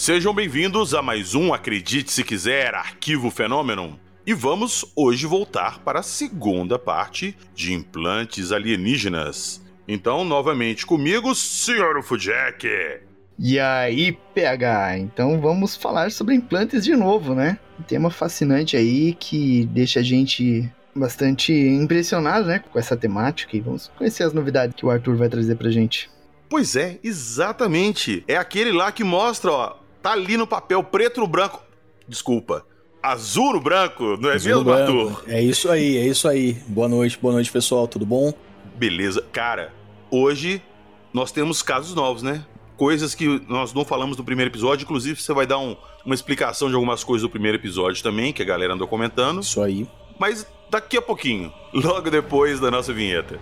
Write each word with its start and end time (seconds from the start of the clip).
Sejam 0.00 0.32
bem-vindos 0.32 0.94
a 0.94 1.02
mais 1.02 1.34
um 1.34 1.52
Acredite 1.52 2.10
Se 2.10 2.24
Quiser 2.24 2.74
Arquivo 2.74 3.30
Fenômeno. 3.30 4.00
E 4.26 4.32
vamos 4.32 4.82
hoje 4.96 5.26
voltar 5.26 5.78
para 5.80 6.00
a 6.00 6.02
segunda 6.02 6.78
parte 6.78 7.36
de 7.54 7.74
implantes 7.74 8.50
alienígenas. 8.50 9.60
Então, 9.86 10.24
novamente 10.24 10.86
comigo, 10.86 11.34
Sr. 11.34 12.02
Fujek. 12.02 12.66
E 13.38 13.60
aí, 13.60 14.12
PH? 14.34 14.96
Então 15.00 15.38
vamos 15.38 15.76
falar 15.76 16.10
sobre 16.10 16.34
implantes 16.34 16.82
de 16.82 16.96
novo, 16.96 17.34
né? 17.34 17.58
Um 17.78 17.82
tema 17.82 18.08
fascinante 18.08 18.78
aí 18.78 19.12
que 19.12 19.66
deixa 19.66 20.00
a 20.00 20.02
gente 20.02 20.66
bastante 20.96 21.52
impressionado, 21.52 22.46
né, 22.46 22.60
com 22.72 22.78
essa 22.78 22.96
temática 22.96 23.54
e 23.54 23.60
vamos 23.60 23.90
conhecer 23.98 24.22
as 24.22 24.32
novidades 24.32 24.74
que 24.74 24.86
o 24.86 24.90
Arthur 24.90 25.16
vai 25.16 25.28
trazer 25.28 25.56
pra 25.56 25.70
gente. 25.70 26.08
Pois 26.48 26.74
é, 26.74 26.98
exatamente. 27.04 28.24
É 28.26 28.36
aquele 28.36 28.72
lá 28.72 28.90
que 28.90 29.04
mostra, 29.04 29.52
ó, 29.52 29.79
tá 30.02 30.12
ali 30.12 30.36
no 30.36 30.46
papel 30.46 30.82
preto 30.82 31.20
no 31.20 31.26
branco. 31.26 31.62
Desculpa. 32.08 32.64
Azul 33.02 33.54
no 33.54 33.60
branco, 33.60 34.16
não 34.20 34.30
é 34.30 34.34
Azul 34.34 34.64
mesmo. 34.64 34.72
Arthur? 34.72 35.24
É 35.26 35.42
isso 35.42 35.70
aí, 35.70 35.96
é 35.96 36.06
isso 36.06 36.28
aí. 36.28 36.54
Boa 36.66 36.88
noite, 36.88 37.18
boa 37.20 37.32
noite, 37.32 37.50
pessoal. 37.50 37.88
Tudo 37.88 38.04
bom? 38.04 38.32
Beleza. 38.76 39.22
Cara, 39.32 39.72
hoje 40.10 40.62
nós 41.12 41.32
temos 41.32 41.62
casos 41.62 41.94
novos, 41.94 42.22
né? 42.22 42.44
Coisas 42.76 43.14
que 43.14 43.42
nós 43.48 43.72
não 43.72 43.84
falamos 43.84 44.16
no 44.16 44.24
primeiro 44.24 44.50
episódio. 44.50 44.84
Inclusive, 44.84 45.20
você 45.20 45.32
vai 45.32 45.46
dar 45.46 45.58
um- 45.58 45.76
uma 46.04 46.14
explicação 46.14 46.68
de 46.68 46.74
algumas 46.74 47.02
coisas 47.04 47.22
do 47.22 47.30
primeiro 47.30 47.56
episódio 47.56 48.02
também, 48.02 48.32
que 48.32 48.42
a 48.42 48.44
galera 48.44 48.74
andou 48.74 48.86
comentando. 48.88 49.40
Isso 49.40 49.60
aí. 49.62 49.86
Mas 50.18 50.46
daqui 50.70 50.96
a 50.98 51.02
pouquinho, 51.02 51.52
logo 51.72 52.10
depois 52.10 52.60
da 52.60 52.70
nossa 52.70 52.92
vinheta. 52.92 53.38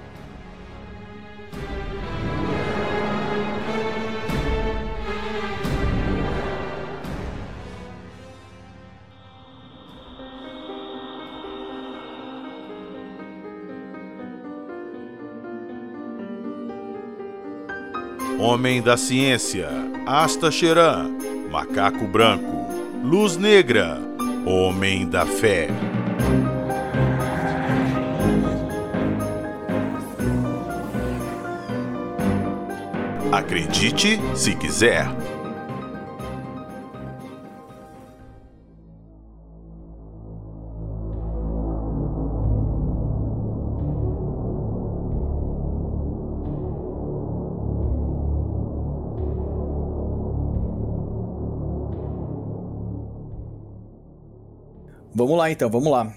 Homem 18.49 18.81
da 18.81 18.97
Ciência, 18.97 19.69
Asta 20.07 20.51
Cheran, 20.51 21.11
Macaco 21.51 22.07
Branco, 22.07 22.67
Luz 23.05 23.37
Negra, 23.37 24.01
Homem 24.47 25.07
da 25.07 25.27
Fé. 25.27 25.69
Acredite 33.31 34.19
se 34.35 34.55
quiser. 34.55 35.07
Vamos 55.19 55.37
lá 55.39 55.51
então, 55.51 55.69
vamos 55.69 55.91
lá. 55.91 56.13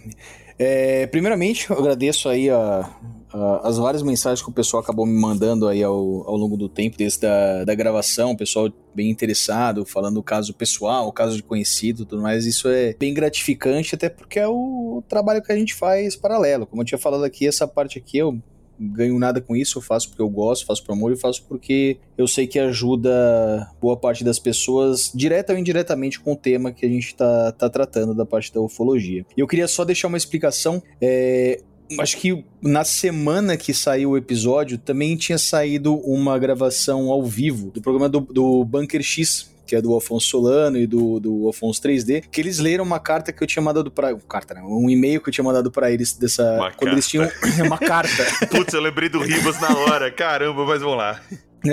É, 0.57 1.07
primeiramente, 1.07 1.69
eu 1.69 1.77
agradeço 1.77 2.29
aí 2.29 2.49
a- 2.49 2.87
a- 3.33 3.61
as 3.67 3.77
várias 3.77 4.03
mensagens 4.03 4.43
que 4.43 4.49
o 4.49 4.53
pessoal 4.53 4.83
acabou 4.83 5.05
me 5.05 5.19
mandando 5.19 5.67
aí 5.67 5.81
ao, 5.81 5.95
ao 5.95 6.35
longo 6.37 6.55
do 6.55 6.69
tempo, 6.69 6.97
desde 6.97 7.21
da, 7.21 7.63
da 7.63 7.73
gravação, 7.73 8.31
o 8.31 8.37
pessoal 8.37 8.69
bem 8.93 9.09
interessado, 9.09 9.85
falando 9.85 10.17
o 10.17 10.23
caso 10.23 10.53
pessoal, 10.53 11.07
o 11.07 11.11
caso 11.11 11.35
de 11.35 11.41
conhecido 11.43 12.05
tudo 12.05 12.21
mais. 12.21 12.45
Isso 12.45 12.67
é 12.67 12.93
bem 12.99 13.13
gratificante, 13.13 13.95
até 13.95 14.07
porque 14.09 14.37
é 14.39 14.47
o 14.47 15.03
trabalho 15.09 15.41
que 15.41 15.51
a 15.51 15.55
gente 15.57 15.73
faz 15.73 16.15
paralelo. 16.15 16.67
Como 16.67 16.81
eu 16.81 16.85
tinha 16.85 16.99
falado 16.99 17.23
aqui, 17.23 17.47
essa 17.47 17.67
parte 17.67 17.97
aqui 17.97 18.17
eu 18.19 18.37
ganho 18.81 19.17
nada 19.19 19.39
com 19.39 19.55
isso, 19.55 19.77
eu 19.77 19.81
faço 19.81 20.09
porque 20.09 20.21
eu 20.21 20.29
gosto, 20.29 20.65
faço 20.65 20.83
por 20.83 20.93
amor 20.93 21.11
e 21.11 21.15
faço 21.15 21.43
porque 21.47 21.97
eu 22.17 22.27
sei 22.27 22.47
que 22.47 22.57
ajuda 22.59 23.69
boa 23.79 23.95
parte 23.95 24.23
das 24.23 24.39
pessoas, 24.39 25.11
direta 25.13 25.53
ou 25.53 25.59
indiretamente, 25.59 26.19
com 26.19 26.33
o 26.33 26.35
tema 26.35 26.71
que 26.71 26.85
a 26.85 26.89
gente 26.89 27.15
tá, 27.15 27.51
tá 27.51 27.69
tratando 27.69 28.13
da 28.13 28.25
parte 28.25 28.53
da 28.53 28.61
ufologia. 28.61 29.25
E 29.35 29.39
eu 29.39 29.47
queria 29.47 29.67
só 29.67 29.85
deixar 29.85 30.07
uma 30.07 30.17
explicação. 30.17 30.81
é, 31.01 31.61
Acho 31.99 32.17
que 32.17 32.45
na 32.61 32.83
semana 32.83 33.57
que 33.57 33.73
saiu 33.73 34.11
o 34.11 34.17
episódio 34.17 34.77
também 34.77 35.17
tinha 35.17 35.37
saído 35.37 35.95
uma 35.95 36.39
gravação 36.39 37.09
ao 37.09 37.25
vivo 37.25 37.69
do 37.71 37.81
programa 37.81 38.07
do, 38.07 38.21
do 38.21 38.63
Bunker 38.63 39.01
X, 39.03 39.51
que 39.71 39.75
é 39.77 39.81
do 39.81 39.95
Afonso 39.95 40.27
Solano 40.27 40.77
e 40.77 40.85
do, 40.85 41.17
do 41.17 41.47
Afonso 41.47 41.81
3D, 41.81 42.25
que 42.29 42.41
eles 42.41 42.59
leram 42.59 42.83
uma 42.83 42.99
carta 42.99 43.31
que 43.31 43.41
eu 43.41 43.47
tinha 43.47 43.63
mandado 43.63 43.89
pra. 43.89 44.13
Carta, 44.27 44.53
não, 44.53 44.67
um 44.67 44.89
e-mail 44.89 45.21
que 45.21 45.29
eu 45.29 45.33
tinha 45.33 45.45
mandado 45.45 45.71
pra 45.71 45.89
eles 45.89 46.11
dessa. 46.11 46.43
Uma 46.55 46.71
quando 46.71 46.91
eles 46.91 47.07
tinham. 47.07 47.25
uma 47.65 47.77
carta. 47.77 48.25
Putz, 48.51 48.73
eu 48.73 48.81
lembrei 48.81 49.07
do 49.07 49.19
Ribas 49.19 49.61
na 49.61 49.73
hora. 49.73 50.11
Caramba, 50.11 50.65
mas 50.65 50.81
vamos 50.81 50.97
lá. 50.97 51.21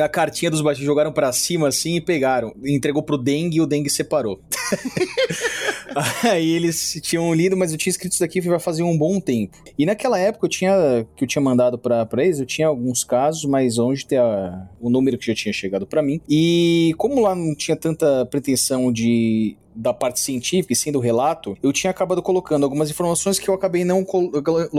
A 0.03 0.09
cartinha 0.09 0.50
dos 0.50 0.60
baixos 0.60 0.84
jogaram 0.84 1.12
pra 1.12 1.32
cima 1.32 1.69
assim 1.69 1.97
e 1.97 2.00
pegaram. 2.00 2.53
Entregou 2.65 3.03
pro 3.03 3.16
Dengue 3.16 3.56
e 3.56 3.60
o 3.60 3.66
Dengue 3.66 3.88
separou. 3.88 4.41
Aí 6.25 6.50
eles 6.50 6.99
tinham 7.03 7.32
lido, 7.34 7.56
mas 7.56 7.72
eu 7.72 7.78
tinha 7.78 7.91
escrito 7.91 8.12
isso 8.12 8.21
daqui 8.21 8.41
vai 8.41 8.59
fazer 8.60 8.82
um 8.82 8.97
bom 8.97 9.19
tempo. 9.21 9.56
E 9.78 9.84
naquela 9.87 10.19
época 10.19 10.47
eu 10.47 10.50
tinha 10.50 11.06
que 11.16 11.25
eu 11.25 11.28
tinha 11.28 11.43
mandado 11.43 11.78
pra 11.78 12.06
eles, 12.19 12.38
eu 12.38 12.47
tinha 12.47 12.66
alguns 12.69 13.03
casos, 13.04 13.44
mas 13.44 13.78
onde 13.78 14.06
tem 14.06 14.19
a- 14.19 14.69
o 14.81 14.91
número 14.91 15.16
que 15.19 15.27
já 15.27 15.34
tinha 15.34 15.53
chegado 15.53 15.87
pra 15.87 16.03
mim. 16.03 16.21
E 16.28 16.94
como 16.98 17.21
lá 17.21 17.34
não 17.34 17.54
tinha 17.54 17.77
tanta 17.77 18.27
pretensão 18.27 18.93
de 18.93 19.56
da 19.75 19.94
parte 19.94 20.19
científica 20.19 20.72
e 20.72 20.77
sim 20.77 20.91
do 20.91 20.98
relato, 20.98 21.56
eu 21.62 21.72
tinha 21.72 21.91
acabado 21.93 22.21
colocando 22.21 22.65
algumas 22.65 22.91
informações 22.91 23.38
que 23.38 23.48
eu 23.48 23.54
acabei 23.54 23.84
não 23.84 24.04
col- 24.04 24.31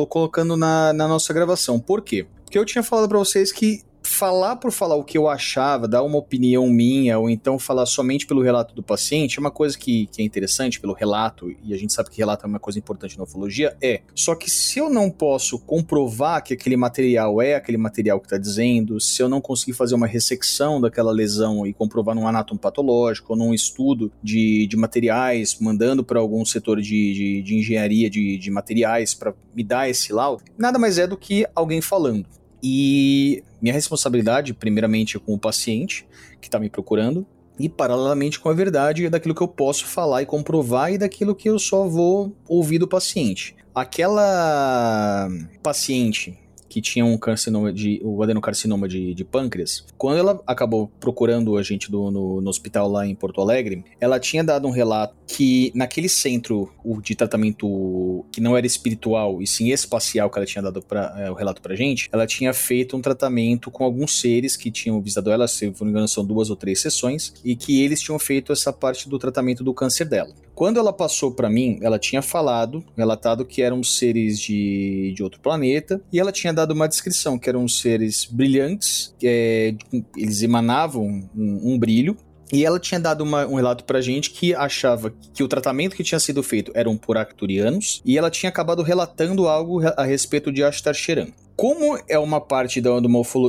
colocando 0.09 0.57
na, 0.57 0.91
na 0.91 1.07
nossa 1.07 1.33
gravação. 1.33 1.79
Por 1.79 2.01
quê? 2.01 2.27
Porque 2.43 2.57
eu 2.59 2.65
tinha 2.65 2.83
falado 2.83 3.07
pra 3.07 3.17
vocês 3.17 3.49
que 3.51 3.81
falar 4.19 4.57
por 4.57 4.69
falar 4.69 4.95
o 4.95 5.03
que 5.03 5.17
eu 5.17 5.29
achava, 5.29 5.87
dar 5.87 6.03
uma 6.03 6.17
opinião 6.17 6.67
minha, 6.67 7.17
ou 7.17 7.29
então 7.29 7.57
falar 7.57 7.85
somente 7.85 8.27
pelo 8.27 8.41
relato 8.41 8.75
do 8.75 8.83
paciente, 8.83 9.37
é 9.37 9.39
uma 9.39 9.49
coisa 9.49 9.77
que, 9.77 10.07
que 10.07 10.21
é 10.21 10.25
interessante 10.25 10.77
pelo 10.77 10.91
relato, 10.91 11.49
e 11.63 11.73
a 11.73 11.77
gente 11.77 11.93
sabe 11.93 12.09
que 12.09 12.17
relato 12.17 12.45
é 12.45 12.49
uma 12.49 12.59
coisa 12.59 12.77
importante 12.77 13.17
na 13.17 13.23
ufologia, 13.23 13.77
é. 13.81 14.01
Só 14.13 14.35
que 14.35 14.51
se 14.51 14.77
eu 14.77 14.89
não 14.89 15.09
posso 15.09 15.57
comprovar 15.57 16.43
que 16.43 16.53
aquele 16.53 16.75
material 16.75 17.41
é 17.41 17.55
aquele 17.55 17.77
material 17.77 18.19
que 18.19 18.25
está 18.25 18.37
dizendo, 18.37 18.99
se 18.99 19.23
eu 19.23 19.29
não 19.29 19.39
conseguir 19.39 19.71
fazer 19.71 19.95
uma 19.95 20.05
ressecção 20.05 20.81
daquela 20.81 21.13
lesão 21.13 21.65
e 21.65 21.71
comprovar 21.71 22.13
num 22.13 22.27
anátomo 22.27 22.59
patológico, 22.59 23.31
ou 23.31 23.39
num 23.39 23.53
estudo 23.53 24.11
de, 24.21 24.67
de 24.67 24.75
materiais, 24.75 25.57
mandando 25.61 26.03
para 26.03 26.19
algum 26.19 26.43
setor 26.43 26.81
de, 26.81 27.13
de, 27.13 27.41
de 27.41 27.55
engenharia 27.55 28.09
de, 28.09 28.37
de 28.37 28.51
materiais 28.51 29.13
para 29.13 29.33
me 29.55 29.63
dar 29.63 29.89
esse 29.89 30.11
laudo, 30.11 30.43
nada 30.57 30.77
mais 30.77 30.97
é 30.97 31.07
do 31.07 31.15
que 31.15 31.47
alguém 31.55 31.79
falando. 31.79 32.25
E 32.61 33.43
minha 33.61 33.73
responsabilidade, 33.73 34.53
primeiramente, 34.53 35.17
é 35.17 35.19
com 35.19 35.33
o 35.33 35.39
paciente 35.39 36.05
que 36.41 36.47
está 36.47 36.59
me 36.59 36.69
procurando, 36.69 37.25
e 37.59 37.67
paralelamente 37.67 38.39
com 38.39 38.49
a 38.49 38.53
verdade 38.53 39.09
daquilo 39.09 39.35
que 39.35 39.41
eu 39.41 39.47
posso 39.47 39.85
falar 39.85 40.21
e 40.21 40.25
comprovar 40.25 40.93
e 40.93 40.97
daquilo 40.97 41.35
que 41.35 41.49
eu 41.49 41.59
só 41.59 41.87
vou 41.87 42.33
ouvir 42.47 42.79
do 42.79 42.87
paciente. 42.87 43.55
Aquela 43.75 45.29
paciente 45.61 46.39
que 46.69 46.79
tinha 46.81 47.03
um 47.03 47.17
carcinoma 47.17 47.73
de, 47.73 47.99
o 48.03 48.21
adenocarcinoma 48.23 48.87
de, 48.87 49.13
de 49.13 49.23
pâncreas, 49.25 49.83
quando 49.97 50.19
ela 50.19 50.41
acabou 50.45 50.89
procurando 50.99 51.57
a 51.57 51.63
gente 51.63 51.89
do- 51.91 52.11
no, 52.11 52.39
no 52.39 52.49
hospital 52.49 52.89
lá 52.89 53.05
em 53.05 53.15
Porto 53.15 53.41
Alegre, 53.41 53.83
ela 53.99 54.19
tinha 54.19 54.43
dado 54.43 54.67
um 54.67 54.71
relato 54.71 55.15
que 55.27 55.71
naquele 55.75 56.07
centro 56.07 56.71
o 56.83 57.01
de 57.01 57.15
tratamento 57.15 58.25
que 58.31 58.41
não 58.41 58.55
era 58.57 58.65
espiritual 58.65 59.41
e 59.41 59.47
sim 59.47 59.69
espacial 59.69 60.29
que 60.29 60.37
ela 60.37 60.45
tinha 60.45 60.61
dado 60.61 60.81
pra, 60.81 61.15
é, 61.17 61.29
o 61.29 61.33
relato 61.33 61.61
pra 61.61 61.75
gente, 61.75 62.07
ela 62.11 62.25
tinha 62.27 62.53
feito 62.53 62.95
um 62.95 63.01
tratamento 63.01 63.71
com 63.71 63.83
alguns 63.83 64.19
seres 64.19 64.55
que 64.55 64.71
tinham 64.71 65.01
visitado 65.01 65.31
ela, 65.31 65.47
se 65.47 65.65
não 65.65 65.73
me 65.81 65.89
engano 65.89 66.07
são 66.07 66.25
duas 66.25 66.49
ou 66.49 66.55
três 66.55 66.79
sessões, 66.81 67.33
e 67.43 67.55
que 67.55 67.81
eles 67.81 68.01
tinham 68.01 68.19
feito 68.19 68.51
essa 68.51 68.71
parte 68.71 69.09
do 69.09 69.17
tratamento 69.17 69.63
do 69.63 69.73
câncer 69.73 70.05
dela. 70.05 70.33
Quando 70.59 70.77
ela 70.77 70.91
passou 70.91 71.31
pra 71.31 71.49
mim, 71.49 71.79
ela 71.81 71.97
tinha 71.97 72.21
falado, 72.21 72.83
relatado 72.97 73.45
que 73.45 73.61
eram 73.61 73.81
seres 73.81 74.37
de, 74.37 75.13
de 75.15 75.23
outro 75.23 75.39
planeta, 75.39 76.01
e 76.11 76.19
ela 76.19 76.33
tinha 76.33 76.51
dado 76.51 76.71
uma 76.71 76.85
descrição 76.85 77.39
que 77.39 77.47
eram 77.47 77.65
seres 77.65 78.25
brilhantes, 78.29 79.15
é, 79.23 79.73
eles 80.17 80.43
emanavam 80.43 81.05
um, 81.33 81.61
um 81.63 81.79
brilho, 81.79 82.17
e 82.51 82.65
ela 82.65 82.77
tinha 82.77 82.99
dado 82.99 83.21
uma- 83.23 83.47
um 83.47 83.55
relato 83.55 83.85
pra 83.85 84.01
gente 84.01 84.31
que 84.31 84.53
achava 84.53 85.13
que 85.33 85.41
o 85.41 85.47
tratamento 85.47 85.95
que 85.95 86.03
tinha 86.03 86.19
sido 86.19 86.43
feito 86.43 86.73
eram 86.75 86.97
por 86.97 87.17
arcturianos, 87.17 88.01
e 88.03 88.17
ela 88.17 88.29
tinha 88.29 88.49
acabado 88.49 88.83
relatando 88.83 89.47
algo 89.47 89.79
a 89.95 90.03
respeito 90.03 90.51
de 90.51 90.61
Ashtar 90.61 90.93
Sheran. 90.93 91.27
Como 91.55 91.97
é 92.07 92.19
uma 92.19 92.41
parte 92.41 92.81
da, 92.81 92.89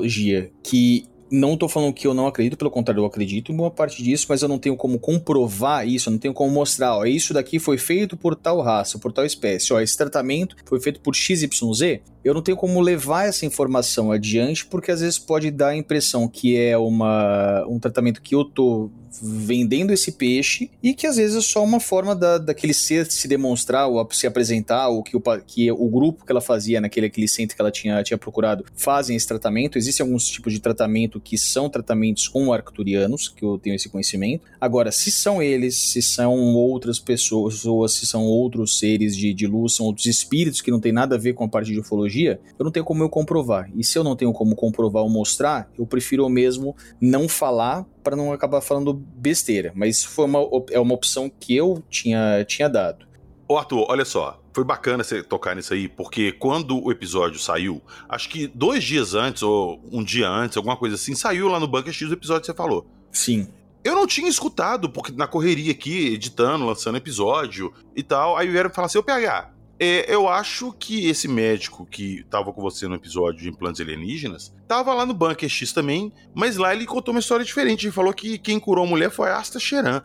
de 0.07 0.53
que 0.63 1.07
não 1.31 1.57
tô 1.57 1.69
falando 1.69 1.93
que 1.93 2.07
eu 2.07 2.15
não 2.15 2.27
acredito, 2.27 2.57
pelo 2.57 2.71
contrário, 2.71 3.01
eu 3.01 3.07
acredito 3.07 3.53
em 3.53 3.57
boa 3.57 3.71
parte 3.71 4.03
disso, 4.03 4.27
mas 4.29 4.43
eu 4.43 4.49
não 4.49 4.59
tenho 4.59 4.77
como 4.77 4.99
comprovar 4.99 5.87
isso, 5.87 6.09
eu 6.09 6.13
não 6.13 6.19
tenho 6.19 6.35
como 6.35 6.51
mostrar, 6.51 6.97
ó, 6.97 7.05
isso 7.05 7.33
daqui 7.33 7.59
foi 7.59 7.79
feito 7.79 8.17
por 8.17 8.35
tal 8.35 8.61
raça, 8.61 8.99
por 8.99 9.13
tal 9.13 9.25
espécie, 9.25 9.73
ó, 9.73 9.81
esse 9.81 9.97
tratamento 9.97 10.57
foi 10.65 10.81
feito 10.81 11.01
por 11.01 11.15
XYZ. 11.15 12.01
Eu 12.23 12.35
não 12.35 12.43
tenho 12.43 12.57
como 12.57 12.81
levar 12.81 13.27
essa 13.27 13.47
informação 13.47 14.13
adiante, 14.13 14.67
porque 14.67 14.91
às 14.91 15.01
vezes 15.01 15.19
pode 15.19 15.51
dar 15.51 15.69
a 15.69 15.77
impressão 15.77 16.29
que 16.29 16.57
é 16.57 16.77
uma, 16.77 17.65
um 17.67 17.79
tratamento 17.79 18.21
que 18.21 18.35
eu 18.35 18.45
tô 18.45 18.91
vendendo 19.23 19.93
esse 19.93 20.13
peixe 20.13 20.71
e 20.83 20.95
que 20.95 21.07
às 21.07 21.17
vezes 21.17 21.37
é 21.37 21.41
só 21.41 21.65
uma 21.65 21.81
forma 21.81 22.15
da, 22.15 22.39
daquele 22.39 22.73
ser 22.73 23.11
se 23.11 23.27
demonstrar 23.27 23.89
ou 23.89 24.07
se 24.13 24.27
apresentar, 24.27 24.89
ou 24.89 25.03
que 25.03 25.17
o, 25.17 25.23
que 25.47 25.71
o 25.73 25.89
grupo 25.89 26.25
que 26.25 26.31
ela 26.31 26.41
fazia 26.41 26.81
naquele 26.81 27.07
aquele 27.07 27.29
centro 27.29 27.57
que 27.57 27.63
ela 27.63 27.71
tinha, 27.71 28.03
tinha 28.03 28.19
procurado 28.19 28.65
fazem 28.77 29.17
esse 29.17 29.27
tratamento. 29.27 29.79
Existem 29.79 30.05
alguns 30.05 30.27
tipos 30.27 30.53
de 30.53 30.61
tratamento 30.61 31.21
que 31.21 31.37
são 31.37 31.69
tratamentos 31.69 32.29
com 32.29 32.53
arcturianos, 32.53 33.29
que 33.29 33.45
eu 33.45 33.59
tenho 33.59 33.75
esse 33.75 33.89
conhecimento. 33.89 34.45
Agora, 34.61 34.93
se 34.93 35.11
são 35.11 35.43
eles, 35.43 35.77
se 35.77 36.03
são 36.03 36.35
outras 36.55 36.99
pessoas, 36.99 37.65
ou 37.65 37.87
se 37.89 38.07
são 38.07 38.25
outros 38.25 38.79
seres 38.79 39.17
de, 39.17 39.35
de 39.35 39.47
luz, 39.47 39.75
são 39.75 39.87
outros 39.87 40.07
espíritos 40.07 40.61
que 40.61 40.71
não 40.71 40.81
tem 40.81 40.93
nada 40.93 41.17
a 41.17 41.19
ver 41.19 41.35
com 41.35 41.45
a 41.45 41.49
parte 41.49 41.73
de 41.73 41.81
ufologia, 41.81 42.41
eu 42.59 42.65
não 42.65 42.73
tenho 42.73 42.85
como 42.85 43.03
eu 43.03 43.09
comprovar. 43.09 43.71
E 43.77 43.85
se 43.85 43.99
eu 43.99 44.05
não 44.05 44.15
tenho 44.15 44.33
como 44.33 44.55
comprovar 44.55 45.03
ou 45.03 45.11
mostrar, 45.11 45.71
eu 45.79 45.87
prefiro 45.87 46.29
mesmo 46.29 46.77
não 47.01 47.29
falar 47.29 47.87
para 48.03 48.17
não 48.17 48.33
acabar 48.33 48.61
falando 48.61 48.93
besteira. 48.93 49.73
Mas 49.75 50.05
foi 50.05 50.25
uma, 50.25 50.41
é 50.71 50.79
uma 50.79 50.95
opção 50.95 51.31
que 51.31 51.57
eu 51.57 51.83
tinha, 51.89 52.45
tinha 52.45 52.69
dado. 52.69 53.07
Ô 53.49 53.59
Arthur, 53.59 53.85
olha 53.89 54.05
só, 54.05 54.41
foi 54.53 54.65
bacana 54.65 55.03
você 55.03 55.23
tocar 55.23 55.57
nisso 55.57 55.75
aí, 55.75 55.89
porque 55.89 56.33
quando 56.33 56.83
o 56.85 56.91
episódio 56.91 57.39
saiu, 57.39 57.83
acho 58.09 58.29
que 58.29 58.47
dois 58.47 58.85
dias 58.85 59.15
antes, 59.15 59.43
ou 59.43 59.81
um 59.91 60.05
dia 60.05 60.29
antes, 60.29 60.57
alguma 60.57 60.77
coisa 60.77 60.95
assim, 60.95 61.15
saiu 61.15 61.49
lá 61.49 61.59
no 61.59 61.67
Bunker 61.67 61.93
X 61.93 62.09
o 62.09 62.13
episódio 62.13 62.43
que 62.43 62.47
você 62.47 62.55
falou. 62.55 62.87
Sim. 63.11 63.49
Eu 63.83 63.95
não 63.95 64.07
tinha 64.07 64.29
escutado, 64.29 64.91
porque 64.91 65.11
na 65.13 65.27
correria 65.27 65.73
aqui, 65.73 66.09
editando, 66.09 66.67
lançando 66.67 66.99
episódio 66.99 67.73
e 67.97 68.03
tal, 68.03 68.37
aí 68.37 68.49
vieram 68.49 68.71
falar 68.71 68.87
assim, 68.87 68.99
ô 68.99 69.03
PH, 69.03 69.51
é, 69.83 70.15
eu 70.15 70.29
acho 70.29 70.75
que 70.79 71.09
esse 71.09 71.27
médico 71.27 71.87
que 71.87 72.23
tava 72.29 72.53
com 72.53 72.61
você 72.61 72.87
no 72.87 72.97
episódio 72.97 73.41
de 73.41 73.49
implantes 73.49 73.81
alienígenas 73.81 74.55
tava 74.69 74.93
lá 74.93 75.07
no 75.07 75.15
Bunker 75.15 75.49
X 75.49 75.73
também, 75.73 76.13
mas 76.35 76.59
lá 76.59 76.75
ele 76.75 76.85
contou 76.85 77.15
uma 77.15 77.21
história 77.21 77.43
diferente. 77.43 77.87
Ele 77.87 77.93
falou 77.93 78.13
que 78.13 78.37
quem 78.37 78.61
curou 78.61 78.85
a 78.85 78.89
mulher 78.89 79.11
foi 79.11 79.31
a 79.31 79.39
Asta 79.39 79.59
Cheran. 79.59 80.03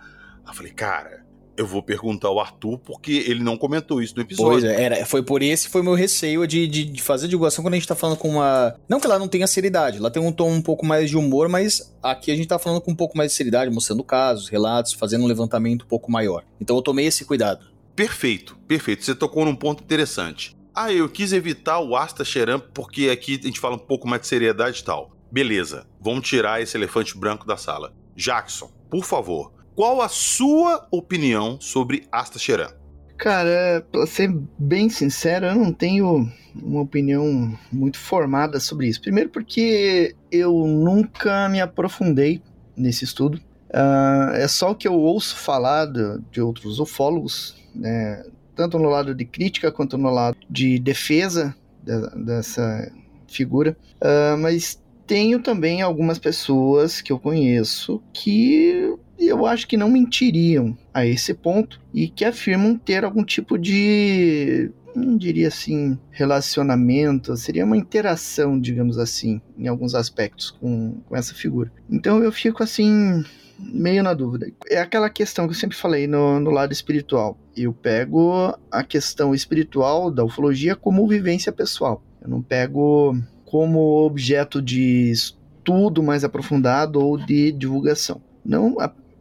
Eu 0.48 0.54
falei, 0.54 0.72
cara, 0.72 1.26
eu 1.58 1.68
vou 1.68 1.84
perguntar 1.84 2.30
ao 2.30 2.40
Arthur 2.40 2.78
porque 2.80 3.26
ele 3.28 3.44
não 3.44 3.58
comentou 3.58 4.02
isso 4.02 4.16
no 4.16 4.22
episódio. 4.22 4.62
Pois 4.62 4.64
é, 4.64 4.82
era, 4.82 5.06
foi 5.06 5.22
por 5.22 5.42
esse 5.42 5.68
foi 5.68 5.82
meu 5.82 5.94
receio 5.94 6.48
de, 6.48 6.68
de, 6.68 6.86
de, 6.86 7.02
fazer 7.02 7.28
divulgação 7.28 7.62
quando 7.62 7.74
a 7.74 7.78
gente 7.78 7.88
tá 7.88 7.96
falando 7.96 8.18
com 8.18 8.30
uma. 8.30 8.76
Não 8.88 9.02
que 9.02 9.06
ela 9.06 9.20
não 9.20 9.28
tenha 9.28 9.46
seriedade, 9.46 9.98
ela 9.98 10.10
tem 10.10 10.22
um 10.24 10.32
tom 10.32 10.52
um 10.52 10.62
pouco 10.62 10.86
mais 10.86 11.10
de 11.10 11.18
humor, 11.18 11.50
mas 11.50 11.94
aqui 12.02 12.32
a 12.32 12.36
gente 12.36 12.48
tá 12.48 12.58
falando 12.58 12.80
com 12.80 12.92
um 12.92 12.96
pouco 12.96 13.18
mais 13.18 13.32
de 13.32 13.38
seriedade, 13.38 13.70
mostrando 13.74 14.06
casos, 14.06 14.48
relatos, 14.48 14.94
fazendo 14.94 15.26
um 15.26 15.28
levantamento 15.28 15.84
um 15.84 15.88
pouco 15.88 16.10
maior. 16.10 16.46
Então 16.62 16.78
eu 16.78 16.82
tomei 16.82 17.08
esse 17.08 17.26
cuidado. 17.26 17.75
Perfeito, 17.96 18.58
perfeito. 18.68 19.06
Você 19.06 19.16
tocou 19.16 19.46
num 19.46 19.56
ponto 19.56 19.84
interessante. 19.84 20.56
Ah, 20.74 20.92
eu 20.92 21.08
quis 21.08 21.32
evitar 21.32 21.80
o 21.80 21.96
Asta 21.96 22.26
Cheran 22.26 22.60
porque 22.60 23.10
aqui 23.10 23.40
a 23.42 23.48
gente 23.48 23.60
fala 23.60 23.76
um 23.76 23.80
pouco 23.80 24.08
mais 24.08 24.22
de 24.22 24.28
seriedade 24.28 24.82
e 24.82 24.84
tal. 24.84 25.16
Beleza, 25.32 25.88
vamos 26.02 26.28
tirar 26.28 26.62
esse 26.62 26.76
elefante 26.76 27.18
branco 27.18 27.48
da 27.48 27.56
sala. 27.56 27.94
Jackson, 28.16 28.70
por 28.90 29.06
favor, 29.06 29.54
qual 29.74 30.02
a 30.02 30.10
sua 30.10 30.88
opinião 30.92 31.60
sobre 31.62 32.08
Asta 32.12 32.38
Cheran? 32.38 32.70
Cara, 33.18 33.86
pra 33.90 34.06
ser 34.06 34.30
bem 34.60 34.90
sincero, 34.90 35.46
eu 35.46 35.56
não 35.56 35.72
tenho 35.72 36.30
uma 36.54 36.82
opinião 36.82 37.58
muito 37.72 37.98
formada 37.98 38.60
sobre 38.60 38.88
isso. 38.88 39.02
Primeiro 39.02 39.30
porque 39.30 40.14
eu 40.30 40.54
nunca 40.68 41.48
me 41.48 41.62
aprofundei 41.62 42.42
nesse 42.76 43.06
estudo. 43.06 43.40
Uh, 43.76 44.32
é 44.36 44.48
só 44.48 44.72
o 44.72 44.76
que 44.76 44.88
eu 44.88 44.94
ouço 44.94 45.36
falar 45.36 45.86
de, 45.86 46.20
de 46.32 46.40
outros 46.40 46.80
ufólogos 46.80 47.58
né, 47.76 48.24
tanto 48.56 48.80
no 48.80 48.90
lado 48.90 49.14
de 49.14 49.26
crítica 49.26 49.70
quanto 49.70 49.98
no 49.98 50.10
lado 50.10 50.38
de 50.50 50.80
defesa 50.80 51.54
de, 51.84 52.24
dessa 52.24 52.90
figura. 53.28 53.76
Uh, 53.96 54.38
mas 54.38 54.82
tenho 55.06 55.40
também 55.42 55.82
algumas 55.82 56.18
pessoas 56.18 57.02
que 57.02 57.12
eu 57.12 57.20
conheço 57.20 58.02
que 58.14 58.96
eu 59.20 59.46
acho 59.46 59.68
que 59.68 59.78
não 59.78 59.90
mentiriam 59.90 60.78
a 60.94 61.06
esse 61.06 61.34
ponto 61.34 61.80
e 61.94 62.08
que 62.08 62.26
afirmam 62.26 62.78
ter 62.78 63.04
algum 63.04 63.24
tipo 63.24 63.58
de 63.58 64.72
não 64.96 65.18
diria 65.18 65.50
assim 65.50 66.00
relacionamento, 66.10 67.36
seria 67.36 67.66
uma 67.66 67.76
interação, 67.76 68.58
digamos 68.58 68.98
assim, 68.98 69.42
em 69.58 69.68
alguns 69.68 69.94
aspectos 69.94 70.52
com, 70.52 71.02
com 71.08 71.16
essa 71.16 71.34
figura. 71.34 71.70
Então 71.90 72.24
eu 72.24 72.32
fico 72.32 72.64
assim 72.64 73.24
meio 73.60 74.04
na 74.04 74.14
dúvida. 74.14 74.52
É 74.70 74.80
aquela 74.80 75.10
questão 75.10 75.48
que 75.48 75.54
eu 75.54 75.58
sempre 75.58 75.78
falei 75.78 76.08
no, 76.08 76.40
no 76.40 76.52
lado 76.52 76.72
espiritual. 76.72 77.38
Eu 77.56 77.74
pego 77.74 78.58
a 78.72 78.84
questão 78.84 79.34
espiritual 79.34 80.12
da 80.12 80.24
ufologia 80.24 80.76
como 80.76 81.08
vivência 81.08 81.52
pessoal. 81.52 82.04
Eu 82.22 82.30
não 82.30 82.42
pego 82.42 83.18
como 83.46 84.06
objeto 84.06 84.62
de 84.62 85.12
estudo 85.12 86.04
mais 86.04 86.24
aprofundado 86.24 87.00
ou 87.00 87.18
de 87.18 87.52
divulgação. 87.52 88.22
Não, 88.44 88.76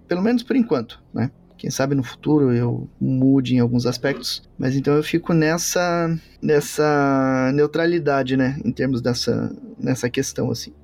pelo 0.08 0.22
menos 0.22 0.42
por 0.42 0.56
enquanto, 0.56 1.02
né? 1.12 1.31
Quem 1.56 1.70
sabe 1.70 1.94
no 1.94 2.02
futuro 2.02 2.52
eu 2.52 2.88
mude 3.00 3.54
em 3.54 3.58
alguns 3.58 3.86
aspectos, 3.86 4.42
mas 4.58 4.76
então 4.76 4.94
eu 4.94 5.02
fico 5.02 5.32
nessa 5.32 6.14
nessa 6.42 7.50
neutralidade, 7.54 8.36
né, 8.36 8.60
em 8.62 8.70
termos 8.70 9.00
dessa 9.00 9.50
nessa 9.78 10.10
questão 10.10 10.50
assim. 10.50 10.75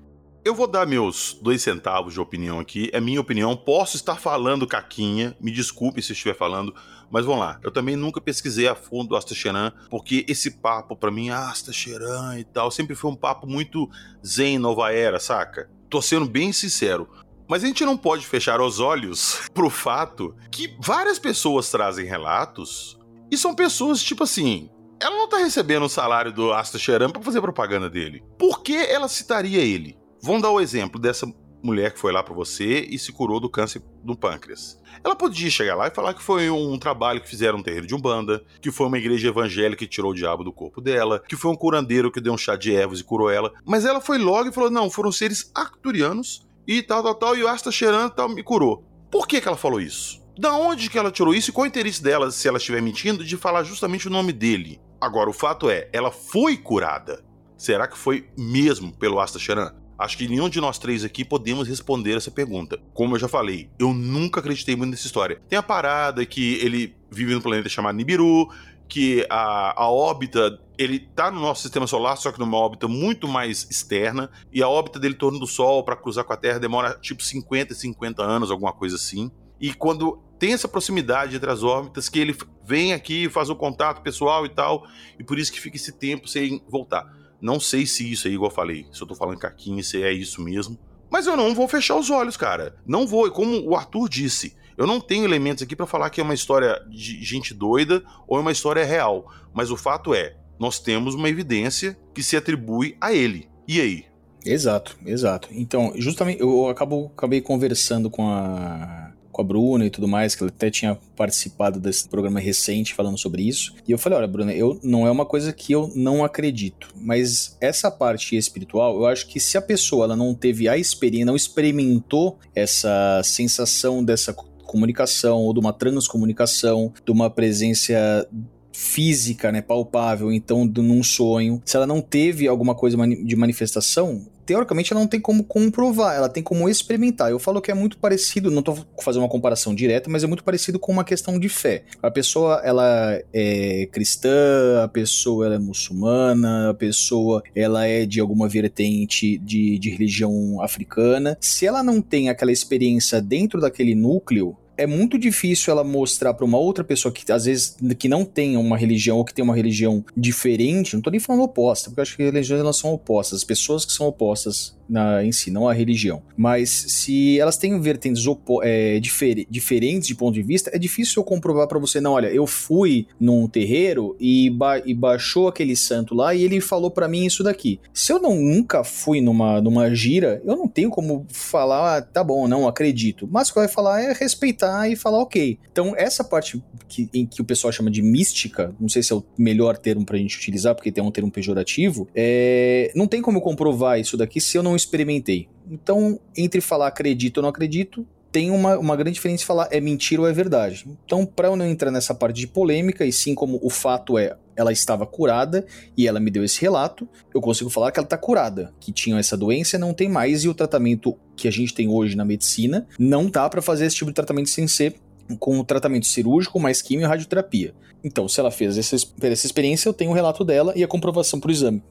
Eu 0.43 0.55
vou 0.55 0.67
dar 0.67 0.87
meus 0.87 1.39
dois 1.43 1.61
centavos 1.61 2.15
de 2.15 2.21
opinião 2.21 2.59
aqui. 2.59 2.89
É 2.95 3.01
minha 3.01 3.21
opinião. 3.21 3.55
Posso 3.55 3.97
estar 3.97 4.17
falando 4.17 4.67
caquinha. 4.67 5.37
Me 5.39 5.51
desculpe 5.51 6.01
se 6.01 6.13
estiver 6.13 6.35
falando. 6.35 6.75
Mas 7.11 7.27
vamos 7.27 7.41
lá. 7.41 7.61
Eu 7.63 7.71
também 7.71 7.95
nunca 7.95 8.23
pesquisei 8.23 8.67
a 8.67 8.75
fundo 8.75 9.15
Asta 9.15 9.35
Cheran, 9.35 9.71
porque 9.91 10.25
esse 10.27 10.53
papo 10.53 10.97
para 10.97 11.11
mim, 11.11 11.29
Asta 11.29 11.73
Cheran 11.73 12.39
e 12.39 12.45
tal, 12.45 12.71
sempre 12.71 12.95
foi 12.97 13.11
um 13.11 13.17
papo 13.17 13.47
muito 13.47 13.87
zen 14.27 14.59
nova 14.59 14.91
era, 14.91 15.21
saca? 15.21 15.69
Tô 15.91 16.01
sendo 16.01 16.25
bem 16.25 16.53
sincero. 16.55 17.07
Mas 17.47 17.63
a 17.63 17.67
gente 17.67 17.85
não 17.85 17.99
pode 17.99 18.25
fechar 18.27 18.63
os 18.63 18.81
olhos 18.81 19.43
pro 19.53 19.69
fato 19.69 20.35
que 20.51 20.75
várias 20.81 21.19
pessoas 21.19 21.71
trazem 21.71 22.07
relatos 22.07 22.99
e 23.31 23.37
são 23.37 23.55
pessoas 23.55 24.03
tipo 24.03 24.25
assim, 24.25 24.71
ela 25.03 25.17
não 25.17 25.29
tá 25.29 25.37
recebendo 25.37 25.85
o 25.85 25.89
salário 25.89 26.33
do 26.33 26.51
Asta 26.51 26.79
Cheran 26.79 27.11
para 27.11 27.21
fazer 27.21 27.43
propaganda 27.43 27.91
dele. 27.91 28.23
Por 28.39 28.63
que 28.63 28.77
ela 28.77 29.09
citaria 29.09 29.61
ele? 29.61 30.00
Vamos 30.23 30.43
dar 30.43 30.51
o 30.51 30.61
exemplo 30.61 31.01
dessa 31.01 31.27
mulher 31.63 31.93
que 31.93 31.99
foi 31.99 32.13
lá 32.13 32.23
para 32.23 32.35
você 32.35 32.81
e 32.81 32.99
se 32.99 33.13
curou 33.13 33.41
do 33.41 33.49
câncer 33.49 33.83
do 34.03 34.17
pâncreas. 34.17 34.81
Ela 35.03 35.17
podia 35.17 35.51
chegar 35.51 35.75
lá 35.75 35.89
e 35.89 35.95
falar 35.95 36.15
que 36.15 36.23
foi 36.23 36.51
um 36.51 36.79
trabalho 36.79 37.21
que 37.21 37.29
fizeram 37.29 37.59
um 37.59 37.63
terreiro 37.63 37.87
de 37.87 37.95
umbanda, 37.95 38.45
que 38.61 38.71
foi 38.71 38.87
uma 38.87 38.99
igreja 38.99 39.29
evangélica 39.29 39.85
que 39.85 39.91
tirou 39.91 40.13
o 40.13 40.15
diabo 40.15 40.45
do 40.45 40.53
corpo 40.53 40.81
dela, 40.81 41.23
que 41.27 41.37
foi 41.37 41.51
um 41.51 41.57
curandeiro 41.57 42.11
que 42.11 42.21
deu 42.21 42.33
um 42.33 42.39
chá 42.39 42.57
de 42.57 42.75
ervas 42.75 43.01
e 43.01 43.05
curou 43.05 43.31
ela. 43.31 43.53
Mas 43.65 43.85
ela 43.85 44.01
foi 44.01 44.19
logo 44.19 44.49
e 44.49 44.53
falou: 44.53 44.71
não, 44.71 44.91
foram 44.91 45.13
seres 45.13 45.51
arcturianos 45.55 46.47
e 46.67 46.83
tal, 46.83 47.03
tal, 47.03 47.15
tal, 47.15 47.37
e 47.37 47.43
o 47.43 47.49
Asta 47.49 47.71
cheirando 47.71 48.11
tal, 48.11 48.29
me 48.29 48.43
curou. 48.43 48.85
Por 49.11 49.27
que, 49.27 49.41
que 49.41 49.49
ela 49.49 49.57
falou 49.57 49.81
isso? 49.81 50.21
Da 50.39 50.55
onde 50.55 50.89
que 50.89 50.99
ela 50.99 51.11
tirou 51.11 51.35
isso 51.35 51.51
e 51.51 51.53
qual 51.53 51.65
o 51.65 51.69
interesse 51.69 52.03
dela, 52.03 52.31
se 52.31 52.47
ela 52.47 52.59
estiver 52.59 52.81
mentindo, 52.81 53.25
de 53.25 53.37
falar 53.37 53.63
justamente 53.65 54.07
o 54.07 54.11
nome 54.11 54.33
dele? 54.33 54.81
Agora, 55.01 55.31
o 55.31 55.35
fato 55.35 55.69
é, 55.69 55.89
ela 55.93 56.11
foi 56.11 56.57
curada. 56.57 57.25
Será 57.57 57.87
que 57.87 57.99
foi 57.99 58.29
mesmo 58.39 58.97
pelo 58.97 59.21
Asta 59.21 59.39
Cheran? 59.39 59.75
Acho 60.01 60.17
que 60.17 60.27
nenhum 60.27 60.49
de 60.49 60.63
nós 60.63 60.79
três 60.79 61.05
aqui 61.05 61.27
podemos 61.27 61.69
responder 61.69 62.17
essa 62.17 62.31
pergunta. 62.31 62.81
Como 62.95 63.15
eu 63.15 63.21
já 63.21 63.29
falei, 63.29 63.69
eu 63.79 63.93
nunca 63.93 64.41
acreditei 64.41 64.75
muito 64.75 64.93
nessa 64.93 65.05
história. 65.05 65.43
Tem 65.47 65.59
a 65.59 65.63
parada 65.63 66.25
que 66.25 66.55
ele 66.55 66.97
vive 67.11 67.35
num 67.35 67.41
planeta 67.43 67.69
chamado 67.69 67.97
Nibiru, 67.97 68.49
que 68.89 69.27
a, 69.29 69.83
a 69.83 69.91
órbita 69.91 70.59
ele 70.79 71.01
tá 71.01 71.31
no 71.31 71.39
nosso 71.39 71.61
sistema 71.61 71.87
solar, 71.87 72.17
só 72.17 72.33
que 72.33 72.39
numa 72.39 72.57
órbita 72.57 72.89
muito 72.89 73.29
mais 73.29 73.67
externa, 73.71 74.31
e 74.51 74.63
a 74.63 74.69
órbita 74.71 74.99
dele 74.99 75.13
em 75.13 75.19
torno 75.19 75.39
do 75.39 75.47
Sol 75.47 75.85
para 75.85 75.97
cruzar 75.97 76.25
com 76.25 76.33
a 76.33 76.37
Terra 76.39 76.59
demora 76.59 76.99
tipo 76.99 77.23
50 77.23 77.75
e 77.75 77.77
50 77.77 78.23
anos, 78.23 78.51
alguma 78.51 78.73
coisa 78.73 78.97
assim. 78.97 79.31
E 79.61 79.75
quando 79.75 80.19
tem 80.39 80.55
essa 80.55 80.67
proximidade 80.67 81.37
entre 81.37 81.51
as 81.51 81.63
órbitas, 81.63 82.09
que 82.09 82.19
ele 82.19 82.35
vem 82.65 82.95
aqui, 82.95 83.29
faz 83.29 83.51
o 83.51 83.55
contato 83.55 84.01
pessoal 84.01 84.47
e 84.47 84.49
tal, 84.49 84.87
e 85.19 85.23
por 85.23 85.39
isso 85.39 85.53
que 85.53 85.61
fica 85.61 85.77
esse 85.77 85.93
tempo 85.93 86.27
sem 86.27 86.63
voltar. 86.67 87.20
Não 87.41 87.59
sei 87.59 87.87
se 87.87 88.11
isso 88.11 88.29
aí, 88.29 88.35
igual 88.35 88.51
eu 88.51 88.55
falei, 88.55 88.87
se 88.93 89.01
eu 89.01 89.07
tô 89.07 89.15
falando 89.15 89.39
caquinha, 89.39 89.83
se 89.83 90.03
é 90.03 90.13
isso 90.13 90.43
mesmo. 90.43 90.79
Mas 91.11 91.27
eu 91.27 91.37
não 91.37 91.55
vou 91.55 91.67
fechar 91.67 91.97
os 91.97 92.11
olhos, 92.11 92.37
cara. 92.37 92.77
Não 92.87 93.07
vou. 93.07 93.31
Como 93.31 93.69
o 93.69 93.75
Arthur 93.75 94.09
disse, 94.09 94.55
eu 94.77 94.87
não 94.87 95.01
tenho 95.01 95.25
elementos 95.25 95.63
aqui 95.63 95.75
para 95.75 95.87
falar 95.87 96.11
que 96.11 96.21
é 96.21 96.25
uma 96.25 96.35
história 96.35 96.81
de 96.89 97.23
gente 97.25 97.53
doida 97.53 98.03
ou 98.29 98.39
é 98.39 98.41
uma 98.41 98.53
história 98.53 98.85
real. 98.85 99.27
Mas 99.53 99.71
o 99.71 99.77
fato 99.77 100.15
é, 100.15 100.37
nós 100.59 100.79
temos 100.79 101.15
uma 101.15 101.29
evidência 101.29 101.99
que 102.15 102.23
se 102.23 102.37
atribui 102.37 102.97
a 103.01 103.13
ele. 103.13 103.49
E 103.67 103.81
aí? 103.81 104.05
Exato, 104.45 104.97
exato. 105.05 105.49
Então, 105.53 105.93
justamente, 105.97 106.41
eu 106.41 106.69
acabo, 106.69 107.11
acabei 107.17 107.41
conversando 107.41 108.09
com 108.09 108.29
a 108.31 109.00
com 109.31 109.41
a 109.41 109.45
Bruna 109.45 109.87
e 109.87 109.91
tudo 109.91 110.09
mais, 110.09 110.35
que 110.35 110.43
ela 110.43 110.51
até 110.51 110.71
tinha 110.71 110.99
participado 111.17 111.81
desse 111.81 112.09
programa 112.09 112.41
recente 112.41 112.95
falando 112.95 113.19
sobre 113.19 113.43
isso. 113.43 113.75
E 113.87 113.93
eu 113.93 113.99
falei: 113.99 114.19
olha, 114.19 114.29
Bruna, 114.29 114.53
eu, 114.53 114.79
não 114.83 115.07
é 115.07 115.11
uma 115.11 115.27
coisa 115.27 115.53
que 115.53 115.73
eu 115.73 115.91
não 115.95 116.25
acredito, 116.25 116.89
mas 116.97 117.57
essa 117.61 117.91
parte 117.91 118.37
espiritual, 118.37 118.97
eu 118.97 119.07
acho 119.07 119.27
que 119.27 119.41
se 119.41 119.57
a 119.57 119.63
pessoa 119.63 120.05
ela 120.05 120.17
não 120.17 120.35
teve 120.35 120.69
a 120.69 120.77
experiência, 120.77 121.27
não 121.27 121.37
experimentou 121.37 122.39
essa 122.55 123.21
sensação 123.25 124.05
dessa 124.05 124.33
comunicação 124.33 125.43
ou 125.43 125.53
de 125.53 125.59
uma 125.61 125.73
transcomunicação, 125.73 126.93
de 127.05 127.11
uma 127.11 127.29
presença 127.29 128.29
física, 128.73 129.51
né, 129.53 129.61
palpável, 129.61 130.33
então 130.33 130.65
num 130.65 131.03
sonho, 131.03 131.61
se 131.65 131.77
ela 131.77 131.87
não 131.87 132.01
teve 132.01 132.49
alguma 132.49 132.75
coisa 132.75 132.97
de 132.97 133.37
manifestação, 133.37 134.27
teoricamente, 134.51 134.93
ela 134.93 135.01
não 135.01 135.07
tem 135.07 135.21
como 135.21 135.45
comprovar, 135.45 136.17
ela 136.17 136.29
tem 136.29 136.43
como 136.43 136.69
experimentar. 136.69 137.31
Eu 137.31 137.39
falo 137.39 137.61
que 137.61 137.71
é 137.71 137.75
muito 137.75 137.97
parecido, 137.99 138.51
não 138.51 138.63
tô 138.63 138.77
fazendo 139.01 139.23
uma 139.23 139.29
comparação 139.29 139.73
direta, 139.73 140.11
mas 140.11 140.25
é 140.25 140.27
muito 140.27 140.43
parecido 140.43 140.77
com 140.77 140.91
uma 140.91 141.05
questão 141.05 141.39
de 141.39 141.49
fé. 141.49 141.85
A 142.03 142.11
pessoa, 142.11 142.61
ela 142.65 143.17
é 143.33 143.87
cristã, 143.93 144.83
a 144.83 144.89
pessoa 144.89 145.47
ela 145.47 145.55
é 145.55 145.59
muçulmana, 145.59 146.71
a 146.71 146.75
pessoa 146.75 147.45
ela 147.55 147.87
é 147.87 148.05
de 148.05 148.19
alguma 148.19 148.49
vertente 148.49 149.39
de, 149.39 149.79
de 149.79 149.89
religião 149.89 150.61
africana. 150.61 151.39
Se 151.41 151.65
ela 151.65 151.81
não 151.81 152.03
tem 152.03 152.29
aquela 152.29 152.51
experiência 152.51 153.23
dentro 153.23 153.61
daquele 153.61 153.95
núcleo, 153.95 154.57
é 154.81 154.87
muito 154.87 155.19
difícil 155.19 155.71
ela 155.73 155.85
mostrar 155.85 156.33
para 156.33 156.45
uma 156.45 156.57
outra 156.57 156.83
pessoa 156.83 157.13
que 157.13 157.31
às 157.31 157.45
vezes 157.45 157.77
que 157.99 158.09
não 158.09 158.25
tenha 158.25 158.59
uma 158.59 158.79
religião 158.79 159.19
ou 159.19 159.25
que 159.25 159.35
tem 159.35 159.45
uma 159.45 159.55
religião 159.55 160.03
diferente, 160.17 160.95
não 160.95 161.03
tô 161.03 161.11
nem 161.11 161.21
falando 161.21 161.43
oposta, 161.43 161.91
porque 161.91 162.01
eu 162.01 162.03
acho 162.03 162.17
que 162.17 162.23
religiões 162.23 162.61
elas 162.61 162.77
são 162.77 162.93
opostas, 162.93 163.41
as 163.41 163.45
pessoas 163.45 163.85
que 163.85 163.93
são 163.93 164.07
opostas 164.07 164.75
na, 164.91 165.25
em 165.25 165.33
si, 165.33 165.51
não 165.51 165.69
a 165.69 165.73
religião. 165.73 166.23
Mas 166.37 166.71
se 166.71 167.39
elas 167.39 167.57
têm 167.57 167.81
vertentes 167.81 168.25
é, 168.63 168.99
difer 168.99 169.47
diferentes 169.49 170.09
de 170.09 170.15
ponto 170.15 170.35
de 170.35 170.43
vista, 170.43 170.71
é 170.75 170.79
difícil 170.79 171.21
eu 171.21 171.25
comprovar 171.25 171.69
para 171.69 171.79
você, 171.79 172.01
não, 172.01 172.13
olha, 172.13 172.27
eu 172.27 172.47
fui 172.47 173.07
num 173.19 173.47
terreiro 173.47 174.17
e, 174.19 174.51
ba 174.51 174.79
e 174.85 174.93
baixou 174.93 175.49
aquele 175.49 175.77
santo 175.77 176.15
lá 176.15 176.35
e 176.35 176.43
ele 176.43 176.61
falou 176.61 176.91
para 176.91 177.09
mim 177.09 177.25
isso 177.25 177.43
daqui. 177.43 177.79
Se 177.95 178.13
eu 178.13 178.21
não 178.21 178.35
nunca 178.35 178.83
fui 178.83 179.21
numa, 179.21 179.61
numa 179.61 179.95
gira, 179.95 180.43
eu 180.45 180.57
não 180.57 180.67
tenho 180.67 180.91
como 180.91 181.27
falar, 181.29 181.99
ah, 181.99 182.03
tá 182.03 182.25
bom, 182.25 182.49
não 182.49 182.67
acredito. 182.67 183.29
Mas 183.31 183.49
o 183.49 183.53
que 183.53 183.59
vai 183.61 183.69
falar 183.69 184.03
é 184.03 184.13
respeitar 184.13 184.89
e 184.89 184.97
falar 184.97 185.19
ok. 185.19 185.59
Então, 185.71 185.95
essa 185.97 186.25
parte 186.25 186.63
que, 186.89 187.09
em 187.15 187.25
que 187.27 187.41
o 187.41 187.45
pessoal 187.45 187.73
chama 187.73 187.91
de 187.91 188.03
mística, 188.03 188.75
não 188.81 188.89
sei 188.89 189.03
se 189.03 189.13
é 189.13 189.17
o 189.17 189.25
melhor 189.39 189.77
termo 189.77 190.05
pra 190.05 190.19
gente 190.19 190.37
utilizar, 190.37 190.75
porque 190.75 190.91
tem 190.91 191.03
um 191.03 191.11
termo 191.11 191.31
pejorativo, 191.31 192.09
é... 192.15 192.91
não 192.95 193.07
tem 193.07 193.23
como 193.23 193.41
comprovar 193.41 194.01
isso 194.01 194.17
daqui 194.17 194.41
se 194.41 194.57
eu 194.57 194.63
não 194.63 194.75
experimentei. 194.81 195.49
Então, 195.71 196.19
entre 196.37 196.61
falar 196.61 196.89
acredito 196.89 197.39
ou 197.39 197.43
não 197.43 197.51
acredito, 197.51 198.07
tem 198.33 198.51
uma, 198.51 198.79
uma 198.79 198.97
grande 198.97 199.15
diferença 199.15 199.43
em 199.43 199.47
falar 199.47 199.69
é 199.71 199.81
mentira 199.81 200.23
ou 200.23 200.29
é 200.29 200.33
verdade. 200.33 200.87
Então, 201.05 201.27
para 201.27 201.49
eu 201.49 201.57
não 201.57 201.67
entrar 201.67 201.91
nessa 201.91 202.15
parte 202.15 202.37
de 202.37 202.47
polêmica, 202.47 203.05
e 203.05 203.13
sim 203.13 203.35
como 203.35 203.59
o 203.63 203.71
fato 203.71 204.19
é 204.19 204.37
ela 204.57 204.73
estava 204.73 205.07
curada 205.07 205.65
e 205.97 206.07
ela 206.07 206.21
me 206.21 206.31
deu 206.31 206.45
esse 206.45 206.61
relato, 206.61 207.09
eu 207.35 207.41
consigo 207.41 207.71
falar 207.71 207.91
que 207.91 207.99
ela 207.99 208.05
está 208.05 208.19
curada, 208.19 208.75
que 208.79 208.93
tinha 208.93 209.19
essa 209.19 209.37
doença 209.37 209.79
não 209.79 209.95
tem 209.95 210.09
mais 210.09 210.45
e 210.45 210.49
o 210.49 210.55
tratamento 210.55 211.17
que 211.35 211.49
a 211.49 211.51
gente 211.51 211.73
tem 211.73 211.89
hoje 211.89 212.15
na 212.15 212.25
medicina 212.25 212.87
não 212.99 213.29
tá 213.29 213.49
para 213.49 213.63
fazer 213.63 213.87
esse 213.87 213.97
tipo 213.97 214.11
de 214.11 214.15
tratamento 214.15 214.51
sem 214.51 214.69
ser 214.69 214.97
com 215.39 215.59
o 215.59 215.65
tratamento 215.65 216.07
cirúrgico 216.07 216.61
mais 216.61 216.83
quimio 216.83 217.07
e 217.07 217.09
radioterapia. 217.09 217.75
Então, 218.05 218.29
se 218.29 218.39
ela 218.39 218.51
fez 218.51 218.77
essa, 218.77 218.97
essa 218.97 219.47
experiência, 219.47 219.89
eu 219.89 219.95
tenho 219.95 220.11
o 220.11 220.15
relato 220.15 220.45
dela 220.45 220.73
e 220.77 220.85
a 220.85 220.89
comprovação 220.89 221.41
pro 221.41 221.51
exame. 221.51 221.83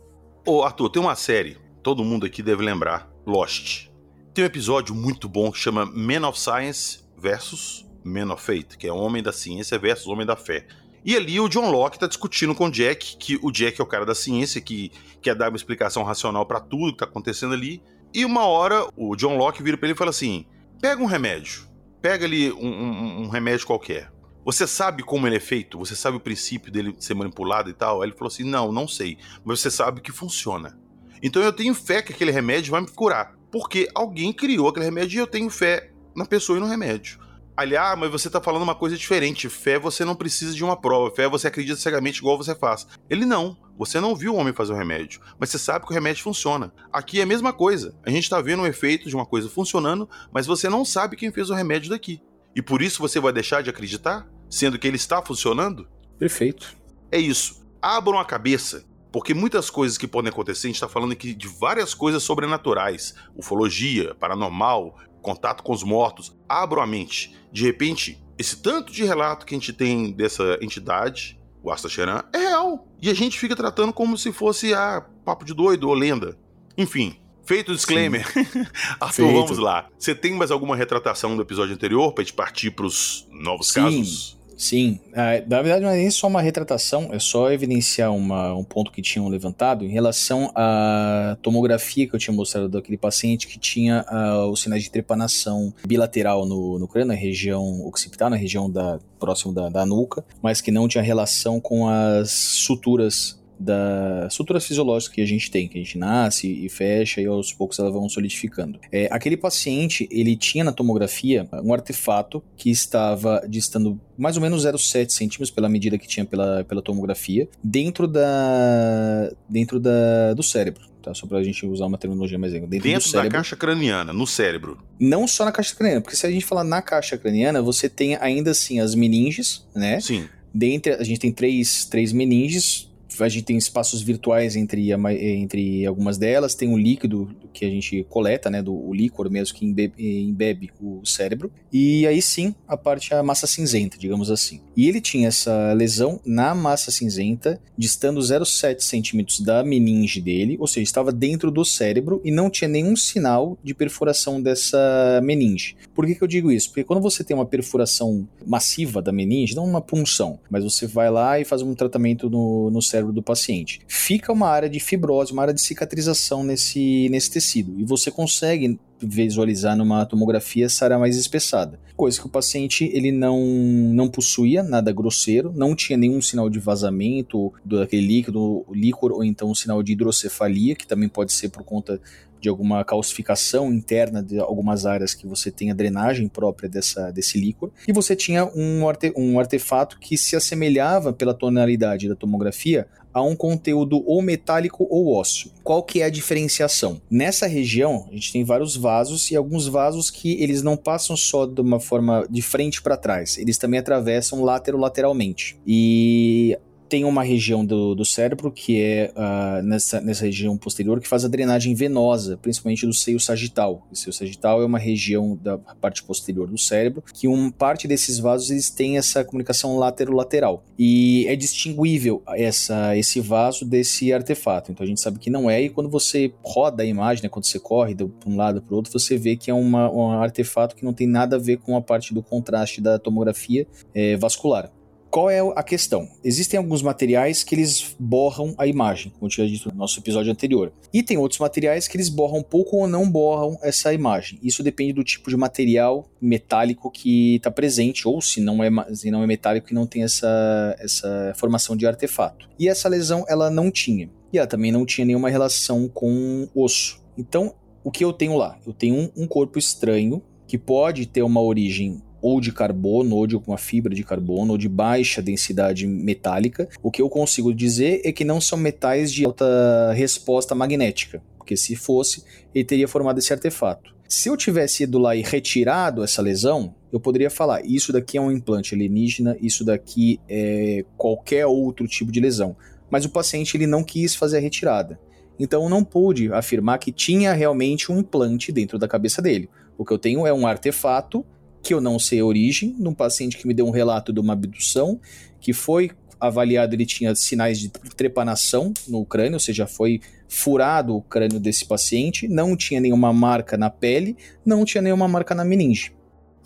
Ô, 0.46 0.64
Arthur, 0.64 0.90
tem 0.90 1.02
uma 1.02 1.16
série 1.16 1.58
todo 1.82 2.04
mundo 2.04 2.26
aqui 2.26 2.44
deve 2.44 2.64
lembrar, 2.64 3.10
Lost. 3.26 3.88
Tem 4.34 4.44
um 4.44 4.48
episódio 4.48 4.94
muito 4.94 5.28
bom 5.28 5.52
que 5.52 5.58
chama 5.58 5.86
Men 5.86 6.24
of 6.24 6.40
Science 6.40 7.04
versus 7.18 7.86
Men 8.04 8.32
of 8.32 8.44
Faith, 8.44 8.78
que 8.78 8.88
é 8.88 8.92
Homem 8.92 9.24
da 9.24 9.32
Ciência 9.32 9.78
versus 9.78 10.08
Homem 10.08 10.26
da 10.26 10.36
Fé. 10.36 10.66
E 11.04 11.16
ali 11.16 11.40
o 11.40 11.48
John 11.48 11.72
Locke 11.72 11.98
tá 11.98 12.08
discutindo 12.08 12.54
com 12.54 12.66
o 12.66 12.72
Jack, 12.72 13.18
que 13.18 13.40
o 13.42 13.52
Jack 13.52 13.80
é 13.80 13.84
o 13.84 13.88
cara 13.88 14.06
da 14.06 14.14
ciência, 14.14 14.60
que 14.60 14.92
quer 15.22 15.36
dar 15.36 15.50
uma 15.50 15.56
explicação 15.56 16.04
racional 16.04 16.46
para 16.46 16.60
tudo 16.60 16.92
que 16.92 17.00
tá 17.00 17.06
acontecendo 17.06 17.54
ali. 17.54 17.82
E 18.14 18.26
uma 18.26 18.46
hora 18.46 18.88
o 18.98 19.16
John 19.16 19.38
Locke 19.38 19.64
vira 19.64 19.78
pra 19.78 19.88
ele 19.88 19.94
e 19.94 19.98
fala 19.98 20.10
assim: 20.10 20.46
pega 20.82 21.02
um 21.02 21.06
remédio, 21.06 21.68
pega 22.02 22.26
ali 22.26 22.52
um, 22.52 22.68
um, 22.68 23.22
um 23.24 23.30
remédio 23.30 23.66
qualquer. 23.66 24.12
Você 24.44 24.66
sabe 24.66 25.04
como 25.04 25.28
ele 25.28 25.36
é 25.38 25.40
feito? 25.40 25.78
Você 25.78 25.96
sabe 25.96 26.18
o 26.18 26.20
princípio 26.20 26.72
dele 26.72 26.96
ser 27.00 27.14
manipulado 27.14 27.70
e 27.70 27.74
tal? 27.74 28.02
Aí 28.02 28.10
ele 28.10 28.18
falou 28.18 28.32
assim: 28.32 28.44
não, 28.44 28.72
não 28.72 28.88
sei, 28.88 29.18
mas 29.44 29.60
você 29.60 29.72
sabe 29.72 30.02
que 30.02 30.12
funciona. 30.12 30.78
Então 31.22 31.42
eu 31.42 31.54
tenho 31.54 31.74
fé 31.74 32.02
que 32.02 32.14
aquele 32.14 32.32
remédio 32.32 32.72
vai 32.72 32.82
me 32.82 32.88
curar. 32.88 33.36
Porque 33.52 33.90
alguém 33.96 34.32
criou 34.32 34.68
aquele 34.68 34.86
remédio 34.86 35.18
e 35.18 35.20
eu 35.20 35.28
tenho 35.28 35.50
fé 35.50 35.92
na 36.16 36.26
pessoa 36.26 36.58
e 36.58 36.62
no 36.62 36.68
remédio. 36.68 37.20
Aliás, 37.60 37.92
ah, 37.92 37.96
mas 37.98 38.10
você 38.10 38.30
tá 38.30 38.40
falando 38.40 38.64
uma 38.64 38.74
coisa 38.74 38.96
diferente. 38.96 39.50
Fé 39.50 39.78
você 39.78 40.06
não 40.06 40.16
precisa 40.16 40.54
de 40.54 40.64
uma 40.64 40.80
prova. 40.80 41.14
Fé 41.14 41.28
você 41.28 41.48
acredita 41.48 41.78
cegamente 41.78 42.20
igual 42.20 42.38
você 42.38 42.56
faz. 42.56 42.88
Ele 43.10 43.26
não. 43.26 43.58
Você 43.78 44.00
não 44.00 44.16
viu 44.16 44.34
o 44.34 44.38
homem 44.38 44.54
fazer 44.54 44.72
o 44.72 44.78
remédio, 44.78 45.22
mas 45.40 45.50
você 45.50 45.58
sabe 45.58 45.86
que 45.86 45.92
o 45.92 45.94
remédio 45.94 46.24
funciona. 46.24 46.74
Aqui 46.92 47.20
é 47.20 47.24
a 47.24 47.26
mesma 47.26 47.52
coisa. 47.52 47.94
A 48.06 48.10
gente 48.10 48.30
tá 48.30 48.42
vendo 48.42 48.64
o 48.64 48.68
efeito 48.68 49.10
de 49.10 49.16
uma 49.16 49.26
coisa 49.26 49.50
funcionando, 49.50 50.10
mas 50.34 50.46
você 50.46 50.70
não 50.70 50.86
sabe 50.86 51.16
quem 51.16 51.32
fez 51.32 51.50
o 51.50 51.54
remédio 51.54 51.90
daqui. 51.90 52.22
E 52.56 52.62
por 52.62 52.82
isso 52.82 53.02
você 53.02 53.20
vai 53.20 53.32
deixar 53.32 53.62
de 53.62 53.70
acreditar, 53.70 54.28
sendo 54.50 54.80
que 54.80 54.88
ele 54.88 54.98
está 54.98 55.22
funcionando? 55.22 55.88
Perfeito. 56.18 56.76
É 57.12 57.18
isso. 57.18 57.66
Abram 57.82 58.20
a 58.20 58.26
cabeça 58.26 58.86
porque 59.12 59.34
muitas 59.34 59.70
coisas 59.70 59.98
que 59.98 60.08
podem 60.08 60.30
acontecer, 60.30 60.68
a 60.68 60.70
gente 60.70 60.76
está 60.76 60.88
falando 60.88 61.14
aqui 61.14 61.34
de 61.34 61.48
várias 61.48 61.94
coisas 61.94 62.22
sobrenaturais, 62.22 63.16
ufologia, 63.36 64.14
paranormal, 64.16 64.96
contato 65.22 65.64
com 65.64 65.74
os 65.74 65.84
mortos. 65.84 66.36
Abram 66.48 66.82
a 66.82 66.88
mente. 66.88 67.36
De 67.52 67.64
repente, 67.64 68.24
esse 68.38 68.62
tanto 68.62 68.92
de 68.92 69.04
relato 69.04 69.46
que 69.46 69.56
a 69.56 69.58
gente 69.58 69.74
tem 69.74 70.12
dessa 70.12 70.58
entidade, 70.62 71.40
o 71.64 71.72
Asta 71.72 71.90
Cheran, 71.90 72.24
é 72.34 72.38
real. 72.38 72.88
E 73.02 73.10
a 73.10 73.14
gente 73.14 73.40
fica 73.40 73.56
tratando 73.56 73.92
como 73.92 74.18
se 74.18 74.32
fosse 74.32 74.74
a 74.74 74.98
ah, 74.98 75.02
papo 75.02 75.44
de 75.44 75.54
doido 75.54 75.90
ou 75.90 75.94
lenda. 75.94 76.38
Enfim, 76.78 77.20
feito 77.44 77.72
o 77.72 77.76
disclaimer. 77.76 78.26
Arthur, 79.00 79.26
Feito. 79.26 79.34
vamos 79.34 79.58
lá. 79.58 79.90
Você 79.98 80.14
tem 80.14 80.34
mais 80.34 80.52
alguma 80.52 80.76
retratação 80.76 81.36
do 81.36 81.42
episódio 81.42 81.74
anterior 81.74 82.14
para 82.14 82.22
a 82.22 82.26
gente 82.26 82.36
partir 82.36 82.72
para 82.72 82.86
os 82.86 83.28
novos 83.32 83.70
Sim. 83.70 83.82
casos? 83.82 84.39
Sim, 84.60 85.00
é, 85.14 85.42
na 85.48 85.62
verdade 85.62 85.86
não 85.86 85.90
é 85.90 85.96
nem 85.96 86.12
só 86.12 86.28
uma 86.28 86.42
retratação, 86.42 87.12
é 87.14 87.18
só 87.18 87.50
evidenciar 87.50 88.14
uma, 88.14 88.54
um 88.54 88.64
ponto 88.66 88.92
que 88.92 89.02
tinham 89.02 89.30
levantado 89.30 89.86
em 89.86 89.88
relação 89.88 90.52
à 90.54 91.38
tomografia 91.42 92.06
que 92.06 92.14
eu 92.14 92.20
tinha 92.20 92.36
mostrado 92.36 92.68
daquele 92.68 92.98
paciente 92.98 93.48
que 93.48 93.58
tinha 93.58 94.06
uh, 94.12 94.52
os 94.52 94.62
sinais 94.62 94.84
de 94.84 94.92
trepanação 94.92 95.74
bilateral 95.88 96.46
no, 96.46 96.78
no 96.78 96.90
crânio, 96.90 97.08
na 97.08 97.14
região 97.14 97.88
occipital, 97.88 98.30
na 98.30 98.36
região 98.36 98.70
da, 98.70 99.00
próximo 99.18 99.54
da, 99.54 99.70
da 99.70 99.86
nuca, 99.86 100.26
mas 100.42 100.60
que 100.60 100.72
não 100.72 100.90
tinha 100.90 101.02
relação 101.02 101.62
com 101.62 101.88
as 101.88 102.30
suturas 102.30 103.39
das 103.60 104.32
estruturas 104.32 104.66
fisiológicas 104.66 105.14
que 105.14 105.22
a 105.22 105.26
gente 105.26 105.52
tem, 105.52 105.68
que 105.68 105.78
a 105.78 105.82
gente 105.82 105.98
nasce 105.98 106.48
e 106.48 106.70
fecha 106.70 107.22
e 107.22 107.26
aos 107.26 107.52
poucos 107.52 107.78
elas 107.78 107.92
vão 107.92 108.08
solidificando. 108.08 108.80
É, 108.92 109.08
aquele 109.12 109.36
paciente, 109.36 110.08
ele 110.10 110.36
tinha 110.36 110.64
na 110.64 110.72
tomografia 110.72 111.48
um 111.64 111.74
artefato 111.74 112.42
que 112.56 112.70
estava 112.70 113.44
distando 113.48 114.00
mais 114.18 114.38
ou 114.38 114.42
menos 114.42 114.66
0,7 114.66 115.10
centímetros 115.10 115.52
pela 115.52 115.68
medida 115.68 115.98
que 115.98 116.08
tinha 116.08 116.26
pela, 116.26 116.64
pela 116.64 116.82
tomografia, 116.82 117.48
dentro 117.64 118.08
da 118.08 119.32
dentro 119.50 119.80
da, 119.80 120.34
do 120.34 120.44
cérebro. 120.44 120.90
Tá, 121.02 121.14
só 121.14 121.26
pra 121.26 121.42
gente 121.42 121.66
usar 121.66 121.86
uma 121.86 121.98
terminologia 121.98 122.38
mais 122.38 122.52
dentro, 122.52 122.68
dentro 122.68 123.12
da 123.14 123.30
caixa 123.30 123.56
craniana, 123.56 124.12
no 124.12 124.28
cérebro. 124.28 124.78
Não 125.00 125.26
só 125.28 125.46
na 125.46 125.52
caixa 125.52 125.74
craniana, 125.74 126.02
porque 126.02 126.16
se 126.16 126.26
a 126.26 126.32
gente 126.32 126.46
falar 126.46 126.64
na 126.64 126.82
caixa 126.82 127.18
craniana, 127.18 127.62
você 127.62 127.88
tem 127.88 128.16
ainda 128.18 128.52
assim 128.52 128.82
as 128.82 128.94
meninges, 128.94 129.66
né? 129.74 130.02
Sim. 130.02 130.28
Dentre, 130.54 130.94
a 130.94 131.04
gente 131.04 131.20
tem 131.20 131.32
três, 131.32 131.86
três 131.86 132.12
meninges, 132.12 132.89
a 133.26 133.30
gente 133.30 133.44
tem 133.44 133.58
espaços 133.58 134.02
virtuais 134.02 134.56
entre, 134.56 134.92
a, 134.94 135.14
entre 135.14 135.86
algumas 135.86 136.18
delas, 136.18 136.56
tem 136.56 136.70
um 136.70 136.78
líquido 136.78 137.30
que 137.54 137.66
a 137.66 137.70
gente 137.70 138.06
coleta, 138.10 138.50
né, 138.50 138.62
do 138.62 138.74
o 138.74 138.94
líquor 138.94 139.30
mesmo 139.30 139.56
que 139.56 139.66
embebe, 139.66 140.22
embebe, 140.24 140.70
o 140.82 141.06
cérebro, 141.06 141.52
e 141.72 142.06
aí 142.08 142.22
sim 142.22 142.56
a 142.68 142.78
parte 142.78 143.14
a 143.14 143.22
massa 143.22 143.48
cinzenta, 143.48 143.98
digamos 143.98 144.32
assim. 144.32 144.62
E 144.76 144.88
ele 144.88 145.02
tinha 145.02 145.28
essa 145.28 145.74
lesão 145.74 146.20
na 146.26 146.56
massa 146.56 146.92
cinzenta, 146.92 147.60
distando 147.78 148.20
0,7 148.20 148.82
centímetros 148.82 149.40
da 149.40 149.64
meninge 149.64 150.22
dele, 150.22 150.58
ou 150.60 150.68
seja, 150.68 150.84
estava 150.84 151.12
dentro 151.12 151.52
do 151.52 151.64
cérebro 151.66 152.22
e 152.24 152.32
não 152.32 152.50
tinha 152.50 152.68
nenhum 152.68 152.96
sinal 152.96 153.58
de 153.64 153.74
perfuração 153.74 154.42
dessa 154.42 155.20
meninge. 155.24 155.76
Por 155.94 156.06
que, 156.06 156.16
que 156.16 156.24
eu 156.24 156.28
digo 156.28 156.52
isso? 156.52 156.70
Porque 156.70 156.84
quando 156.84 157.02
você 157.02 157.24
tem 157.24 157.36
uma 157.36 157.46
perfuração 157.46 158.28
massiva 158.46 159.02
da 159.02 159.12
meninge, 159.12 159.56
não 159.56 159.66
uma 159.66 159.82
punção, 159.82 160.40
mas 160.50 160.64
você 160.64 160.88
vai 160.88 161.10
lá 161.10 161.40
e 161.40 161.46
faz 161.46 161.62
um 161.62 161.74
tratamento 161.74 162.30
no, 162.30 162.70
no 162.70 162.82
cérebro 162.82 163.09
cérebro 163.10 163.14
do 163.14 163.24
paciente. 163.24 163.82
Fica 163.88 164.32
uma 164.32 164.48
área 164.48 164.70
de 164.70 164.80
fibrose, 164.80 165.34
uma 165.34 165.42
área 165.42 165.54
de 165.54 165.62
cicatrização 165.62 166.44
nesse, 166.44 167.10
nesse 167.10 167.32
tecido. 167.32 167.80
E 167.80 167.84
você 167.84 168.12
consegue 168.12 168.80
visualizar 169.02 169.78
numa 169.78 170.06
tomografia 170.06 170.66
essa 170.66 170.86
área 170.86 171.00
mais 171.00 171.16
espessada. 171.16 171.80
Coisa 171.96 172.20
que 172.20 172.28
o 172.28 172.30
paciente 172.30 172.90
ele 172.94 173.12
não, 173.12 173.40
não 173.46 174.10
possuía 174.10 174.62
nada 174.62 174.92
grosseiro, 174.92 175.54
não 175.56 175.76
tinha 175.76 175.98
nenhum 175.98 176.22
sinal 176.22 176.50
de 176.50 176.60
vazamento 176.60 177.54
daquele 177.64 178.06
líquido, 178.06 178.66
líquor, 178.72 179.12
ou 179.12 179.24
então 179.24 179.50
um 179.50 179.56
sinal 179.56 179.82
de 179.82 179.94
hidrocefalia, 179.94 180.76
que 180.76 180.86
também 180.86 181.08
pode 181.08 181.32
ser 181.32 181.50
por 181.50 181.64
conta 181.64 182.00
de 182.40 182.50
alguma 182.50 182.84
calcificação 182.84 183.72
interna 183.72 184.24
de 184.24 184.40
algumas 184.40 184.86
áreas 184.86 185.14
que 185.14 185.28
você 185.28 185.52
tem 185.52 185.72
a 185.72 185.74
drenagem 185.74 186.28
própria 186.28 186.70
dessa, 186.70 187.12
desse 187.12 187.40
líquor, 187.40 187.72
e 187.88 187.94
você 187.94 188.16
tinha 188.16 188.46
um, 188.56 188.88
arte, 188.88 189.14
um 189.16 189.40
artefato 189.40 190.00
que 190.00 190.18
se 190.18 190.36
assemelhava 190.36 191.12
pela 191.14 191.34
tonalidade 191.34 192.08
da 192.08 192.16
tomografia 192.16 192.88
a 193.14 193.22
um 193.22 193.36
conteúdo 193.36 194.04
ou 194.06 194.22
metálico 194.22 194.88
ou 194.90 195.14
ósseo. 195.14 195.52
Qual 195.64 195.82
que 195.84 196.02
é 196.02 196.06
a 196.06 196.10
diferenciação? 196.10 197.02
Nessa 197.10 197.48
região, 197.48 198.08
a 198.10 198.14
gente 198.14 198.32
tem 198.32 198.44
vários 198.44 198.76
vasos 198.76 199.32
e 199.32 199.36
alguns 199.36 199.68
vasos 199.68 200.10
que 200.12 200.42
eles 200.42 200.62
não 200.62 200.78
passam 200.78 201.18
só 201.18 201.46
de 201.46 201.60
uma 201.60 201.80
forma 201.80 202.26
de 202.30 202.42
frente 202.42 202.82
para 202.82 202.98
trás, 202.98 203.38
eles 203.38 203.58
também 203.58 203.80
atravessam 203.80 204.44
laterolateralmente. 204.44 205.60
E 205.66 206.58
tem 206.90 207.06
uma 207.06 207.24
região 207.24 207.64
do, 207.64 207.94
do 207.94 208.04
cérebro 208.04 208.52
que 208.52 208.82
é 208.82 209.14
uh, 209.16 209.62
nessa, 209.64 210.02
nessa 210.02 210.26
região 210.26 210.58
posterior 210.58 211.00
que 211.00 211.08
faz 211.08 211.24
a 211.24 211.28
drenagem 211.28 211.76
venosa, 211.76 212.36
principalmente 212.36 212.86
do 212.86 212.94
seio 212.94 213.20
sagital. 213.20 213.88
O 213.92 213.96
seio 213.96 214.12
sagital 214.12 214.62
é 214.62 214.66
uma 214.66 214.80
região 214.80 215.38
da 215.42 215.58
parte 215.58 216.04
posterior 216.04 216.48
do 216.48 216.58
cérebro 216.58 217.04
que 217.14 217.28
uma 217.28 217.52
parte 217.52 217.88
desses 217.88 218.18
vasos 218.18 218.50
eles 218.50 218.70
têm 218.70 218.98
essa 218.98 219.24
comunicação 219.24 219.78
laterolateral 219.78 220.64
e 220.78 221.26
é 221.28 221.36
distinguível 221.36 222.24
essa, 222.30 222.98
esse 222.98 223.20
vaso 223.20 223.64
desse 223.64 224.12
artefato. 224.12 224.72
Então 224.72 224.84
a 224.84 224.88
gente 224.88 225.00
sabe 225.00 225.20
que 225.20 225.30
não 225.30 225.50
é 225.50 225.62
e 225.62 225.70
quando 225.70 225.90
você 225.90 226.34
roda 226.44 226.82
a 226.82 226.86
imagem, 226.86 227.24
né, 227.24 227.30
quando 227.30 227.46
você 227.46 227.60
corre 227.60 227.94
de 227.94 228.04
um 228.26 228.36
lado 228.36 228.62
para 228.62 228.74
o 228.74 228.78
outro, 228.78 228.92
você 228.92 229.16
vê 229.16 229.36
que 229.36 229.52
é 229.52 229.54
uma, 229.54 229.92
um 229.92 230.12
artefato 230.12 230.76
que 230.76 230.84
não 230.84 230.94
tem 230.94 231.06
nada 231.06 231.36
a 231.36 231.40
ver 231.40 231.58
com 231.58 231.78
a 231.78 231.82
parte 231.82 232.14
do 232.14 232.24
contraste 232.24 232.82
da 232.82 232.98
tomografia 232.98 233.68
é, 233.94 234.18
vascular. 234.18 234.72
Qual 235.10 235.28
é 235.28 235.40
a 235.40 235.64
questão? 235.64 236.08
Existem 236.24 236.60
alguns 236.60 236.84
materiais 236.84 237.44
que 237.44 237.56
eles 237.56 237.96
borram 238.00 238.54
a 238.60 238.68
imagem, 238.68 239.12
como 239.12 239.26
eu 239.26 239.30
tinha 239.30 239.48
dito 239.48 239.70
no 239.70 239.76
nosso 239.76 240.00
episódio 240.00 240.32
anterior. 240.32 240.72
E 240.94 241.02
tem 241.02 241.18
outros 241.18 241.40
materiais 241.40 241.88
que 241.88 241.98
eles 241.98 242.10
borram 242.10 242.44
pouco 242.44 242.78
ou 242.78 242.88
não 242.88 243.10
borram 243.10 243.58
essa 243.64 243.92
imagem. 243.92 244.38
Isso 244.44 244.62
depende 244.62 244.94
do 244.94 245.04
tipo 245.04 245.32
de 245.32 245.36
material 245.36 246.08
metálico 246.22 246.92
que 246.92 247.38
está 247.38 247.50
presente, 247.50 248.08
ou 248.08 248.22
se 248.22 248.40
não 248.40 248.64
é, 248.64 248.70
se 248.94 249.10
não 249.10 249.24
é 249.24 249.28
metálico 249.28 249.68
que 249.68 249.74
não 249.74 249.88
tem 249.88 250.04
essa, 250.04 250.76
essa 250.78 251.34
formação 251.36 251.76
de 251.76 251.88
artefato. 251.88 252.48
E 252.60 252.70
essa 252.70 252.88
lesão 252.88 253.26
ela 253.28 253.50
não 253.50 253.72
tinha. 253.72 254.12
E 254.32 254.38
ela 254.38 254.46
também 254.46 254.72
não 254.72 254.86
tinha 254.86 255.06
nenhuma 255.06 255.30
relação 255.30 255.88
com 255.88 256.48
osso. 256.54 257.02
Então, 257.18 257.56
o 257.84 257.90
que 257.90 258.06
eu 258.06 258.14
tenho 258.14 258.38
lá? 258.38 258.60
Eu 258.66 258.74
tenho 258.74 258.96
um, 258.96 259.24
um 259.24 259.28
corpo 259.28 259.58
estranho 259.58 260.22
que 260.46 260.58
pode 260.58 261.08
ter 261.08 261.24
uma 261.24 261.42
origem 261.42 262.00
ou 262.22 262.40
de 262.42 262.52
carbono, 262.52 263.16
ou 263.16 263.28
de 263.28 263.36
alguma 263.36 263.58
fibra 263.58 263.94
de 263.94 264.04
carbono, 264.04 264.52
ou 264.54 264.58
de 264.58 264.70
baixa 264.70 265.22
densidade 265.22 265.88
metálica. 265.88 266.68
O 266.82 266.92
que 266.92 267.02
eu 267.02 267.10
consigo 267.10 267.54
dizer 267.54 268.02
é 268.04 268.12
que 268.12 268.24
não 268.24 268.40
são 268.42 268.58
metais 268.58 269.12
de 269.12 269.26
alta 269.26 269.92
resposta 269.94 270.54
magnética, 270.56 271.22
porque 271.38 271.56
se 271.56 271.76
fosse, 271.76 272.24
ele 272.54 272.66
teria 272.66 272.88
formado 272.88 273.20
esse 273.20 273.34
artefato. 273.34 273.96
Se 274.08 274.28
eu 274.28 274.36
tivesse 274.36 274.84
ido 274.84 274.98
lá 274.98 275.16
e 275.16 275.22
retirado 275.22 276.04
essa 276.04 276.22
lesão, 276.22 276.74
eu 276.92 277.00
poderia 277.00 277.30
falar: 277.30 277.64
isso 277.64 277.94
daqui 277.94 278.18
é 278.18 278.22
um 278.22 278.32
implante 278.32 278.74
alienígena, 278.74 279.38
isso 279.40 279.64
daqui 279.64 280.20
é 280.28 280.84
qualquer 280.98 281.46
outro 281.46 281.88
tipo 281.88 282.12
de 282.12 282.20
lesão. 282.20 282.56
Mas 282.90 283.06
o 283.06 283.10
paciente 283.10 283.56
ele 283.56 283.68
não 283.68 283.84
quis 283.84 284.16
fazer 284.16 284.38
a 284.38 284.42
retirada. 284.42 285.00
Então 285.40 285.70
não 285.70 285.84
pude 285.84 286.34
afirmar 286.34 286.80
que 286.80 286.92
tinha 286.92 287.34
realmente 287.34 287.92
um 287.92 288.00
implante 288.00 288.52
dentro 288.52 288.80
da 288.80 288.88
cabeça 288.88 289.22
dele. 289.22 289.48
O 289.78 289.86
que 289.86 289.94
eu 289.94 289.98
tenho 289.98 290.26
é 290.26 290.34
um 290.34 290.46
artefato 290.46 291.24
que 291.62 291.74
eu 291.74 291.82
não 291.82 292.00
sei 292.00 292.20
a 292.20 292.26
origem, 292.26 292.76
num 292.80 292.94
paciente 292.94 293.38
que 293.38 293.48
me 293.48 293.54
deu 293.54 293.66
um 293.66 293.72
relato 293.72 294.14
de 294.14 294.20
uma 294.20 294.34
abdução, 294.34 295.00
que 295.40 295.54
foi 295.54 295.92
avaliado, 296.20 296.76
ele 296.76 296.86
tinha 296.86 297.16
sinais 297.16 297.60
de 297.60 297.70
trepanação 297.70 298.74
no 298.88 299.06
crânio, 299.06 299.36
ou 299.36 299.40
seja, 299.40 299.66
foi 299.66 300.02
furado 300.28 300.96
o 300.96 301.02
crânio 301.02 301.40
desse 301.40 301.66
paciente, 301.66 302.28
não 302.28 302.56
tinha 302.56 302.80
nenhuma 302.80 303.14
marca 303.14 303.58
na 303.58 303.70
pele, 303.70 304.18
não 304.46 304.66
tinha 304.66 304.82
nenhuma 304.82 305.08
marca 305.08 305.34
na 305.34 305.46
meninge. 305.46 305.94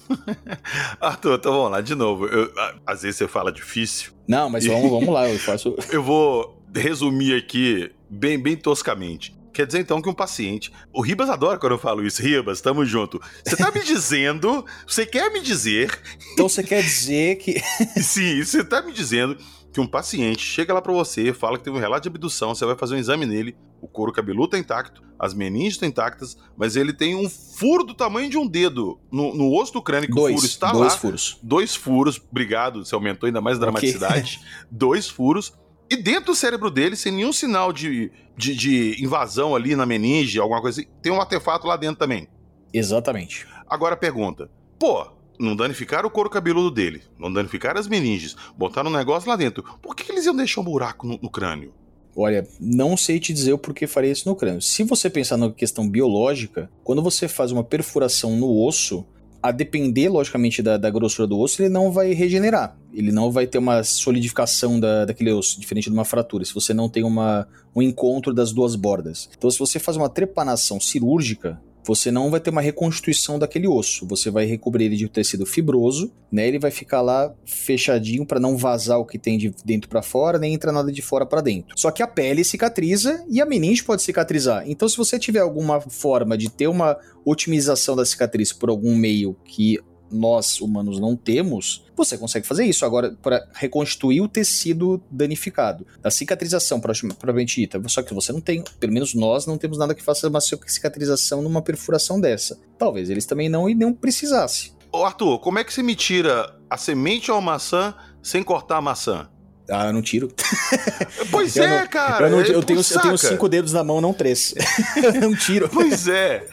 Arthur, 1.00 1.36
então 1.36 1.52
vamos 1.52 1.72
lá, 1.72 1.82
de 1.82 1.96
novo. 1.96 2.28
Eu, 2.28 2.52
às 2.86 3.02
vezes 3.02 3.18
você 3.18 3.28
fala 3.28 3.52
difícil. 3.52 4.12
Não, 4.28 4.50
mas 4.50 4.66
vamos, 4.66 4.90
vamos 4.90 5.10
lá, 5.10 5.30
eu 5.30 5.40
faço. 5.40 5.76
eu 5.92 6.04
vou 6.04 6.62
resumir 6.74 7.36
aqui 7.36 7.92
bem, 8.10 8.38
bem 8.38 8.56
toscamente. 8.56 9.36
Quer 9.54 9.68
dizer 9.68 9.80
então 9.80 10.02
que 10.02 10.10
um 10.10 10.14
paciente. 10.14 10.72
O 10.92 11.02
Ribas 11.02 11.30
adora 11.30 11.60
quando 11.60 11.74
eu 11.74 11.78
falo 11.78 12.06
isso. 12.06 12.22
Ribas, 12.22 12.60
tamo 12.60 12.84
junto. 12.86 13.22
Você 13.46 13.56
tá 13.56 13.72
me 13.72 13.82
dizendo. 13.86 14.66
Você 14.88 15.06
quer 15.06 15.32
me 15.32 15.42
dizer. 15.42 15.98
Então 16.34 16.50
você 16.50 16.64
quer 16.64 16.82
dizer 16.82 17.38
que. 17.38 17.60
Sim, 18.02 18.44
você 18.44 18.64
tá 18.64 18.82
me 18.82 18.92
dizendo 18.92 19.38
que 19.74 19.82
um 19.82 19.88
paciente 19.88 20.46
chega 20.46 20.72
lá 20.74 20.82
para 20.82 20.94
você, 20.94 21.34
fala 21.34 21.58
que 21.58 21.64
teve 21.64 21.76
um 21.76 21.80
relato 21.80 22.04
de 22.04 22.10
abdução, 22.10 22.54
você 22.54 22.64
vai 22.64 22.76
fazer 22.76 22.94
um 22.94 23.00
exame 23.00 23.26
nele, 23.26 23.58
o 23.82 23.88
couro 23.88 24.12
cabeludo 24.12 24.50
tá 24.50 24.60
intacto, 24.60 25.02
as 25.18 25.34
meninges 25.34 25.74
estão 25.74 25.90
intactas, 25.90 26.38
mas 26.56 26.76
ele 26.76 26.94
tem 26.94 27.16
um 27.16 27.28
furo 27.28 27.84
do 27.84 27.96
tamanho 27.96 28.30
de 28.30 28.38
um 28.38 28.48
dedo 28.48 29.00
no, 29.12 29.34
no 29.34 29.52
osso 29.52 29.74
do 29.74 29.82
crânio, 29.82 30.08
que 30.08 30.14
dois, 30.14 30.36
o 30.36 30.38
furo 30.38 30.48
está 30.48 30.72
dois 30.72 30.80
lá. 30.80 30.88
Dois 30.88 30.96
furos. 30.96 31.40
Dois 31.42 31.76
furos, 31.76 32.22
obrigado, 32.30 32.86
você 32.86 32.94
aumentou 32.94 33.26
ainda 33.26 33.42
mais 33.42 33.58
a 33.58 33.62
dramaticidade. 33.62 34.38
Okay. 34.38 34.50
dois 34.70 35.10
furos. 35.10 35.54
E 35.90 35.96
dentro 35.96 36.28
do 36.28 36.36
cérebro 36.36 36.72
dele, 36.72 36.96
sem 36.96 37.12
nenhum 37.12 37.34
sinal 37.34 37.72
de, 37.72 38.12
de, 38.36 38.56
de, 38.56 39.04
invasão 39.04 39.56
ali 39.56 39.76
na 39.76 39.86
meninge, 39.86 40.40
alguma 40.40 40.62
coisa 40.62 40.82
assim, 40.82 40.90
tem 41.02 41.12
um 41.12 41.22
artefato 41.22 41.68
lá 41.68 41.78
dentro 41.78 41.98
também. 41.98 42.28
Exatamente. 42.74 43.46
Agora 43.68 43.96
pergunta: 43.96 44.50
pô, 44.80 45.08
não 45.40 45.56
danificaram 45.56 46.08
o 46.08 46.12
couro 46.12 46.30
cabeludo 46.30 46.72
dele, 46.72 47.02
não 47.20 47.32
danificaram 47.32 47.80
as 47.80 47.88
meninges, 47.88 48.36
botaram 48.58 48.90
um 48.90 48.94
negócio 48.94 49.30
lá 49.30 49.36
dentro. 49.36 49.64
Por 49.82 49.96
que, 49.96 50.04
que 50.04 50.12
eles 50.12 50.26
iam 50.26 50.36
deixar 50.36 50.62
um 50.62 50.66
buraco 50.66 51.06
no, 51.06 51.20
no 51.22 51.30
crânio? 51.30 51.74
Olha, 52.16 52.48
não 52.60 52.96
sei 52.96 53.20
te 53.20 53.34
dizer 53.34 53.54
o 53.54 53.58
porquê 53.58 53.88
faria 53.88 54.12
isso 54.12 54.30
no 54.30 54.36
crânio. 54.36 54.62
Se 54.62 54.84
você 54.84 55.10
pensar 55.10 55.36
na 55.36 55.52
questão 55.52 55.90
biológica, 55.90 56.70
quando 56.84 57.02
você 57.02 57.28
faz 57.28 57.52
uma 57.52 57.64
perfuração 57.64 58.36
no 58.36 58.64
osso, 58.64 59.06
a 59.44 59.52
depender, 59.52 60.08
logicamente, 60.08 60.64
da, 60.64 60.78
da, 60.78 60.90
grossura 60.90 61.28
do 61.28 61.38
osso, 61.38 61.62
ele 61.62 61.68
não 61.68 61.92
vai 61.92 62.14
regenerar. 62.14 62.78
Ele 62.94 63.12
não 63.12 63.30
vai 63.30 63.46
ter 63.46 63.58
uma 63.58 63.84
solidificação 63.84 64.80
da, 64.80 65.04
daquele 65.04 65.34
osso, 65.34 65.60
diferente 65.60 65.90
de 65.90 65.94
uma 65.94 66.06
fratura, 66.06 66.46
se 66.46 66.54
você 66.54 66.74
não 66.74 66.88
tem 66.88 67.04
uma, 67.04 67.46
um 67.76 67.82
encontro 67.82 68.34
das 68.34 68.54
duas 68.54 68.74
bordas. 68.78 69.30
Então, 69.38 69.52
se 69.52 69.60
você 69.60 69.80
faz 69.80 69.98
uma 69.98 70.08
trepanação 70.08 70.80
cirúrgica, 70.80 71.62
você 71.86 72.12
não 72.12 72.32
vai 72.32 72.40
ter 72.40 72.50
uma 72.50 72.62
reconstituição 72.62 73.38
daquele 73.38 73.68
osso. 73.68 74.06
Você 74.08 74.30
vai 74.30 74.46
recobrir 74.46 74.86
ele 74.86 74.96
de 74.96 75.10
tecido 75.10 75.46
fibroso, 75.46 76.12
né? 76.32 76.48
Ele 76.48 76.60
vai 76.60 76.72
ficar 76.72 77.02
lá 77.02 77.34
fechadinho 77.46 78.26
para 78.26 78.40
não 78.40 78.58
vazar 78.58 79.00
o 79.00 79.06
que 79.06 79.20
tem 79.20 79.38
de 79.38 79.54
dentro 79.66 79.90
para 79.90 80.02
fora, 80.02 80.40
nem 80.40 80.54
entrar 80.54 80.72
nada 80.72 80.92
de 80.92 81.02
fora 81.02 81.26
para 81.26 81.42
dentro. 81.42 81.78
Só 81.78 81.92
que 81.92 82.02
a 82.02 82.08
pele 82.08 82.44
cicatriza 82.44 83.24
e 83.30 83.42
a 83.42 83.46
meninge 83.46 83.84
pode 83.84 84.02
cicatrizar. 84.02 84.64
Então, 84.68 84.88
se 84.88 84.98
você 84.98 85.20
tiver 85.20 85.40
alguma 85.40 85.82
forma 85.82 86.38
de 86.38 86.50
ter 86.50 86.68
uma 86.68 86.98
otimização 87.26 87.96
da 87.96 88.06
cicatriz 88.06 88.54
por 88.54 88.70
algum 88.70 88.96
meio 88.96 89.36
que 89.46 89.80
nós 90.14 90.62
humanos 90.62 91.00
não 91.00 91.16
temos, 91.16 91.84
você 91.96 92.18
consegue 92.18 92.46
fazer 92.46 92.66
isso. 92.66 92.86
Agora, 92.86 93.16
para 93.22 93.48
reconstituir 93.54 94.22
o 94.22 94.28
tecido 94.28 95.02
danificado, 95.10 95.86
a 96.04 96.12
cicatrização, 96.12 96.80
propriamente 96.80 97.60
dita, 97.60 97.82
só 97.88 98.02
que 98.02 98.14
você 98.14 98.32
não 98.32 98.42
tem, 98.42 98.64
pelo 98.80 98.94
menos 98.94 99.14
nós 99.14 99.46
não 99.46 99.58
temos 99.58 99.78
nada 99.78 99.94
que 99.94 100.04
faça 100.04 100.28
uma 100.28 100.42
cicatrização 100.42 101.42
numa 101.42 101.62
perfuração 101.62 102.20
dessa. 102.20 102.60
Talvez 102.78 103.10
eles 103.10 103.26
também 103.26 103.50
não 103.50 103.70
e 103.70 103.76
não 103.76 103.94
precisasse. 103.94 104.74
Ô 104.92 105.04
Arthur, 105.04 105.40
como 105.40 105.60
é 105.60 105.64
que 105.64 105.74
você 105.74 105.82
me 105.82 105.96
tira 105.96 106.56
a 106.70 106.78
semente 106.78 107.32
ou 107.32 107.38
a 107.38 107.42
maçã 107.42 107.96
sem 108.22 108.44
cortar 108.44 108.78
a 108.78 108.82
maçã? 108.82 109.28
Ah, 109.70 109.88
eu 109.88 109.94
não 109.94 110.02
tiro. 110.02 110.32
Pois 111.32 111.56
é, 111.58 111.80
não, 111.82 111.88
cara. 111.88 112.28
Eu, 112.28 112.32
não, 112.32 112.40
eu, 112.40 112.46
tenho, 112.64 112.80
eu, 112.80 113.02
tenho, 113.02 113.18
cinco 113.18 113.48
dedos 113.48 113.74
na 113.74 113.84
mão, 113.84 114.00
não 114.02 114.14
três. 114.14 114.54
eu 115.02 115.22
não 115.22 115.36
tiro. 115.36 115.70
Pois 115.70 116.08
é. 116.08 116.46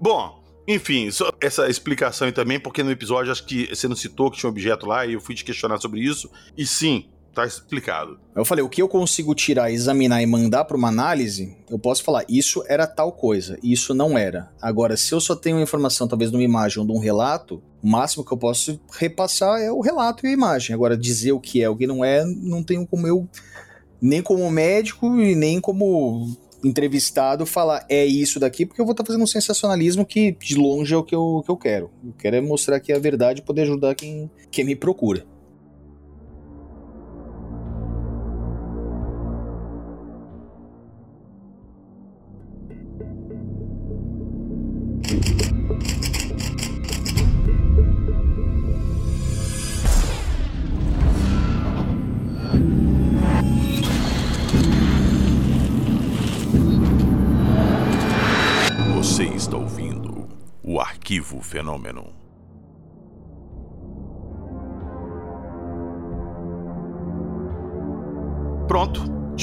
Bom, 0.00 0.37
enfim, 0.68 1.10
só 1.10 1.32
essa 1.40 1.66
explicação 1.66 2.26
aí 2.26 2.32
também, 2.32 2.60
porque 2.60 2.82
no 2.82 2.90
episódio 2.90 3.32
acho 3.32 3.46
que 3.46 3.74
você 3.74 3.88
não 3.88 3.96
citou 3.96 4.30
que 4.30 4.36
tinha 4.36 4.48
um 4.48 4.52
objeto 4.52 4.84
lá 4.84 5.06
e 5.06 5.14
eu 5.14 5.20
fui 5.20 5.34
te 5.34 5.42
questionar 5.42 5.78
sobre 5.78 6.00
isso. 6.00 6.30
E 6.58 6.66
sim, 6.66 7.06
tá 7.34 7.46
explicado. 7.46 8.20
Eu 8.36 8.44
falei, 8.44 8.62
o 8.62 8.68
que 8.68 8.82
eu 8.82 8.86
consigo 8.86 9.34
tirar, 9.34 9.70
examinar 9.70 10.22
e 10.22 10.26
mandar 10.26 10.66
para 10.66 10.76
uma 10.76 10.88
análise, 10.88 11.56
eu 11.70 11.78
posso 11.78 12.04
falar, 12.04 12.26
isso 12.28 12.62
era 12.68 12.86
tal 12.86 13.12
coisa, 13.12 13.58
isso 13.62 13.94
não 13.94 14.18
era. 14.18 14.50
Agora, 14.60 14.94
se 14.94 15.14
eu 15.14 15.20
só 15.22 15.34
tenho 15.34 15.58
informação, 15.58 16.06
talvez 16.06 16.30
de 16.30 16.36
uma 16.36 16.44
imagem 16.44 16.80
ou 16.80 16.86
de 16.86 16.92
um 16.92 16.98
relato, 16.98 17.62
o 17.82 17.88
máximo 17.88 18.22
que 18.22 18.32
eu 18.32 18.36
posso 18.36 18.78
repassar 18.92 19.62
é 19.62 19.72
o 19.72 19.80
relato 19.80 20.26
e 20.26 20.28
a 20.28 20.32
imagem. 20.32 20.74
Agora, 20.74 20.98
dizer 20.98 21.32
o 21.32 21.40
que 21.40 21.62
é, 21.62 21.70
o 21.70 21.76
que 21.76 21.86
não 21.86 22.04
é, 22.04 22.26
não 22.26 22.62
tenho 22.62 22.86
como 22.86 23.06
eu, 23.06 23.26
nem 24.02 24.20
como 24.20 24.50
médico 24.50 25.18
e 25.18 25.34
nem 25.34 25.62
como 25.62 26.36
entrevistado 26.64 27.46
falar 27.46 27.84
é 27.88 28.04
isso 28.04 28.40
daqui, 28.40 28.66
porque 28.66 28.80
eu 28.80 28.84
vou 28.84 28.92
estar 28.92 29.04
tá 29.04 29.06
fazendo 29.06 29.22
um 29.22 29.26
sensacionalismo 29.26 30.04
que 30.04 30.32
de 30.32 30.56
longe 30.56 30.92
é 30.92 30.96
o 30.96 31.02
que 31.02 31.14
eu, 31.14 31.42
que 31.44 31.50
eu 31.50 31.56
quero. 31.56 31.90
Eu 32.04 32.12
quero 32.18 32.36
é 32.36 32.40
mostrar 32.40 32.80
que 32.80 32.92
é 32.92 32.96
a 32.96 33.00
verdade 33.00 33.40
e 33.40 33.44
poder 33.44 33.62
ajudar 33.62 33.94
quem, 33.94 34.30
quem 34.50 34.64
me 34.64 34.74
procura. 34.74 35.24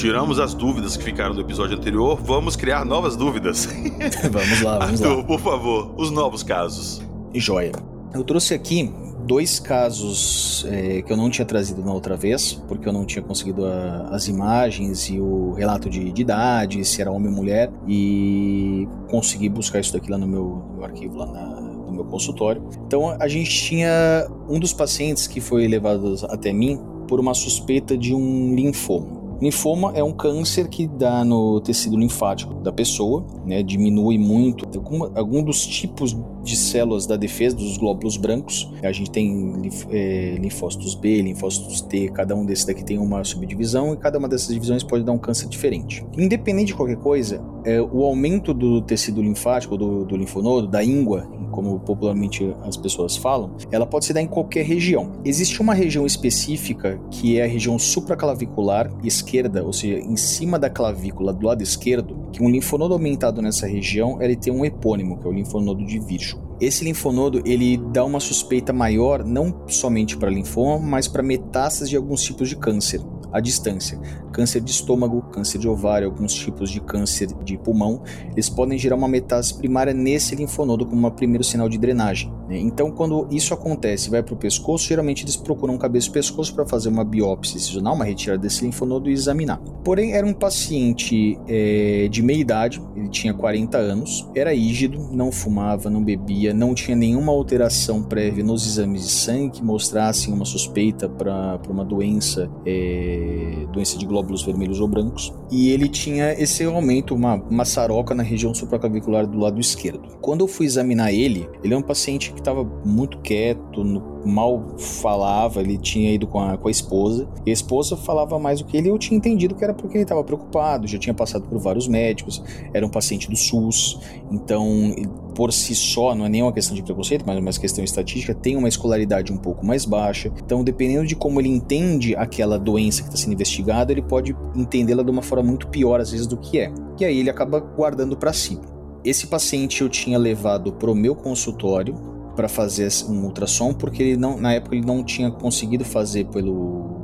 Tiramos 0.06 0.38
as 0.38 0.54
dúvidas 0.54 0.96
que 0.96 1.02
ficaram 1.02 1.34
do 1.34 1.40
episódio 1.40 1.76
anterior, 1.76 2.16
vamos 2.22 2.54
criar 2.54 2.84
novas 2.84 3.16
dúvidas. 3.16 3.66
vamos 4.30 4.62
lá, 4.62 4.78
vamos 4.78 5.02
Arthur, 5.02 5.16
lá. 5.16 5.24
por 5.24 5.40
favor, 5.40 5.94
os 5.96 6.12
novos 6.12 6.44
casos. 6.44 7.02
Joia. 7.34 7.72
Eu 8.14 8.22
trouxe 8.22 8.54
aqui 8.54 8.94
dois 9.26 9.58
casos 9.58 10.64
é, 10.68 11.02
que 11.02 11.12
eu 11.12 11.16
não 11.16 11.28
tinha 11.28 11.44
trazido 11.44 11.82
na 11.84 11.92
outra 11.92 12.16
vez, 12.16 12.52
porque 12.68 12.88
eu 12.88 12.92
não 12.92 13.04
tinha 13.04 13.20
conseguido 13.20 13.66
a, 13.66 14.10
as 14.12 14.28
imagens 14.28 15.10
e 15.10 15.18
o 15.18 15.54
relato 15.54 15.90
de, 15.90 16.12
de, 16.12 16.22
idade, 16.22 16.84
se 16.84 17.00
era 17.02 17.10
homem 17.10 17.28
ou 17.28 17.34
mulher, 17.34 17.68
e 17.88 18.86
consegui 19.10 19.48
buscar 19.48 19.80
isso 19.80 19.92
daqui 19.92 20.08
lá 20.08 20.16
no 20.16 20.28
meu, 20.28 20.62
no 20.68 20.74
meu 20.76 20.84
arquivo, 20.84 21.16
lá 21.16 21.26
na, 21.26 21.60
no 21.60 21.90
meu 21.90 22.04
consultório. 22.04 22.62
Então 22.86 23.10
a 23.20 23.26
gente 23.26 23.50
tinha 23.50 24.28
um 24.48 24.60
dos 24.60 24.72
pacientes 24.72 25.26
que 25.26 25.40
foi 25.40 25.66
levado 25.66 26.14
até 26.28 26.52
mim 26.52 26.78
por 27.08 27.18
uma 27.18 27.34
suspeita 27.34 27.98
de 27.98 28.14
um 28.14 28.54
linfoma. 28.54 29.25
Linfoma 29.40 29.92
é 29.94 30.02
um 30.02 30.12
câncer 30.12 30.68
que 30.68 30.86
dá 30.86 31.24
no 31.24 31.60
tecido 31.60 31.96
linfático 31.96 32.54
da 32.54 32.72
pessoa, 32.72 33.24
né, 33.44 33.62
diminui 33.62 34.18
muito 34.18 34.66
algum, 34.76 35.04
algum 35.14 35.42
dos 35.42 35.66
tipos 35.66 36.16
de 36.42 36.56
células 36.56 37.06
da 37.06 37.16
defesa 37.16 37.56
dos 37.56 37.76
glóbulos 37.76 38.16
brancos. 38.16 38.70
A 38.82 38.92
gente 38.92 39.10
tem 39.10 39.52
é, 39.90 40.36
linfócitos 40.40 40.94
B, 40.94 41.20
linfócitos 41.20 41.80
T, 41.82 42.08
cada 42.08 42.34
um 42.34 42.46
desses 42.46 42.64
daqui 42.64 42.84
tem 42.84 42.98
uma 42.98 43.22
subdivisão 43.24 43.92
e 43.92 43.96
cada 43.96 44.18
uma 44.18 44.28
dessas 44.28 44.54
divisões 44.54 44.82
pode 44.82 45.04
dar 45.04 45.12
um 45.12 45.18
câncer 45.18 45.48
diferente. 45.48 46.06
Independente 46.16 46.68
de 46.68 46.74
qualquer 46.74 46.96
coisa, 46.96 47.42
é, 47.64 47.80
o 47.80 48.04
aumento 48.04 48.54
do 48.54 48.80
tecido 48.80 49.20
linfático, 49.20 49.76
do, 49.76 50.04
do 50.04 50.16
linfonodo, 50.16 50.68
da 50.68 50.82
íngua, 50.82 51.28
como 51.56 51.80
popularmente 51.80 52.54
as 52.62 52.76
pessoas 52.76 53.16
falam, 53.16 53.56
ela 53.72 53.86
pode 53.86 54.04
se 54.04 54.12
dar 54.12 54.20
em 54.20 54.26
qualquer 54.26 54.62
região. 54.62 55.12
Existe 55.24 55.62
uma 55.62 55.72
região 55.72 56.04
específica 56.04 57.00
que 57.10 57.40
é 57.40 57.44
a 57.44 57.48
região 57.48 57.78
supraclavicular 57.78 58.92
esquerda, 59.02 59.64
ou 59.64 59.72
seja, 59.72 59.98
em 59.98 60.16
cima 60.16 60.58
da 60.58 60.68
clavícula 60.68 61.32
do 61.32 61.46
lado 61.46 61.62
esquerdo, 61.62 62.28
que 62.30 62.42
um 62.42 62.50
linfonodo 62.50 62.92
aumentado 62.92 63.40
nessa 63.40 63.66
região 63.66 64.20
ele 64.20 64.36
tem 64.36 64.52
um 64.52 64.66
epônimo, 64.66 65.18
que 65.18 65.26
é 65.26 65.30
o 65.30 65.32
linfonodo 65.32 65.82
de 65.86 65.98
Virchow. 65.98 66.44
Esse 66.60 66.84
linfonodo 66.84 67.42
ele 67.46 67.76
dá 67.76 68.04
uma 68.04 68.20
suspeita 68.20 68.72
maior 68.72 69.24
não 69.24 69.62
somente 69.66 70.16
para 70.16 70.30
linfoma, 70.30 70.78
mas 70.78 71.08
para 71.08 71.22
metástases 71.22 71.88
de 71.88 71.96
alguns 71.96 72.22
tipos 72.22 72.48
de 72.48 72.56
câncer 72.56 73.00
à 73.32 73.40
distância. 73.40 73.98
Câncer 74.32 74.60
de 74.60 74.70
estômago, 74.70 75.22
câncer 75.32 75.58
de 75.58 75.68
ovário, 75.68 76.08
alguns 76.08 76.34
tipos 76.34 76.70
de 76.70 76.80
câncer 76.80 77.28
de 77.44 77.56
pulmão, 77.56 78.02
eles 78.32 78.48
podem 78.48 78.78
gerar 78.78 78.96
uma 78.96 79.08
metástase 79.08 79.58
primária 79.58 79.92
nesse 79.92 80.34
linfonodo 80.34 80.86
como 80.86 81.06
um 81.06 81.10
primeiro 81.10 81.44
sinal 81.44 81.68
de 81.68 81.78
drenagem. 81.78 82.32
Né? 82.48 82.58
Então, 82.58 82.90
quando 82.90 83.26
isso 83.30 83.52
acontece, 83.52 84.10
vai 84.10 84.22
para 84.22 84.34
o 84.34 84.36
pescoço, 84.36 84.86
geralmente 84.86 85.24
eles 85.24 85.36
procuram 85.36 85.76
cabeça 85.76 86.08
e 86.08 86.12
pescoço 86.12 86.54
para 86.54 86.66
fazer 86.66 86.88
uma 86.88 87.04
biópsia 87.04 87.56
incisional, 87.56 87.94
uma 87.94 88.04
retirada 88.04 88.40
desse 88.40 88.64
linfonodo 88.64 89.10
e 89.10 89.12
examinar. 89.12 89.60
Porém, 89.84 90.12
era 90.12 90.26
um 90.26 90.32
paciente 90.32 91.38
é, 91.48 92.08
de 92.10 92.22
meia 92.22 92.38
idade, 92.38 92.82
ele 92.94 93.08
tinha 93.08 93.34
40 93.34 93.78
anos, 93.78 94.28
era 94.34 94.54
ígido, 94.54 95.08
não 95.12 95.32
fumava, 95.32 95.90
não 95.90 96.02
bebia, 96.02 96.54
não 96.54 96.74
tinha 96.74 96.96
nenhuma 96.96 97.32
alteração 97.32 98.02
prévia 98.02 98.44
nos 98.44 98.66
exames 98.66 99.02
de 99.04 99.10
sangue 99.10 99.50
que 99.50 99.64
mostrassem 99.64 100.32
uma 100.32 100.44
suspeita 100.44 101.08
para 101.08 101.60
uma 101.68 101.84
doença, 101.84 102.50
é, 102.64 103.25
doença 103.72 103.98
de 103.98 104.06
glóbulos 104.06 104.42
vermelhos 104.42 104.80
ou 104.80 104.88
brancos. 104.88 105.32
E 105.50 105.70
ele 105.70 105.88
tinha 105.88 106.32
esse 106.32 106.64
aumento, 106.64 107.14
uma, 107.14 107.64
saroca 107.64 108.14
na 108.14 108.22
região 108.22 108.54
supraclavicular 108.54 109.26
do 109.26 109.38
lado 109.38 109.60
esquerdo. 109.60 110.16
Quando 110.20 110.42
eu 110.42 110.48
fui 110.48 110.66
examinar 110.66 111.12
ele, 111.12 111.48
ele 111.62 111.74
é 111.74 111.76
um 111.76 111.82
paciente 111.82 112.32
que 112.32 112.38
estava 112.38 112.64
muito 112.84 113.18
quieto, 113.18 113.84
mal 114.24 114.76
falava, 114.78 115.60
ele 115.60 115.78
tinha 115.78 116.12
ido 116.12 116.26
com 116.26 116.40
a, 116.40 116.56
com 116.56 116.68
a 116.68 116.70
esposa, 116.70 117.28
e 117.44 117.50
a 117.50 117.52
esposa 117.52 117.96
falava 117.96 118.38
mais 118.38 118.60
do 118.60 118.66
que 118.66 118.76
ele, 118.76 118.90
eu 118.90 118.98
tinha 118.98 119.16
entendido 119.16 119.54
que 119.54 119.62
era 119.62 119.72
porque 119.72 119.96
ele 119.96 120.02
estava 120.02 120.24
preocupado, 120.24 120.86
já 120.86 120.98
tinha 120.98 121.14
passado 121.14 121.46
por 121.46 121.58
vários 121.58 121.86
médicos, 121.86 122.42
era 122.74 122.84
um 122.84 122.90
paciente 122.90 123.30
do 123.30 123.36
SUS, 123.36 124.00
então, 124.30 124.92
por 125.36 125.52
si 125.52 125.74
só, 125.74 126.14
não 126.14 126.24
é 126.24 126.28
nem 126.30 126.42
uma 126.42 126.52
questão 126.52 126.74
de 126.74 126.82
preconceito, 126.82 127.22
mas 127.26 127.38
uma 127.38 127.52
questão 127.52 127.84
estatística, 127.84 128.34
tem 128.34 128.56
uma 128.56 128.68
escolaridade 128.68 129.30
um 129.30 129.36
pouco 129.36 129.64
mais 129.64 129.84
baixa, 129.84 130.32
então, 130.42 130.64
dependendo 130.64 131.06
de 131.06 131.14
como 131.14 131.38
ele 131.38 131.50
entende 131.50 132.16
aquela 132.16 132.58
doença 132.58 133.02
que 133.02 133.08
está 133.08 133.18
sendo 133.18 133.34
investigada, 133.34 133.92
ele 133.92 134.00
pode 134.00 134.34
entendê-la 134.54 135.02
de 135.02 135.10
uma 135.10 135.20
forma 135.20 135.44
muito 135.44 135.68
pior, 135.68 136.00
às 136.00 136.10
vezes, 136.10 136.26
do 136.26 136.38
que 136.38 136.58
é, 136.58 136.72
e 136.98 137.04
aí 137.04 137.20
ele 137.20 137.28
acaba 137.28 137.60
guardando 137.60 138.16
para 138.16 138.32
si. 138.32 138.58
Esse 139.04 139.26
paciente 139.26 139.82
eu 139.82 139.90
tinha 139.90 140.18
levado 140.18 140.72
pro 140.72 140.94
meu 140.94 141.14
consultório 141.14 141.94
para 142.34 142.48
fazer 142.48 142.88
um 143.08 143.24
ultrassom, 143.24 143.74
porque 143.74 144.02
ele 144.02 144.16
não, 144.16 144.40
na 144.40 144.54
época 144.54 144.74
ele 144.74 144.86
não 144.86 145.04
tinha 145.04 145.30
conseguido 145.30 145.84
fazer 145.84 146.24
pelo 146.26 146.95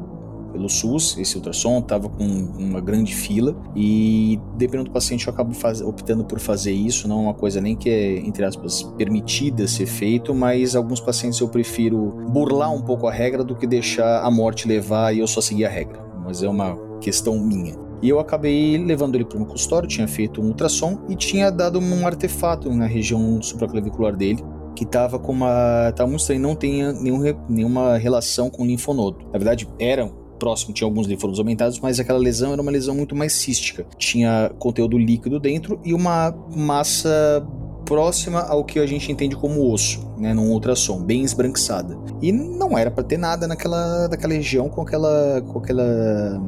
pelo 0.63 0.69
SUS, 0.69 1.17
esse 1.19 1.37
ultrassom, 1.37 1.81
estava 1.81 2.09
com 2.09 2.25
uma 2.25 2.81
grande 2.81 3.15
fila 3.15 3.57
e 3.75 4.39
dependendo 4.57 4.91
do 4.91 4.93
paciente 4.93 5.27
eu 5.27 5.33
acabo 5.33 5.53
faz, 5.55 5.81
optando 5.81 6.25
por 6.25 6.39
fazer 6.39 6.73
isso, 6.73 7.09
não 7.09 7.19
é 7.19 7.23
uma 7.23 7.35
coisa 7.35 7.61
nem 7.61 7.75
que 7.75 7.91
é, 7.91 8.19
entre 8.19 8.45
aspas, 8.45 8.83
permitida 8.97 9.67
ser 9.67 9.87
feito, 9.87 10.33
mas 10.35 10.77
alguns 10.77 11.01
pacientes 11.01 11.41
eu 11.41 11.49
prefiro 11.49 12.15
burlar 12.31 12.73
um 12.73 12.81
pouco 12.81 13.09
a 13.09 13.13
regra 13.13 13.43
do 13.43 13.57
que 13.57 13.67
deixar 13.67 14.23
a 14.23 14.31
morte 14.31 14.69
levar 14.69 15.15
e 15.15 15.19
eu 15.19 15.27
só 15.27 15.41
seguir 15.41 15.65
a 15.65 15.71
regra, 15.71 16.01
mas 16.25 16.43
é 16.43 16.49
uma 16.49 16.77
questão 17.01 17.39
minha. 17.39 17.75
E 18.01 18.09
eu 18.09 18.19
acabei 18.19 18.79
levando 18.79 19.15
ele 19.15 19.25
para 19.25 19.39
um 19.39 19.45
consultório, 19.45 19.89
tinha 19.89 20.09
feito 20.09 20.41
um 20.41 20.47
ultrassom 20.47 20.99
e 21.09 21.15
tinha 21.15 21.51
dado 21.51 21.79
um 21.79 22.07
artefato 22.07 22.73
na 22.73 22.87
região 22.87 23.41
supraclavicular 23.41 24.17
dele, 24.17 24.45
que 24.75 24.85
estava 24.85 25.19
com 25.19 25.33
uma. 25.33 25.93
tava 25.95 26.09
muito 26.09 26.21
estranho, 26.21 26.41
não 26.41 26.57
tinha 26.57 26.93
nenhum, 26.93 27.23
nenhuma 27.49 27.97
relação 27.97 28.51
com 28.51 28.63
o 28.63 28.67
linfonodo. 28.67 29.19
Na 29.27 29.39
verdade, 29.39 29.69
era 29.79 30.11
próximo, 30.43 30.75
tinha 30.75 30.89
alguns 30.89 31.07
linfonodos 31.07 31.39
aumentados, 31.39 31.79
mas 31.79 32.01
aquela 32.01 32.19
lesão 32.19 32.53
era 32.53 32.61
uma 32.61 32.73
lesão 32.73 32.97
muito 32.97 33.15
mais 33.15 33.33
cística. 33.33 33.87
Tinha 33.97 34.51
conteúdo 34.59 34.99
líquido 34.99 35.39
dentro 35.39 35.79
e 35.85 35.95
uma 35.95 36.35
massa 36.53 37.47
próxima 37.85 38.41
ao 38.41 38.65
que 38.65 38.81
a 38.81 38.87
gente 38.87 39.13
entende 39.13 39.37
como 39.37 39.73
osso, 39.73 40.05
né, 40.19 40.35
num 40.35 40.51
ultrassom, 40.51 41.01
bem 41.01 41.23
esbranquiçada. 41.23 41.97
E 42.21 42.33
não 42.33 42.77
era 42.77 42.91
para 42.91 43.05
ter 43.05 43.19
nada 43.19 43.47
naquela, 43.47 44.09
naquela 44.09 44.35
região 44.35 44.69
com 44.69 44.83
aquela, 44.83 45.41
com 45.47 45.61
aquela 45.61 46.43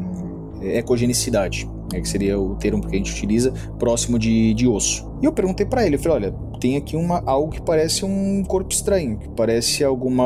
ecogenicidade, 0.77 1.69
né, 1.93 2.01
que 2.01 2.09
seria 2.09 2.39
o 2.39 2.55
termo 2.57 2.87
que 2.87 2.95
a 2.95 2.99
gente 2.99 3.13
utiliza, 3.13 3.53
próximo 3.79 4.19
de, 4.19 4.55
de 4.55 4.67
osso. 4.67 5.11
E 5.23 5.27
eu 5.27 5.33
perguntei 5.33 5.65
para 5.67 5.87
ele, 5.87 5.97
eu 5.97 5.99
falei, 5.99 6.29
olha, 6.29 6.35
tem 6.61 6.77
aqui 6.77 6.97
uma, 6.97 7.23
algo 7.27 7.53
que 7.53 7.61
parece 7.61 8.05
um 8.05 8.43
corpo 8.45 8.73
estranho, 8.73 9.19
que 9.19 9.29
parece 9.31 9.85
alguma... 9.85 10.25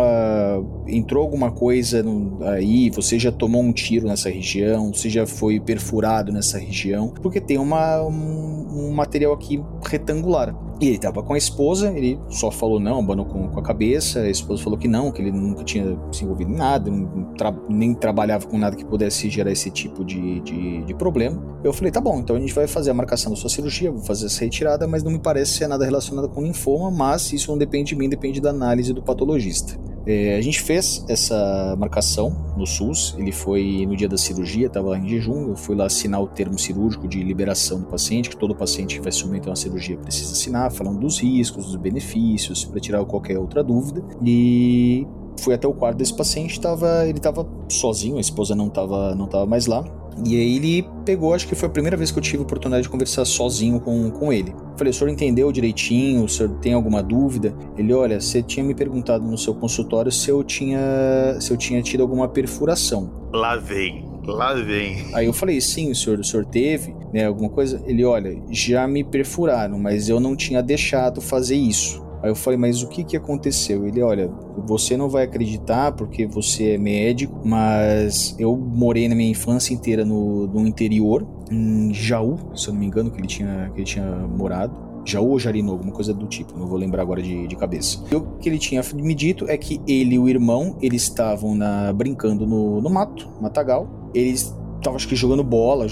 entrou 0.86 1.22
alguma 1.22 1.50
coisa 1.50 2.02
no, 2.02 2.42
aí, 2.44 2.90
você 2.90 3.18
já 3.18 3.32
tomou 3.32 3.62
um 3.62 3.72
tiro 3.72 4.06
nessa 4.06 4.30
região, 4.30 4.92
você 4.92 5.08
já 5.08 5.26
foi 5.26 5.58
perfurado 5.58 6.32
nessa 6.32 6.58
região, 6.58 7.12
porque 7.22 7.40
tem 7.40 7.58
uma, 7.58 8.02
um, 8.02 8.88
um 8.88 8.92
material 8.92 9.32
aqui 9.32 9.60
retangular. 9.84 10.54
E 10.80 10.88
ele 10.88 10.98
tava 10.98 11.22
com 11.22 11.34
a 11.34 11.38
esposa, 11.38 11.90
ele 11.90 12.18
só 12.28 12.52
falou 12.52 12.78
não, 12.78 13.00
abanou 13.00 13.26
com, 13.26 13.48
com, 13.48 13.58
a 13.58 13.62
cabeça, 13.62 14.20
a 14.20 14.30
esposa 14.30 14.62
falou 14.62 14.78
que 14.78 14.86
não, 14.86 15.10
que 15.10 15.20
ele 15.20 15.32
nunca 15.32 15.64
tinha 15.64 15.98
se 16.12 16.24
envolvido 16.24 16.52
em 16.52 16.56
nada, 16.56 16.88
tra 17.36 17.52
nem 17.68 17.94
trabalhava 17.94 18.46
com 18.46 18.56
nada 18.56 18.76
que 18.76 18.84
pudesse 18.84 19.28
gerar 19.28 19.50
esse 19.50 19.70
tipo 19.70 20.04
de, 20.04 20.40
de, 20.40 20.82
de, 20.84 20.94
problema. 20.94 21.42
Eu 21.64 21.72
falei, 21.72 21.90
tá 21.90 22.00
bom, 22.00 22.20
então 22.20 22.36
a 22.36 22.40
gente 22.40 22.54
vai 22.54 22.68
fazer 22.68 22.92
a 22.92 22.94
marcação 22.94 23.32
da 23.32 23.36
sua 23.36 23.50
cirurgia, 23.50 23.90
vou 23.90 24.02
fazer 24.02 24.26
essa 24.26 24.44
retirada, 24.44 24.86
mas 24.86 25.02
não 25.02 25.10
me 25.10 25.18
parece 25.18 25.52
ser 25.52 25.66
nada 25.66 25.84
relacionado 25.84 26.28
com 26.28 26.42
linfoma, 26.42 26.92
mas 26.92 27.32
isso 27.32 27.50
não 27.50 27.58
depende 27.58 27.88
de 27.88 27.96
mim, 27.96 28.08
depende 28.08 28.40
da 28.40 28.50
análise 28.50 28.92
do 28.92 29.02
patologista. 29.02 29.76
É, 30.08 30.36
a 30.36 30.40
gente 30.40 30.62
fez 30.62 31.04
essa 31.06 31.76
marcação 31.78 32.34
no 32.56 32.66
SUS, 32.66 33.14
ele 33.18 33.30
foi 33.30 33.84
no 33.86 33.94
dia 33.94 34.08
da 34.08 34.16
cirurgia, 34.16 34.66
estava 34.66 34.96
em 34.96 35.06
jejum, 35.06 35.50
eu 35.50 35.54
fui 35.54 35.76
lá 35.76 35.84
assinar 35.84 36.22
o 36.22 36.26
termo 36.26 36.58
cirúrgico 36.58 37.06
de 37.06 37.22
liberação 37.22 37.78
do 37.78 37.86
paciente, 37.86 38.30
que 38.30 38.36
todo 38.38 38.54
paciente 38.54 38.96
que 38.96 39.02
vai 39.02 39.12
submeter 39.12 39.50
uma 39.50 39.56
cirurgia 39.56 39.98
precisa 39.98 40.32
assinar, 40.32 40.72
falando 40.72 40.98
dos 40.98 41.20
riscos, 41.20 41.66
dos 41.66 41.76
benefícios, 41.76 42.64
para 42.64 42.80
tirar 42.80 43.04
qualquer 43.04 43.38
outra 43.38 43.62
dúvida. 43.62 44.02
E 44.24 45.06
fui 45.38 45.54
até 45.54 45.66
o 45.66 45.72
quarto 45.72 45.96
desse 45.96 46.14
paciente, 46.14 46.60
tava, 46.60 47.06
ele 47.06 47.18
estava 47.18 47.46
sozinho, 47.68 48.16
a 48.16 48.20
esposa 48.20 48.54
não 48.54 48.68
estava 48.68 49.14
não 49.14 49.26
tava 49.26 49.46
mais 49.46 49.66
lá. 49.66 49.84
E 50.24 50.36
aí 50.36 50.56
ele 50.56 50.88
pegou, 51.04 51.32
acho 51.32 51.46
que 51.46 51.54
foi 51.54 51.68
a 51.68 51.70
primeira 51.70 51.96
vez 51.96 52.10
que 52.10 52.18
eu 52.18 52.22
tive 52.22 52.38
a 52.38 52.42
oportunidade 52.42 52.82
de 52.82 52.88
conversar 52.88 53.24
sozinho 53.24 53.80
com, 53.80 54.10
com 54.10 54.32
ele. 54.32 54.52
Falei, 54.76 54.90
o 54.90 54.94
senhor 54.94 55.10
entendeu 55.10 55.50
direitinho? 55.52 56.24
O 56.24 56.28
senhor 56.28 56.50
tem 56.60 56.72
alguma 56.72 57.02
dúvida? 57.02 57.54
Ele, 57.76 57.92
olha, 57.92 58.20
você 58.20 58.42
tinha 58.42 58.64
me 58.64 58.74
perguntado 58.74 59.24
no 59.24 59.38
seu 59.38 59.54
consultório 59.54 60.10
se 60.10 60.28
eu 60.30 60.42
tinha, 60.42 61.36
se 61.40 61.52
eu 61.52 61.56
tinha 61.56 61.80
tido 61.82 62.00
alguma 62.00 62.28
perfuração. 62.28 63.10
Lá 63.32 63.56
vem. 63.56 64.04
Lá 64.26 64.54
vem. 64.54 65.06
Aí 65.14 65.26
eu 65.26 65.32
falei, 65.32 65.60
sim, 65.60 65.90
o 65.90 65.94
senhor, 65.94 66.18
o 66.18 66.24
senhor 66.24 66.44
teve, 66.44 66.94
né, 67.12 67.24
alguma 67.24 67.48
coisa? 67.48 67.82
Ele, 67.86 68.04
olha, 68.04 68.36
já 68.50 68.86
me 68.86 69.02
perfuraram, 69.02 69.78
mas 69.78 70.08
eu 70.08 70.20
não 70.20 70.36
tinha 70.36 70.62
deixado 70.62 71.20
fazer 71.20 71.56
isso. 71.56 72.06
Aí 72.22 72.30
eu 72.30 72.34
falei, 72.34 72.58
mas 72.58 72.82
o 72.82 72.88
que 72.88 73.04
que 73.04 73.16
aconteceu? 73.16 73.86
Ele, 73.86 74.02
olha, 74.02 74.30
você 74.66 74.96
não 74.96 75.08
vai 75.08 75.24
acreditar 75.24 75.92
porque 75.92 76.26
você 76.26 76.72
é 76.72 76.78
médico, 76.78 77.40
mas 77.44 78.34
eu 78.38 78.56
morei 78.56 79.08
na 79.08 79.14
minha 79.14 79.30
infância 79.30 79.72
inteira 79.72 80.04
no, 80.04 80.46
no 80.48 80.66
interior, 80.66 81.26
em 81.50 81.92
Jaú, 81.94 82.38
se 82.54 82.68
eu 82.68 82.72
não 82.72 82.80
me 82.80 82.86
engano, 82.86 83.10
que 83.10 83.20
ele 83.20 83.28
tinha, 83.28 83.70
que 83.72 83.80
ele 83.80 83.86
tinha 83.86 84.04
morado. 84.04 84.88
Jaú 85.04 85.30
ou 85.30 85.38
Jarinu, 85.38 85.72
alguma 85.72 85.92
coisa 85.92 86.12
do 86.12 86.26
tipo, 86.26 86.58
não 86.58 86.66
vou 86.66 86.76
lembrar 86.76 87.02
agora 87.02 87.22
de, 87.22 87.46
de 87.46 87.56
cabeça. 87.56 88.04
E 88.10 88.14
o 88.14 88.20
que 88.38 88.48
ele 88.48 88.58
tinha 88.58 88.82
me 88.94 89.14
dito 89.14 89.48
é 89.48 89.56
que 89.56 89.80
ele 89.86 90.16
e 90.16 90.18
o 90.18 90.28
irmão, 90.28 90.76
eles 90.82 91.02
estavam 91.02 91.54
na, 91.54 91.92
brincando 91.92 92.46
no, 92.46 92.80
no 92.82 92.90
mato, 92.90 93.30
matagal. 93.40 93.88
Eles 94.12 94.54
estavam, 94.76 94.96
acho 94.96 95.08
que, 95.08 95.16
jogando 95.16 95.42
bola, 95.42 95.86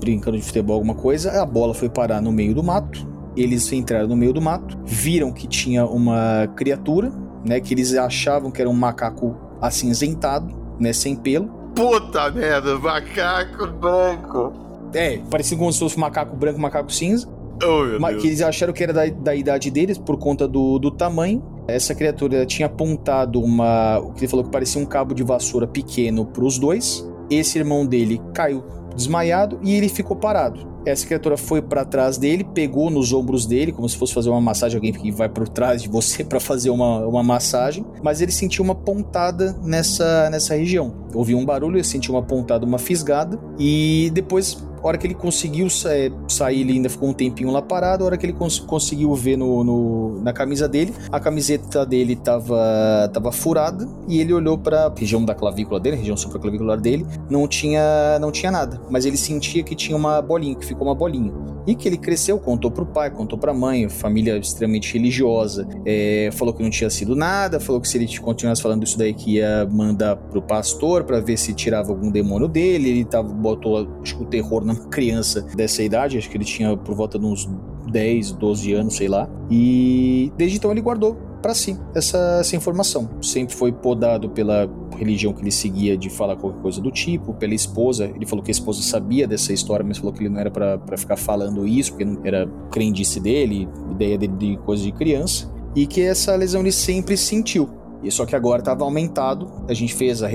brincando 0.00 0.36
de 0.36 0.42
futebol, 0.42 0.74
alguma 0.74 0.94
coisa. 0.94 1.40
A 1.40 1.46
bola 1.46 1.72
foi 1.72 1.88
parar 1.88 2.20
no 2.20 2.30
meio 2.30 2.54
do 2.54 2.62
mato 2.62 3.17
eles 3.40 3.72
entraram 3.72 4.08
no 4.08 4.16
meio 4.16 4.32
do 4.32 4.40
mato, 4.40 4.78
viram 4.84 5.32
que 5.32 5.46
tinha 5.46 5.84
uma 5.86 6.46
criatura 6.56 7.12
né? 7.44 7.60
Que 7.60 7.74
eles 7.74 7.94
achavam 7.94 8.50
que 8.50 8.60
era 8.60 8.70
um 8.70 8.74
macaco 8.74 9.36
acinzentado, 9.60 10.54
né? 10.78 10.92
Sem 10.92 11.16
pelo. 11.16 11.48
Puta 11.74 12.30
merda, 12.30 12.78
macaco 12.78 13.66
branco. 13.72 14.52
É, 14.94 15.18
parecia 15.30 15.56
como 15.56 15.72
se 15.72 15.78
fosse 15.78 15.96
um 15.96 16.00
macaco 16.00 16.34
branco, 16.36 16.60
macaco 16.60 16.92
cinza. 16.92 17.28
Oh, 17.62 17.84
meu 17.84 18.00
Mas 18.00 18.12
Deus. 18.12 18.22
que 18.22 18.28
eles 18.28 18.40
acharam 18.40 18.72
que 18.72 18.82
era 18.82 18.92
da, 18.92 19.06
da 19.06 19.34
idade 19.34 19.70
deles 19.70 19.98
por 19.98 20.16
conta 20.16 20.46
do, 20.46 20.78
do 20.78 20.90
tamanho. 20.90 21.42
Essa 21.66 21.94
criatura 21.94 22.46
tinha 22.46 22.66
apontado 22.66 23.40
uma. 23.40 23.98
O 23.98 24.12
que 24.12 24.20
ele 24.20 24.28
falou 24.28 24.44
que 24.44 24.50
parecia 24.50 24.80
um 24.80 24.86
cabo 24.86 25.14
de 25.14 25.22
vassoura 25.22 25.66
pequeno 25.66 26.24
para 26.24 26.44
os 26.44 26.58
dois. 26.58 27.06
Esse 27.30 27.58
irmão 27.58 27.84
dele 27.84 28.20
caiu 28.32 28.64
desmaiado 28.94 29.58
e 29.62 29.74
ele 29.74 29.88
ficou 29.88 30.16
parado. 30.16 30.66
Essa 30.86 31.06
criatura 31.06 31.36
foi 31.36 31.60
para 31.60 31.84
trás 31.84 32.18
dele, 32.18 32.44
pegou 32.44 32.90
nos 32.90 33.12
ombros 33.12 33.46
dele, 33.46 33.72
como 33.72 33.88
se 33.88 33.96
fosse 33.96 34.14
fazer 34.14 34.30
uma 34.30 34.40
massagem, 34.40 34.76
alguém 34.76 34.92
que 34.92 35.10
vai 35.10 35.28
por 35.28 35.48
trás 35.48 35.82
de 35.82 35.88
você 35.88 36.22
para 36.24 36.40
fazer 36.40 36.70
uma, 36.70 37.06
uma 37.06 37.22
massagem, 37.22 37.84
mas 38.02 38.20
ele 38.20 38.32
sentiu 38.32 38.64
uma 38.64 38.74
pontada 38.74 39.56
nessa, 39.62 40.30
nessa 40.30 40.54
região. 40.54 40.94
Ouviu 41.14 41.38
um 41.38 41.44
barulho, 41.44 41.76
ele 41.76 41.84
sentiu 41.84 42.14
uma 42.14 42.22
pontada, 42.22 42.64
uma 42.64 42.78
fisgada, 42.78 43.38
e 43.58 44.10
depois 44.12 44.68
a 44.82 44.86
hora 44.86 44.98
que 44.98 45.06
ele 45.06 45.14
conseguiu 45.14 45.68
sa 45.68 45.88
sair, 46.28 46.60
ele 46.60 46.74
ainda 46.74 46.88
ficou 46.88 47.08
um 47.08 47.12
tempinho 47.12 47.50
lá 47.50 47.60
parado. 47.60 48.04
A 48.04 48.06
hora 48.06 48.16
que 48.16 48.24
ele 48.24 48.32
cons 48.32 48.58
conseguiu 48.58 49.12
ver 49.14 49.36
no, 49.36 49.64
no, 49.64 50.20
na 50.22 50.32
camisa 50.32 50.68
dele, 50.68 50.94
a 51.10 51.18
camiseta 51.18 51.84
dele 51.84 52.16
tava, 52.16 53.10
tava 53.12 53.32
furada. 53.32 53.88
E 54.08 54.20
ele 54.20 54.32
olhou 54.32 54.56
para 54.56 54.92
região 54.96 55.24
da 55.24 55.34
clavícula 55.34 55.80
dele, 55.80 55.96
região 55.96 56.16
supraclavicular 56.16 56.80
dele, 56.80 57.06
não 57.28 57.46
tinha, 57.46 58.18
não 58.20 58.30
tinha 58.30 58.50
nada, 58.50 58.80
mas 58.90 59.04
ele 59.04 59.16
sentia 59.16 59.62
que 59.62 59.74
tinha 59.74 59.96
uma 59.96 60.20
bolinha, 60.22 60.54
que 60.54 60.64
ficou 60.68 60.86
uma 60.86 60.94
bolinha. 60.94 61.32
E 61.66 61.74
que 61.74 61.88
ele 61.88 61.98
cresceu, 61.98 62.38
contou 62.38 62.70
pro 62.70 62.86
pai, 62.86 63.10
contou 63.10 63.38
pra 63.38 63.52
mãe, 63.52 63.88
família 63.88 64.38
extremamente 64.38 64.92
religiosa, 64.94 65.68
é, 65.84 66.30
falou 66.32 66.54
que 66.54 66.62
não 66.62 66.70
tinha 66.70 66.88
sido 66.88 67.14
nada, 67.14 67.60
falou 67.60 67.80
que 67.80 67.88
se 67.88 67.98
ele 67.98 68.18
continuasse 68.18 68.62
falando 68.62 68.84
isso 68.84 68.96
daí 68.96 69.12
que 69.12 69.34
ia 69.34 69.66
mandar 69.70 70.16
pro 70.16 70.40
pastor 70.40 71.04
para 71.04 71.20
ver 71.20 71.36
se 71.36 71.52
tirava 71.52 71.90
algum 71.90 72.10
demônio 72.10 72.48
dele, 72.48 72.88
ele 72.88 73.04
tava, 73.04 73.28
botou 73.28 73.86
acho 74.02 74.16
que 74.16 74.22
o 74.22 74.26
terror 74.26 74.64
numa 74.64 74.76
criança 74.88 75.42
dessa 75.54 75.82
idade, 75.82 76.16
acho 76.16 76.30
que 76.30 76.36
ele 76.36 76.44
tinha 76.44 76.76
por 76.76 76.94
volta 76.94 77.18
de 77.18 77.26
uns 77.26 77.48
10, 77.90 78.32
12 78.32 78.72
anos, 78.72 78.96
sei 78.96 79.08
lá. 79.08 79.28
E 79.50 80.32
desde 80.36 80.56
então 80.56 80.70
ele 80.70 80.80
guardou 80.80 81.16
para 81.42 81.54
si 81.54 81.78
essa, 81.94 82.38
essa 82.40 82.56
informação. 82.56 83.08
Sempre 83.22 83.54
foi 83.54 83.72
podado 83.72 84.28
pela 84.30 84.68
religião 84.98 85.32
que 85.32 85.42
ele 85.42 85.50
seguia 85.50 85.96
de 85.96 86.10
falar 86.10 86.36
qualquer 86.36 86.60
coisa 86.60 86.80
do 86.80 86.90
tipo, 86.90 87.34
pela 87.34 87.54
esposa. 87.54 88.10
Ele 88.14 88.26
falou 88.26 88.44
que 88.44 88.50
a 88.50 88.52
esposa 88.52 88.82
sabia 88.82 89.26
dessa 89.26 89.52
história, 89.52 89.84
mas 89.84 89.98
falou 89.98 90.12
que 90.12 90.20
ele 90.20 90.28
não 90.28 90.40
era 90.40 90.50
para 90.50 90.96
ficar 90.96 91.16
falando 91.16 91.66
isso, 91.66 91.92
porque 91.92 92.04
não 92.04 92.20
era 92.24 92.46
crendice 92.70 93.20
dele, 93.20 93.68
ideia 93.90 94.18
dele 94.18 94.34
de 94.36 94.56
coisa 94.58 94.82
de 94.82 94.92
criança. 94.92 95.50
E 95.74 95.86
que 95.86 96.00
essa 96.00 96.34
lesão 96.34 96.60
ele 96.60 96.72
sempre 96.72 97.16
sentiu. 97.16 97.68
E 98.02 98.10
só 98.10 98.24
que 98.24 98.36
agora 98.36 98.60
estava 98.60 98.84
aumentado. 98.84 99.50
A 99.68 99.74
gente 99.74 99.94
fez 99.94 100.22
a, 100.22 100.28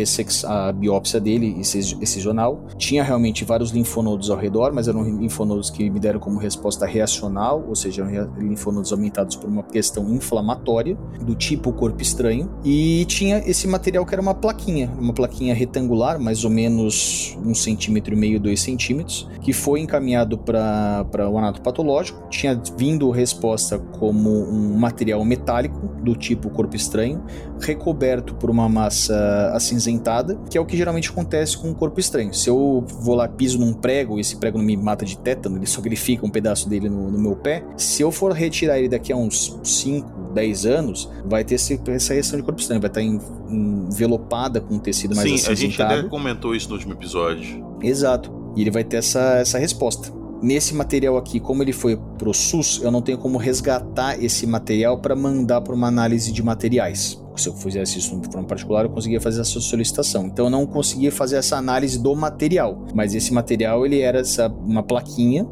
a 0.48 0.72
biópsia 0.72 1.20
dele, 1.20 1.56
excisional. 1.60 2.66
Tinha 2.78 3.04
realmente 3.04 3.46
vários 3.46 3.72
linfonodos 3.72 4.30
ao 4.30 4.38
redor, 4.38 4.74
mas 4.74 4.88
eram 4.88 5.04
linfonodos 5.04 5.70
que 5.70 5.90
me 5.90 6.00
deram 6.00 6.20
como 6.20 6.40
resposta 6.40 6.86
reacional, 6.86 7.64
ou 7.68 7.76
seja, 7.76 8.04
linfonodos 8.38 8.92
aumentados 8.92 9.36
por 9.36 9.50
uma 9.50 9.64
questão 9.64 10.10
inflamatória, 10.14 10.98
do 11.22 11.36
tipo 11.36 11.72
corpo 11.72 12.02
estranho. 12.02 12.50
E 12.64 13.06
tinha 13.06 13.38
esse 13.40 13.68
material 13.68 14.06
que 14.06 14.14
era 14.14 14.22
uma 14.22 14.34
plaquinha, 14.34 14.92
uma 15.00 15.14
plaquinha 15.14 15.54
retangular, 15.54 16.20
mais 16.20 16.44
ou 16.44 16.52
menos 16.52 17.38
um 17.44 17.56
centímetro 17.56 18.14
e 18.14 18.18
meio, 18.18 18.40
dois 18.40 18.62
centímetros, 18.62 19.30
que 19.42 19.54
foi 19.54 19.80
encaminhado 19.80 20.38
para 20.38 21.30
o 21.30 21.38
anato 21.38 21.62
patológico. 21.62 22.28
Tinha 22.30 22.60
vindo 22.78 23.10
resposta 23.10 23.80
como 23.80 24.30
um 24.30 24.78
material 24.78 25.24
metálico, 25.24 25.94
do 26.04 26.16
tipo 26.16 26.50
corpo 26.50 26.76
estranho 26.76 27.24
recoberto 27.60 28.36
por 28.36 28.50
uma 28.50 28.68
massa 28.68 29.52
acinzentada, 29.54 30.40
que 30.50 30.58
é 30.58 30.62
o 30.62 30.66
que 30.66 30.76
geralmente 30.76 31.10
acontece 31.10 31.58
com 31.58 31.72
o 31.72 31.76
corpo 31.76 32.00
estranho. 32.00 32.34
Se 32.34 32.50
eu 32.50 32.84
vou 33.00 33.16
lá, 33.16 33.28
piso 33.28 33.60
num 33.60 33.74
prego, 33.74 34.18
e 34.18 34.22
esse 34.22 34.36
prego 34.36 34.58
não 34.58 34.66
me 34.66 34.76
mata 34.76 35.06
de 35.06 35.18
tétano, 35.18 35.58
ele 35.58 35.66
só 35.66 35.82
grifica 35.82 36.26
um 36.26 36.30
pedaço 36.30 36.68
dele 36.70 36.90
no, 36.90 37.10
no 37.10 37.20
meu 37.20 37.36
pé, 37.36 37.64
se 37.78 38.02
eu 38.02 38.12
for 38.12 38.32
retirar 38.32 38.78
ele 38.78 38.90
daqui 38.90 39.12
a 39.12 39.16
uns 39.16 39.60
5, 39.64 40.32
10 40.34 40.66
anos, 40.66 41.10
vai 41.26 41.44
ter 41.44 41.56
esse, 41.56 41.80
essa 41.88 42.14
reação 42.14 42.38
de 42.38 42.44
corpo 42.44 42.60
estranho, 42.60 42.82
vai 42.82 42.90
estar 42.90 43.02
em, 43.02 43.20
envelopada 43.50 44.60
com 44.60 44.76
um 44.76 44.80
tecido 44.80 45.16
mais 45.16 45.28
Sim, 45.28 45.36
acinzentado. 45.36 45.62
a 45.62 45.96
gente 45.96 46.02
até 46.02 46.10
comentou 46.10 46.56
isso 46.56 46.68
no 46.70 46.76
último 46.76 46.94
episódio. 46.94 47.64
Exato. 47.82 48.32
E 48.56 48.62
ele 48.62 48.72
vai 48.72 48.84
ter 48.84 48.98
essa, 48.98 49.38
essa 49.38 49.58
resposta. 49.58 50.12
Nesse 50.42 50.76
material 50.76 51.16
aqui, 51.16 51.40
como 51.40 51.64
ele 51.64 51.72
foi 51.72 51.98
pro 52.18 52.34
SUS, 52.34 52.82
eu 52.84 52.92
não 52.92 53.02
tenho 53.02 53.18
como 53.18 53.38
resgatar 53.38 54.22
esse 54.22 54.46
material 54.46 55.00
para 55.00 55.16
mandar 55.16 55.62
para 55.62 55.74
uma 55.74 55.88
análise 55.88 56.34
de 56.34 56.44
materiais. 56.44 57.23
Se 57.36 57.50
eu 57.50 57.54
fizesse 57.54 58.00
isso 58.00 58.20
de 58.20 58.32
forma 58.32 58.48
particular, 58.48 58.86
eu 58.86 58.90
conseguia 58.90 59.20
fazer 59.20 59.42
essa 59.42 59.60
solicitação. 59.60 60.28
Então 60.28 60.46
eu 60.46 60.52
não 60.52 60.66
conseguia 60.66 61.12
fazer 61.12 61.38
essa 61.38 61.58
análise 61.58 62.02
do 62.02 62.16
material, 62.16 62.86
mas 62.94 63.16
esse 63.16 63.34
material 63.34 63.86
ele 63.86 64.00
era 64.00 64.20
essa, 64.20 64.48
uma 64.48 64.84
plaquinha, 64.84 65.46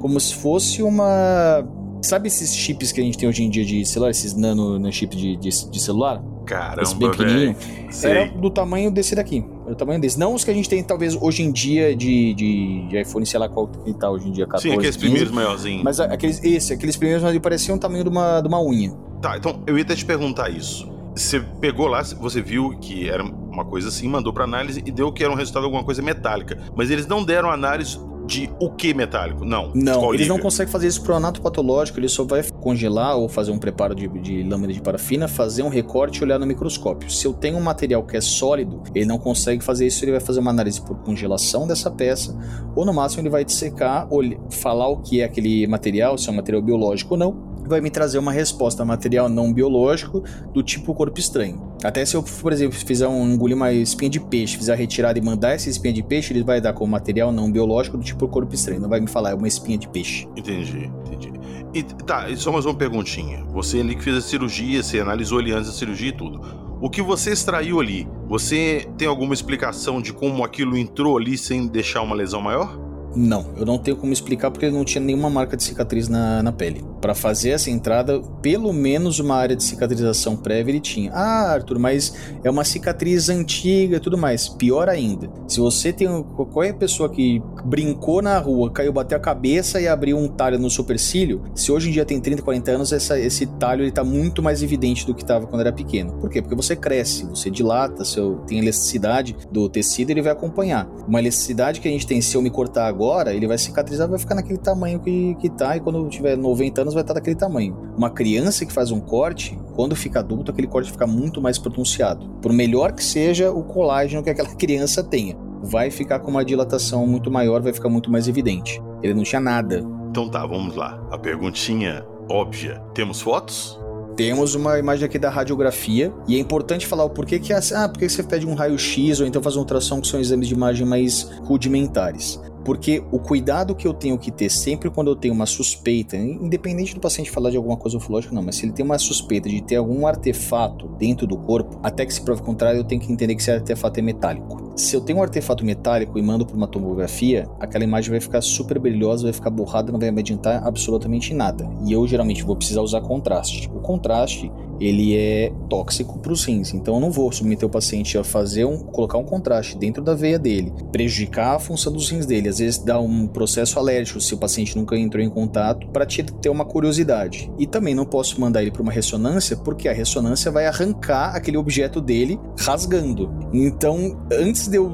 como 0.00 0.18
se 0.18 0.34
fosse 0.34 0.82
uma 0.82 1.64
Sabe 2.02 2.28
esses 2.28 2.54
chips 2.54 2.92
que 2.92 3.00
a 3.00 3.04
gente 3.04 3.18
tem 3.18 3.28
hoje 3.28 3.42
em 3.42 3.50
dia 3.50 3.64
de 3.64 3.84
celular, 3.84 4.10
esses 4.10 4.34
nano, 4.34 4.78
nano 4.78 4.92
chip 4.92 5.16
de, 5.16 5.36
de, 5.36 5.48
de 5.48 5.80
celular? 5.80 6.22
Caramba, 6.44 6.82
Esse 6.82 6.94
bem 6.94 7.10
pequenininho. 7.10 7.56
Era 8.04 8.28
do 8.28 8.50
tamanho 8.50 8.90
desse 8.90 9.14
daqui. 9.16 9.44
Era 9.62 9.70
do 9.70 9.76
tamanho 9.76 10.00
desse. 10.00 10.18
Não 10.18 10.32
os 10.32 10.44
que 10.44 10.50
a 10.50 10.54
gente 10.54 10.68
tem, 10.68 10.82
talvez, 10.84 11.16
hoje 11.20 11.42
em 11.42 11.50
dia 11.50 11.96
de, 11.96 12.34
de, 12.34 12.86
de 12.88 13.00
iPhone, 13.00 13.26
sei 13.26 13.40
lá 13.40 13.48
qual 13.48 13.66
que 13.66 13.92
tá 13.94 14.08
hoje 14.08 14.28
em 14.28 14.32
dia, 14.32 14.46
14, 14.46 14.68
Sim, 14.68 14.74
aqueles 14.74 14.94
15. 14.94 14.98
primeiros 14.98 15.32
maiorzinhos. 15.32 15.82
Mas 15.82 15.98
aqueles, 15.98 16.42
esse, 16.44 16.72
aqueles 16.72 16.96
primeiros, 16.96 17.24
mas 17.24 17.32
ele 17.32 17.40
parecia 17.40 17.74
o 17.74 17.78
tamanho 17.78 18.04
de 18.04 18.10
uma, 18.10 18.40
de 18.40 18.46
uma 18.46 18.62
unha. 18.62 18.92
Tá, 19.20 19.36
então 19.36 19.60
eu 19.66 19.76
ia 19.76 19.82
até 19.82 19.96
te 19.96 20.04
perguntar 20.04 20.48
isso. 20.50 20.88
Você 21.16 21.40
pegou 21.60 21.86
lá, 21.86 22.02
você 22.02 22.40
viu 22.42 22.76
que 22.78 23.08
era 23.08 23.24
uma 23.24 23.64
coisa 23.64 23.88
assim, 23.88 24.06
mandou 24.06 24.32
pra 24.32 24.44
análise 24.44 24.82
e 24.84 24.90
deu 24.90 25.10
que 25.10 25.24
era 25.24 25.32
um 25.32 25.36
resultado 25.36 25.62
de 25.62 25.66
alguma 25.66 25.82
coisa 25.82 26.02
metálica. 26.02 26.58
Mas 26.76 26.90
eles 26.90 27.06
não 27.06 27.24
deram 27.24 27.50
análise 27.50 27.98
de 28.26 28.50
o 28.60 28.68
que 28.70 28.92
metálico? 28.92 29.44
Não. 29.44 29.70
Não, 29.72 30.12
eles 30.12 30.26
não 30.28 30.36
conseguem 30.42 30.70
fazer 30.72 30.88
isso 30.88 31.00
pro 31.00 31.14
anato 31.14 31.40
patológico, 31.40 31.98
ele 32.00 32.08
só 32.08 32.24
vai 32.24 32.42
congelar 32.60 33.16
ou 33.16 33.28
fazer 33.28 33.52
um 33.52 33.58
preparo 33.58 33.94
de, 33.94 34.08
de 34.08 34.42
lâmina 34.42 34.72
de 34.72 34.80
parafina, 34.82 35.28
fazer 35.28 35.62
um 35.62 35.68
recorte 35.68 36.18
e 36.18 36.24
olhar 36.24 36.36
no 36.38 36.44
microscópio. 36.44 37.08
Se 37.08 37.24
eu 37.24 37.32
tenho 37.32 37.56
um 37.56 37.60
material 37.62 38.02
que 38.02 38.16
é 38.16 38.20
sólido, 38.20 38.82
ele 38.94 39.06
não 39.06 39.16
consegue 39.16 39.62
fazer 39.62 39.86
isso, 39.86 40.04
ele 40.04 40.10
vai 40.10 40.20
fazer 40.20 40.40
uma 40.40 40.50
análise 40.50 40.80
por 40.82 40.96
congelação 40.98 41.68
dessa 41.68 41.88
peça, 41.88 42.36
ou 42.74 42.84
no 42.84 42.92
máximo 42.92 43.22
ele 43.22 43.30
vai 43.30 43.44
dissecar, 43.44 44.08
olh- 44.12 44.36
falar 44.50 44.88
o 44.88 44.96
que 44.96 45.20
é 45.20 45.24
aquele 45.24 45.64
material, 45.68 46.18
se 46.18 46.28
é 46.28 46.32
um 46.32 46.36
material 46.36 46.60
biológico 46.62 47.14
ou 47.14 47.18
não, 47.18 47.55
vai 47.68 47.80
me 47.80 47.90
trazer 47.90 48.18
uma 48.18 48.32
resposta 48.32 48.84
material 48.84 49.28
não 49.28 49.52
biológico 49.52 50.22
do 50.52 50.62
tipo 50.62 50.94
corpo 50.94 51.18
estranho. 51.18 51.72
Até 51.84 52.04
se 52.04 52.16
eu, 52.16 52.22
por 52.22 52.52
exemplo, 52.52 52.76
fizer 52.76 53.06
um 53.06 53.32
engolir 53.32 53.56
uma 53.56 53.72
espinha 53.72 54.10
de 54.10 54.20
peixe, 54.20 54.56
fizer 54.56 54.72
a 54.72 54.76
retirada 54.76 55.18
e 55.18 55.22
mandar 55.22 55.50
essa 55.50 55.68
espinha 55.68 55.92
de 55.92 56.02
peixe, 56.02 56.32
ele 56.32 56.42
vai 56.42 56.60
dar 56.60 56.72
como 56.72 56.90
material 56.90 57.32
não 57.32 57.50
biológico 57.50 57.96
do 57.96 58.04
tipo 58.04 58.26
corpo 58.28 58.54
estranho. 58.54 58.80
Não 58.80 58.88
vai 58.88 59.00
me 59.00 59.08
falar, 59.08 59.30
é 59.30 59.34
uma 59.34 59.48
espinha 59.48 59.78
de 59.78 59.88
peixe. 59.88 60.28
Entendi, 60.36 60.90
entendi. 61.06 61.32
E 61.74 61.82
tá, 61.82 62.26
só 62.36 62.50
mais 62.50 62.64
uma 62.64 62.74
perguntinha. 62.74 63.44
Você 63.52 63.80
ali 63.80 63.94
que 63.94 64.02
fez 64.02 64.16
a 64.16 64.20
cirurgia, 64.20 64.82
você 64.82 65.00
analisou 65.00 65.38
ali 65.38 65.52
antes 65.52 65.66
da 65.66 65.74
cirurgia 65.74 66.08
e 66.08 66.12
tudo. 66.12 66.40
O 66.80 66.90
que 66.90 67.00
você 67.00 67.30
extraiu 67.32 67.80
ali, 67.80 68.06
você 68.28 68.86
tem 68.98 69.08
alguma 69.08 69.32
explicação 69.32 70.00
de 70.00 70.12
como 70.12 70.44
aquilo 70.44 70.76
entrou 70.76 71.16
ali 71.16 71.36
sem 71.38 71.66
deixar 71.66 72.02
uma 72.02 72.14
lesão 72.14 72.40
maior? 72.40 72.85
Não, 73.16 73.46
eu 73.56 73.64
não 73.64 73.78
tenho 73.78 73.96
como 73.96 74.12
explicar 74.12 74.50
porque 74.50 74.70
não 74.70 74.84
tinha 74.84 75.02
nenhuma 75.02 75.30
marca 75.30 75.56
de 75.56 75.62
cicatriz 75.64 76.06
na, 76.08 76.42
na 76.42 76.52
pele. 76.52 76.84
Para 77.00 77.14
fazer 77.14 77.50
essa 77.50 77.70
entrada, 77.70 78.20
pelo 78.42 78.72
menos 78.72 79.18
uma 79.18 79.34
área 79.36 79.56
de 79.56 79.64
cicatrização 79.64 80.36
prévia 80.36 80.72
ele 80.72 80.80
tinha. 80.80 81.10
Ah, 81.14 81.52
Arthur, 81.52 81.78
mas 81.78 82.14
é 82.44 82.50
uma 82.50 82.62
cicatriz 82.64 83.28
antiga 83.30 83.96
e 83.96 84.00
tudo 84.00 84.18
mais. 84.18 84.48
Pior 84.48 84.88
ainda, 84.88 85.30
se 85.48 85.60
você 85.60 85.92
tem 85.92 86.06
qualquer 86.36 86.74
pessoa 86.74 87.08
que 87.08 87.42
brincou 87.64 88.20
na 88.20 88.38
rua, 88.38 88.70
caiu, 88.70 88.92
bateu 88.92 89.16
a 89.16 89.20
cabeça 89.20 89.80
e 89.80 89.88
abriu 89.88 90.18
um 90.18 90.28
talho 90.28 90.58
no 90.58 90.68
supercílio, 90.68 91.42
se 91.54 91.72
hoje 91.72 91.88
em 91.88 91.92
dia 91.92 92.04
tem 92.04 92.20
30, 92.20 92.42
40 92.42 92.70
anos, 92.72 92.92
essa- 92.92 93.18
esse 93.18 93.46
talho 93.46 93.82
ele 93.82 93.92
tá 93.92 94.04
muito 94.04 94.42
mais 94.42 94.62
evidente 94.62 95.06
do 95.06 95.14
que 95.14 95.22
estava 95.22 95.46
quando 95.46 95.60
era 95.62 95.72
pequeno. 95.72 96.12
Por 96.20 96.28
quê? 96.28 96.42
Porque 96.42 96.54
você 96.54 96.76
cresce, 96.76 97.24
você 97.24 97.48
dilata, 97.50 98.04
seu, 98.04 98.36
tem 98.46 98.58
elasticidade 98.58 99.34
do 99.50 99.68
tecido, 99.70 100.10
ele 100.10 100.20
vai 100.22 100.32
acompanhar. 100.32 100.86
Uma 101.08 101.18
elasticidade 101.20 101.80
que 101.80 101.88
a 101.88 101.90
gente 101.90 102.06
tem, 102.06 102.20
se 102.20 102.36
eu 102.36 102.42
me 102.42 102.50
cortar 102.50 102.86
agora, 102.86 103.05
ele 103.34 103.46
vai 103.46 103.58
cicatrizar, 103.58 104.08
vai 104.08 104.18
ficar 104.18 104.34
naquele 104.34 104.58
tamanho 104.58 104.98
que, 105.00 105.34
que 105.36 105.48
tá, 105.48 105.76
e 105.76 105.80
quando 105.80 106.08
tiver 106.08 106.36
90 106.36 106.80
anos 106.82 106.94
vai 106.94 107.02
estar 107.02 107.14
daquele 107.14 107.36
tamanho. 107.36 107.76
Uma 107.96 108.10
criança 108.10 108.64
que 108.66 108.72
faz 108.72 108.90
um 108.90 109.00
corte, 109.00 109.58
quando 109.74 109.94
fica 109.96 110.20
adulto, 110.20 110.50
aquele 110.50 110.66
corte 110.66 110.90
fica 110.90 111.06
muito 111.06 111.40
mais 111.40 111.58
pronunciado. 111.58 112.28
Por 112.42 112.52
melhor 112.52 112.92
que 112.92 113.02
seja 113.04 113.50
o 113.50 113.62
colágeno 113.62 114.22
que 114.22 114.30
aquela 114.30 114.48
criança 114.56 115.02
tenha, 115.02 115.36
vai 115.62 115.90
ficar 115.90 116.20
com 116.20 116.30
uma 116.30 116.44
dilatação 116.44 117.06
muito 117.06 117.30
maior, 117.30 117.60
vai 117.62 117.72
ficar 117.72 117.88
muito 117.88 118.10
mais 118.10 118.28
evidente. 118.28 118.82
Ele 119.02 119.14
não 119.14 119.22
tinha 119.22 119.40
nada. 119.40 119.84
Então 120.10 120.28
tá, 120.28 120.46
vamos 120.46 120.74
lá. 120.76 121.00
A 121.10 121.18
perguntinha 121.18 122.04
óbvia. 122.28 122.80
Temos 122.94 123.20
fotos? 123.20 123.78
Temos 124.16 124.54
uma 124.54 124.78
imagem 124.78 125.04
aqui 125.04 125.18
da 125.18 125.28
radiografia 125.28 126.10
e 126.26 126.36
é 126.36 126.38
importante 126.38 126.86
falar 126.86 127.04
o 127.04 127.10
porquê 127.10 127.38
que 127.38 127.52
as- 127.52 127.70
ah, 127.72 127.86
porque 127.86 128.08
você 128.08 128.22
pede 128.22 128.46
um 128.46 128.54
raio-x 128.54 129.20
ou 129.20 129.26
então 129.26 129.42
faz 129.42 129.56
uma 129.56 129.60
ultrassom 129.60 130.00
que 130.00 130.06
são 130.08 130.18
exames 130.18 130.48
de 130.48 130.54
imagem 130.54 130.86
mais 130.86 131.24
rudimentares. 131.44 132.40
Porque 132.66 133.00
o 133.12 133.20
cuidado 133.20 133.76
que 133.76 133.86
eu 133.86 133.94
tenho 133.94 134.18
que 134.18 134.32
ter 134.32 134.50
sempre 134.50 134.90
quando 134.90 135.06
eu 135.06 135.14
tenho 135.14 135.32
uma 135.32 135.46
suspeita, 135.46 136.16
independente 136.16 136.96
do 136.96 137.00
paciente 137.00 137.30
falar 137.30 137.50
de 137.50 137.56
alguma 137.56 137.76
coisa 137.76 137.96
ufológica 137.96 138.34
não, 138.34 138.42
mas 138.42 138.56
se 138.56 138.66
ele 138.66 138.72
tem 138.72 138.84
uma 138.84 138.98
suspeita 138.98 139.48
de 139.48 139.62
ter 139.62 139.76
algum 139.76 140.04
artefato 140.04 140.88
dentro 140.98 141.28
do 141.28 141.36
corpo, 141.36 141.78
até 141.80 142.04
que 142.04 142.12
se 142.12 142.20
prove 142.20 142.42
o 142.42 142.44
contrário, 142.44 142.80
eu 142.80 142.84
tenho 142.84 143.00
que 143.00 143.12
entender 143.12 143.36
que 143.36 143.40
esse 143.40 143.52
artefato 143.52 144.00
é 144.00 144.02
metálico. 144.02 144.72
Se 144.74 144.96
eu 144.96 145.00
tenho 145.00 145.20
um 145.20 145.22
artefato 145.22 145.64
metálico 145.64 146.18
e 146.18 146.22
mando 146.22 146.44
para 146.44 146.56
uma 146.56 146.66
tomografia, 146.66 147.48
aquela 147.60 147.84
imagem 147.84 148.10
vai 148.10 148.20
ficar 148.20 148.40
super 148.40 148.80
brilhosa, 148.80 149.22
vai 149.22 149.32
ficar 149.32 149.50
borrada, 149.50 149.92
não 149.92 150.00
vai 150.00 150.10
me 150.10 150.18
adiantar 150.18 150.66
absolutamente 150.66 151.32
nada. 151.32 151.70
E 151.86 151.92
eu 151.92 152.04
geralmente 152.04 152.42
vou 152.42 152.56
precisar 152.56 152.80
usar 152.80 153.00
contraste. 153.00 153.70
O 153.72 153.78
contraste 153.78 154.50
ele 154.80 155.16
é 155.16 155.52
tóxico 155.68 156.18
para 156.18 156.32
os 156.32 156.44
rins. 156.44 156.74
Então 156.74 156.94
eu 156.94 157.00
não 157.00 157.10
vou 157.10 157.30
submeter 157.32 157.66
o 157.66 157.70
paciente 157.70 158.18
a 158.18 158.24
fazer 158.24 158.64
um, 158.64 158.78
colocar 158.78 159.18
um 159.18 159.24
contraste 159.24 159.76
dentro 159.76 160.02
da 160.02 160.14
veia 160.14 160.38
dele, 160.38 160.72
prejudicar 160.92 161.56
a 161.56 161.58
função 161.58 161.92
dos 161.92 162.10
rins 162.10 162.26
dele, 162.26 162.48
às 162.56 162.58
vezes 162.58 162.78
dá 162.78 162.98
um 162.98 163.26
processo 163.26 163.78
alérgico 163.78 164.20
se 164.20 164.32
o 164.34 164.38
paciente 164.38 164.76
nunca 164.76 164.96
entrou 164.96 165.22
em 165.22 165.28
contato, 165.28 165.86
para 165.88 166.06
ter 166.06 166.48
uma 166.48 166.64
curiosidade. 166.64 167.52
E 167.58 167.66
também 167.66 167.94
não 167.94 168.06
posso 168.06 168.40
mandar 168.40 168.62
ele 168.62 168.70
para 168.70 168.82
uma 168.82 168.92
ressonância, 168.92 169.56
porque 169.56 169.88
a 169.88 169.92
ressonância 169.92 170.50
vai 170.50 170.66
arrancar 170.66 171.34
aquele 171.36 171.56
objeto 171.56 172.00
dele 172.00 172.38
rasgando. 172.58 173.30
Então, 173.52 174.18
antes 174.32 174.68
de 174.68 174.78
eu 174.78 174.90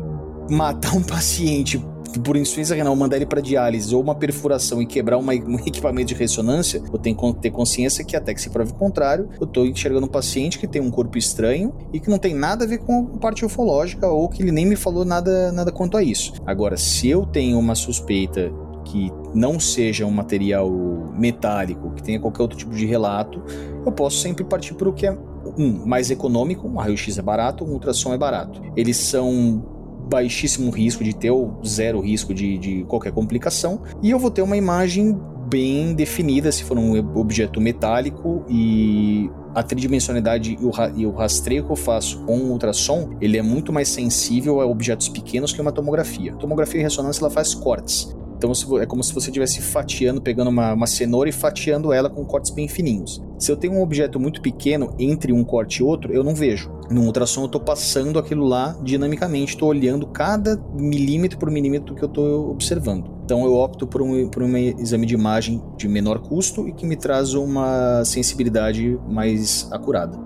matar 0.51 0.95
um 0.95 1.03
paciente 1.05 1.81
por 2.21 2.37
insuficiência 2.37 2.77
renal 2.77 2.95
mandar 2.95 3.17
ele 3.17 3.27
para 3.27 3.41
diálise 3.41 3.95
ou 3.95 4.03
uma 4.03 4.15
perfuração 4.15 4.81
e 4.83 4.87
quebrar 4.87 5.19
uma, 5.19 5.33
um 5.33 5.59
equipamento 5.67 6.09
de 6.09 6.15
ressonância, 6.15 6.83
eu 6.93 6.99
tenho 6.99 7.17
que 7.17 7.41
ter 7.41 7.51
consciência 7.51 8.05
que 8.05 8.17
até 8.17 8.35
que 8.35 8.41
se 8.41 8.51
prove 8.51 8.73
o 8.73 8.75
contrário, 8.75 9.29
eu 9.41 9.47
estou 9.47 9.67
enxergando 9.67 10.07
um 10.07 10.11
paciente 10.11 10.59
que 10.59 10.67
tem 10.67 10.81
um 10.81 10.91
corpo 10.91 11.19
estranho 11.19 11.73
e 11.93 12.01
que 12.01 12.11
não 12.11 12.19
tem 12.19 12.35
nada 12.35 12.65
a 12.65 12.69
ver 12.69 12.79
com 12.79 13.11
a 13.15 13.19
parte 13.19 13.45
ufológica 13.45 14.07
ou 14.09 14.29
que 14.29 14.43
ele 14.43 14.53
nem 14.53 14.67
me 14.67 14.77
falou 14.77 15.05
nada, 15.05 15.53
nada 15.53 15.73
quanto 15.73 15.97
a 15.97 16.03
isso. 16.03 16.33
Agora, 16.47 16.77
se 16.77 17.09
eu 17.09 17.25
tenho 17.27 17.59
uma 17.59 17.75
suspeita 17.75 18.53
que 18.85 19.11
não 19.35 19.61
seja 19.61 20.05
um 20.05 20.11
material 20.11 20.71
metálico, 21.17 21.93
que 21.93 22.03
tenha 22.03 22.21
qualquer 22.21 22.43
outro 22.43 22.59
tipo 22.59 22.75
de 22.75 22.85
relato, 22.85 23.43
eu 23.85 23.93
posso 23.93 24.19
sempre 24.19 24.45
partir 24.45 24.75
para 24.75 24.89
o 24.89 24.93
que 24.93 25.07
é 25.07 25.17
um 25.57 25.87
mais 25.87 26.11
econômico, 26.11 26.67
um 26.67 26.77
raio-x 26.77 27.19
é 27.19 27.23
barato, 27.23 27.65
um 27.65 27.73
ultrassom 27.73 28.13
é 28.13 28.19
barato. 28.19 28.61
Eles 28.77 28.97
são 28.97 29.65
baixíssimo 30.13 30.71
risco 30.71 31.03
de 31.03 31.15
ter 31.15 31.31
ou 31.31 31.59
zero 31.67 31.99
risco 32.01 32.35
de, 32.35 32.59
de 32.59 32.85
qualquer 32.85 33.13
complicação, 33.13 33.81
e 34.03 34.11
eu 34.11 34.19
vou 34.19 34.31
ter 34.31 34.43
uma 34.43 34.57
imagem 34.57 35.19
bem 35.49 35.95
definida 35.95 36.53
se 36.53 36.63
for 36.65 36.79
um 36.79 37.19
objeto 37.19 37.61
metálico 37.61 38.45
e 38.49 39.31
a 39.55 39.63
tridimensionalidade 39.63 40.59
e 40.61 40.65
o, 40.65 40.71
e 40.97 41.07
o, 41.07 41.11
rastreio 41.11 41.65
que 41.65 41.71
eu 41.71 41.77
faço 41.77 42.21
com 42.25 42.39
o 42.39 42.51
ultrassom, 42.53 43.17
ele 43.21 43.37
é 43.37 43.43
muito 43.43 43.73
mais 43.73 43.89
sensível 43.89 44.61
a 44.61 44.67
objetos 44.67 45.09
pequenos 45.09 45.53
que 45.53 45.61
uma 45.61 45.73
tomografia. 45.73 46.33
A 46.33 46.37
tomografia 46.37 46.81
e 46.81 46.83
ressonância 46.83 47.23
ela 47.23 47.31
faz 47.31 47.55
cortes. 47.55 48.15
Então 48.43 48.81
é 48.81 48.87
como 48.87 49.05
se 49.05 49.15
você 49.15 49.31
estivesse 49.31 49.63
fatiando, 49.63 50.21
pegando 50.21 50.51
uma, 50.51 50.73
uma 50.73 50.87
cenoura 50.89 51.29
e 51.29 51.33
fatiando 51.33 51.93
ela 51.93 52.11
com 52.11 52.25
cortes 52.25 52.51
bem 52.51 52.67
fininhos. 52.67 53.23
Se 53.39 53.53
eu 53.53 53.57
tenho 53.57 53.75
um 53.75 53.83
objeto 53.83 54.19
muito 54.19 54.43
pequeno 54.43 54.93
entre 54.99 55.33
um 55.33 55.45
corte 55.45 55.77
e 55.77 55.83
outro, 55.85 56.13
eu 56.13 56.25
não 56.25 56.35
vejo. 56.35 56.69
No 56.91 57.03
ultrassom 57.03 57.43
eu 57.43 57.47
estou 57.47 57.61
passando 57.61 58.19
aquilo 58.19 58.45
lá 58.45 58.77
dinamicamente, 58.83 59.53
estou 59.53 59.69
olhando 59.69 60.09
cada 60.09 60.61
milímetro 60.75 61.39
por 61.39 61.53
milímetro 61.53 61.95
que 61.95 62.03
eu 62.03 62.09
estou 62.09 62.51
observando. 62.51 63.13
Então 63.25 63.45
eu 63.45 63.55
opto 63.55 63.87
por 63.87 64.03
um, 64.03 64.29
por 64.29 64.43
um 64.43 64.57
exame 64.57 65.07
de 65.07 65.15
imagem 65.15 65.63
de 65.77 65.87
menor 65.87 66.19
custo 66.19 66.67
e 66.67 66.73
que 66.73 66.85
me 66.85 66.97
traz 66.97 67.35
uma 67.35 68.05
sensibilidade 68.05 68.99
mais 69.09 69.69
acurada. 69.71 70.19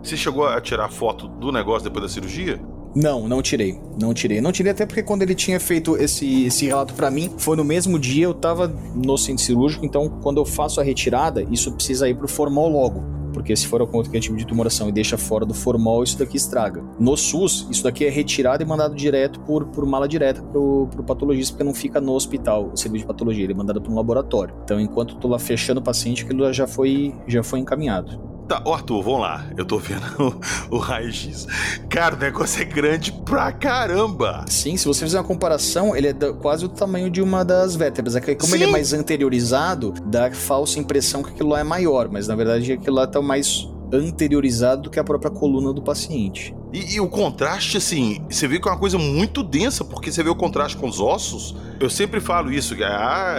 Você 0.00 0.16
chegou 0.16 0.46
a 0.46 0.60
tirar 0.60 0.90
foto 0.90 1.26
do 1.26 1.50
negócio 1.50 1.82
depois 1.82 2.04
da 2.04 2.08
cirurgia? 2.08 2.60
Não, 2.94 3.26
não 3.26 3.42
tirei. 3.42 3.78
Não 4.00 4.14
tirei. 4.14 4.40
Não 4.40 4.52
tirei 4.52 4.72
até 4.72 4.86
porque 4.86 5.02
quando 5.02 5.22
ele 5.22 5.34
tinha 5.34 5.58
feito 5.58 5.96
esse, 5.96 6.44
esse 6.44 6.66
relato 6.66 6.94
para 6.94 7.10
mim, 7.10 7.30
foi 7.38 7.56
no 7.56 7.64
mesmo 7.64 7.98
dia, 7.98 8.24
eu 8.24 8.34
tava 8.34 8.68
no 8.94 9.18
centro 9.18 9.42
cirúrgico, 9.42 9.84
então 9.84 10.08
quando 10.22 10.38
eu 10.38 10.44
faço 10.44 10.80
a 10.80 10.84
retirada, 10.84 11.42
isso 11.50 11.72
precisa 11.72 12.08
ir 12.08 12.14
pro 12.14 12.28
formol 12.28 12.68
logo. 12.68 13.02
Porque 13.32 13.54
se 13.56 13.66
for 13.66 13.84
com 13.84 13.96
outro 13.96 14.12
tipo 14.20 14.36
de 14.36 14.46
tumoração 14.46 14.88
e 14.88 14.92
deixa 14.92 15.18
fora 15.18 15.44
do 15.44 15.52
formol, 15.52 16.04
isso 16.04 16.16
daqui 16.16 16.36
estraga. 16.36 16.84
No 17.00 17.16
SUS, 17.16 17.66
isso 17.68 17.82
daqui 17.82 18.04
é 18.04 18.08
retirado 18.08 18.62
e 18.62 18.66
mandado 18.66 18.94
direto 18.94 19.40
por, 19.40 19.66
por 19.66 19.84
mala 19.84 20.06
direta 20.06 20.40
pro, 20.40 20.86
pro 20.86 21.02
patologista, 21.02 21.52
porque 21.52 21.64
não 21.64 21.74
fica 21.74 22.00
no 22.00 22.12
hospital 22.12 22.70
o 22.72 22.76
serviço 22.76 23.02
de 23.02 23.08
patologia, 23.08 23.42
ele 23.42 23.52
é 23.52 23.56
mandado 23.56 23.82
para 23.82 23.90
um 23.90 23.96
laboratório. 23.96 24.54
Então, 24.62 24.80
enquanto 24.80 25.14
eu 25.14 25.20
tô 25.20 25.26
lá 25.26 25.38
fechando 25.40 25.80
o 25.80 25.82
paciente, 25.82 26.22
aquilo 26.22 26.50
já 26.52 26.68
foi, 26.68 27.12
já 27.26 27.42
foi 27.42 27.58
encaminhado. 27.58 28.33
Tá, 28.48 28.60
ô 28.64 28.74
Arthur, 28.74 29.02
vamos 29.02 29.20
lá. 29.20 29.46
Eu 29.56 29.64
tô 29.64 29.78
vendo 29.78 30.04
o, 30.18 30.40
o 30.76 30.78
raio-x. 30.78 31.46
Cara, 31.88 32.14
o 32.14 32.18
negócio 32.18 32.60
é 32.60 32.64
grande 32.64 33.10
pra 33.10 33.50
caramba. 33.52 34.44
Sim, 34.48 34.76
se 34.76 34.86
você 34.86 35.04
fizer 35.04 35.18
uma 35.18 35.24
comparação, 35.24 35.96
ele 35.96 36.08
é 36.08 36.14
quase 36.40 36.64
o 36.64 36.68
tamanho 36.68 37.08
de 37.10 37.22
uma 37.22 37.42
das 37.44 37.74
vértebras. 37.74 38.16
É 38.16 38.20
como 38.20 38.50
Sim. 38.50 38.56
ele 38.56 38.64
é 38.64 38.66
mais 38.66 38.92
anteriorizado, 38.92 39.94
dá 40.04 40.26
a 40.26 40.32
falsa 40.32 40.78
impressão 40.78 41.22
que 41.22 41.30
aquilo 41.30 41.50
lá 41.50 41.60
é 41.60 41.64
maior, 41.64 42.08
mas 42.10 42.28
na 42.28 42.36
verdade 42.36 42.72
aquilo 42.72 42.96
lá 42.96 43.06
tá 43.06 43.22
mais 43.22 43.66
anteriorizado 43.92 44.82
do 44.82 44.90
que 44.90 44.98
a 44.98 45.04
própria 45.04 45.30
coluna 45.30 45.72
do 45.72 45.80
paciente. 45.80 46.54
E, 46.72 46.96
e, 46.96 47.00
o 47.00 47.08
contraste, 47.08 47.76
assim, 47.76 48.20
você 48.28 48.48
vê 48.48 48.58
que 48.58 48.68
é 48.68 48.70
uma 48.70 48.78
coisa 48.78 48.98
muito 48.98 49.42
densa, 49.42 49.84
porque 49.84 50.10
você 50.10 50.22
vê 50.22 50.28
o 50.28 50.34
contraste 50.34 50.76
com 50.76 50.88
os 50.88 51.00
ossos. 51.00 51.54
Eu 51.78 51.88
sempre 51.88 52.20
falo 52.20 52.50
isso, 52.50 52.74
ah, 52.82 53.36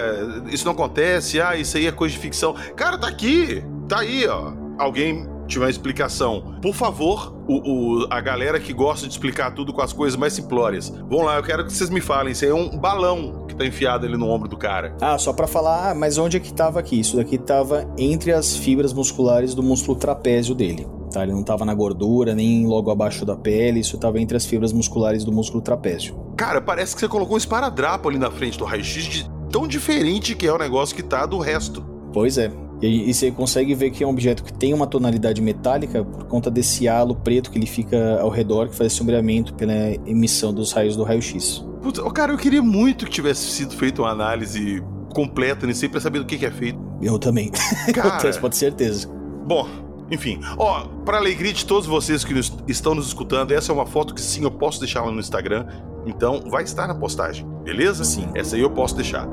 isso 0.49 0.63
não 0.63 0.71
acontece, 0.71 1.41
ah, 1.41 1.55
isso 1.57 1.75
aí 1.75 1.85
é 1.85 1.91
coisa 1.91 2.13
de 2.13 2.19
ficção. 2.19 2.55
Cara, 2.75 2.97
tá 2.97 3.07
aqui, 3.07 3.61
tá 3.89 3.99
aí, 3.99 4.25
ó 4.25 4.64
alguém 4.77 5.27
tiver 5.47 5.65
uma 5.65 5.69
explicação, 5.69 6.55
por 6.61 6.73
favor, 6.73 7.35
o, 7.47 8.01
o, 8.01 8.07
a 8.09 8.19
galera 8.19 8.59
que 8.59 8.73
gosta 8.73 9.07
de 9.07 9.13
explicar 9.13 9.51
tudo 9.51 9.71
com 9.71 9.81
as 9.81 9.93
coisas 9.93 10.17
mais 10.17 10.33
simplórias, 10.33 10.89
vão 11.09 11.21
lá, 11.21 11.38
eu 11.38 11.43
quero 11.43 11.65
que 11.65 11.73
vocês 11.73 11.89
me 11.89 12.01
falem. 12.01 12.31
Isso 12.31 12.45
aí 12.45 12.51
é 12.51 12.55
um 12.55 12.77
balão 12.77 13.45
que 13.47 13.55
tá 13.55 13.65
enfiado 13.65 14.05
ali 14.05 14.17
no 14.17 14.27
ombro 14.27 14.47
do 14.47 14.57
cara. 14.57 14.95
Ah, 14.99 15.17
só 15.17 15.31
para 15.33 15.47
falar, 15.47 15.91
ah, 15.91 15.95
mas 15.95 16.17
onde 16.17 16.38
é 16.38 16.39
que 16.39 16.53
tava 16.53 16.79
aqui? 16.79 16.99
Isso 16.99 17.15
daqui 17.15 17.38
tava 17.38 17.88
entre 17.97 18.31
as 18.31 18.55
fibras 18.55 18.93
musculares 18.93 19.53
do 19.53 19.61
músculo 19.61 19.97
trapézio 19.97 20.55
dele. 20.55 20.88
Tá? 21.11 21.23
Ele 21.23 21.31
não 21.31 21.43
tava 21.43 21.63
na 21.63 21.73
gordura, 21.73 22.35
nem 22.35 22.65
logo 22.65 22.91
abaixo 22.91 23.25
da 23.25 23.35
pele, 23.35 23.79
isso 23.79 23.97
tava 23.97 24.19
entre 24.19 24.35
as 24.35 24.45
fibras 24.45 24.73
musculares 24.73 25.23
do 25.23 25.31
músculo 25.31 25.61
trapézio. 25.61 26.15
Cara, 26.35 26.59
parece 26.59 26.95
que 26.95 26.99
você 26.99 27.07
colocou 27.07 27.35
um 27.35 27.38
esparadrapo 27.38 28.09
ali 28.09 28.17
na 28.17 28.31
frente 28.31 28.57
do 28.57 28.65
raio-x 28.65 29.05
de 29.05 29.29
tão 29.49 29.67
diferente 29.67 30.35
que 30.35 30.47
é 30.47 30.51
o 30.51 30.57
negócio 30.57 30.95
que 30.95 31.03
tá 31.03 31.25
do 31.25 31.38
resto. 31.38 31.85
Pois 32.11 32.38
é. 32.38 32.64
E, 32.81 33.09
e, 33.09 33.13
você 33.13 33.31
consegue 33.31 33.73
ver 33.73 33.89
que 33.89 34.03
é 34.03 34.07
um 34.07 34.09
objeto 34.09 34.43
que 34.43 34.53
tem 34.53 34.73
uma 34.73 34.85
tonalidade 34.85 35.41
metálica 35.41 36.03
por 36.03 36.25
conta 36.25 36.51
desse 36.51 36.88
halo 36.88 37.15
preto 37.15 37.49
que 37.49 37.57
ele 37.57 37.65
fica 37.65 38.19
ao 38.19 38.29
redor, 38.29 38.69
que 38.69 38.75
faz 38.75 38.93
sombreamento 38.93 39.53
pela 39.53 39.73
emissão 40.05 40.53
dos 40.53 40.71
raios 40.71 40.95
do 40.95 41.03
raio-x. 41.03 41.65
Putz, 41.81 41.99
cara, 42.13 42.33
eu 42.33 42.38
queria 42.38 42.61
muito 42.61 43.05
que 43.05 43.11
tivesse 43.11 43.49
sido 43.49 43.73
feita 43.75 44.01
uma 44.01 44.11
análise 44.11 44.83
completa 45.13 45.65
nisso 45.65 45.85
aí 45.85 45.89
pra 45.89 46.01
saber 46.01 46.19
do 46.19 46.25
que, 46.25 46.38
que 46.38 46.45
é 46.45 46.51
feito. 46.51 46.79
Eu 47.01 47.17
também. 47.17 47.49
Cara, 47.93 48.27
eu 48.27 48.41
pode 48.41 48.57
certeza. 48.57 49.07
Bom, 49.45 49.67
enfim, 50.11 50.39
ó, 50.57 50.88
para 51.05 51.17
alegria 51.17 51.53
de 51.53 51.65
todos 51.65 51.88
vocês 51.88 52.23
que 52.23 52.33
nos, 52.33 52.53
estão 52.67 52.93
nos 52.93 53.07
escutando, 53.07 53.51
essa 53.51 53.71
é 53.71 53.73
uma 53.73 53.85
foto 53.85 54.13
que 54.13 54.21
sim, 54.21 54.43
eu 54.43 54.51
posso 54.51 54.79
deixar 54.79 55.03
lá 55.03 55.11
no 55.11 55.19
Instagram. 55.19 55.65
Então, 56.05 56.43
vai 56.47 56.63
estar 56.63 56.88
na 56.88 56.93
postagem, 56.93 57.47
beleza? 57.63 58.03
Sim. 58.03 58.27
Essa 58.35 58.55
aí 58.55 58.61
eu 58.61 58.69
posso 58.69 58.95
deixar. 58.95 59.27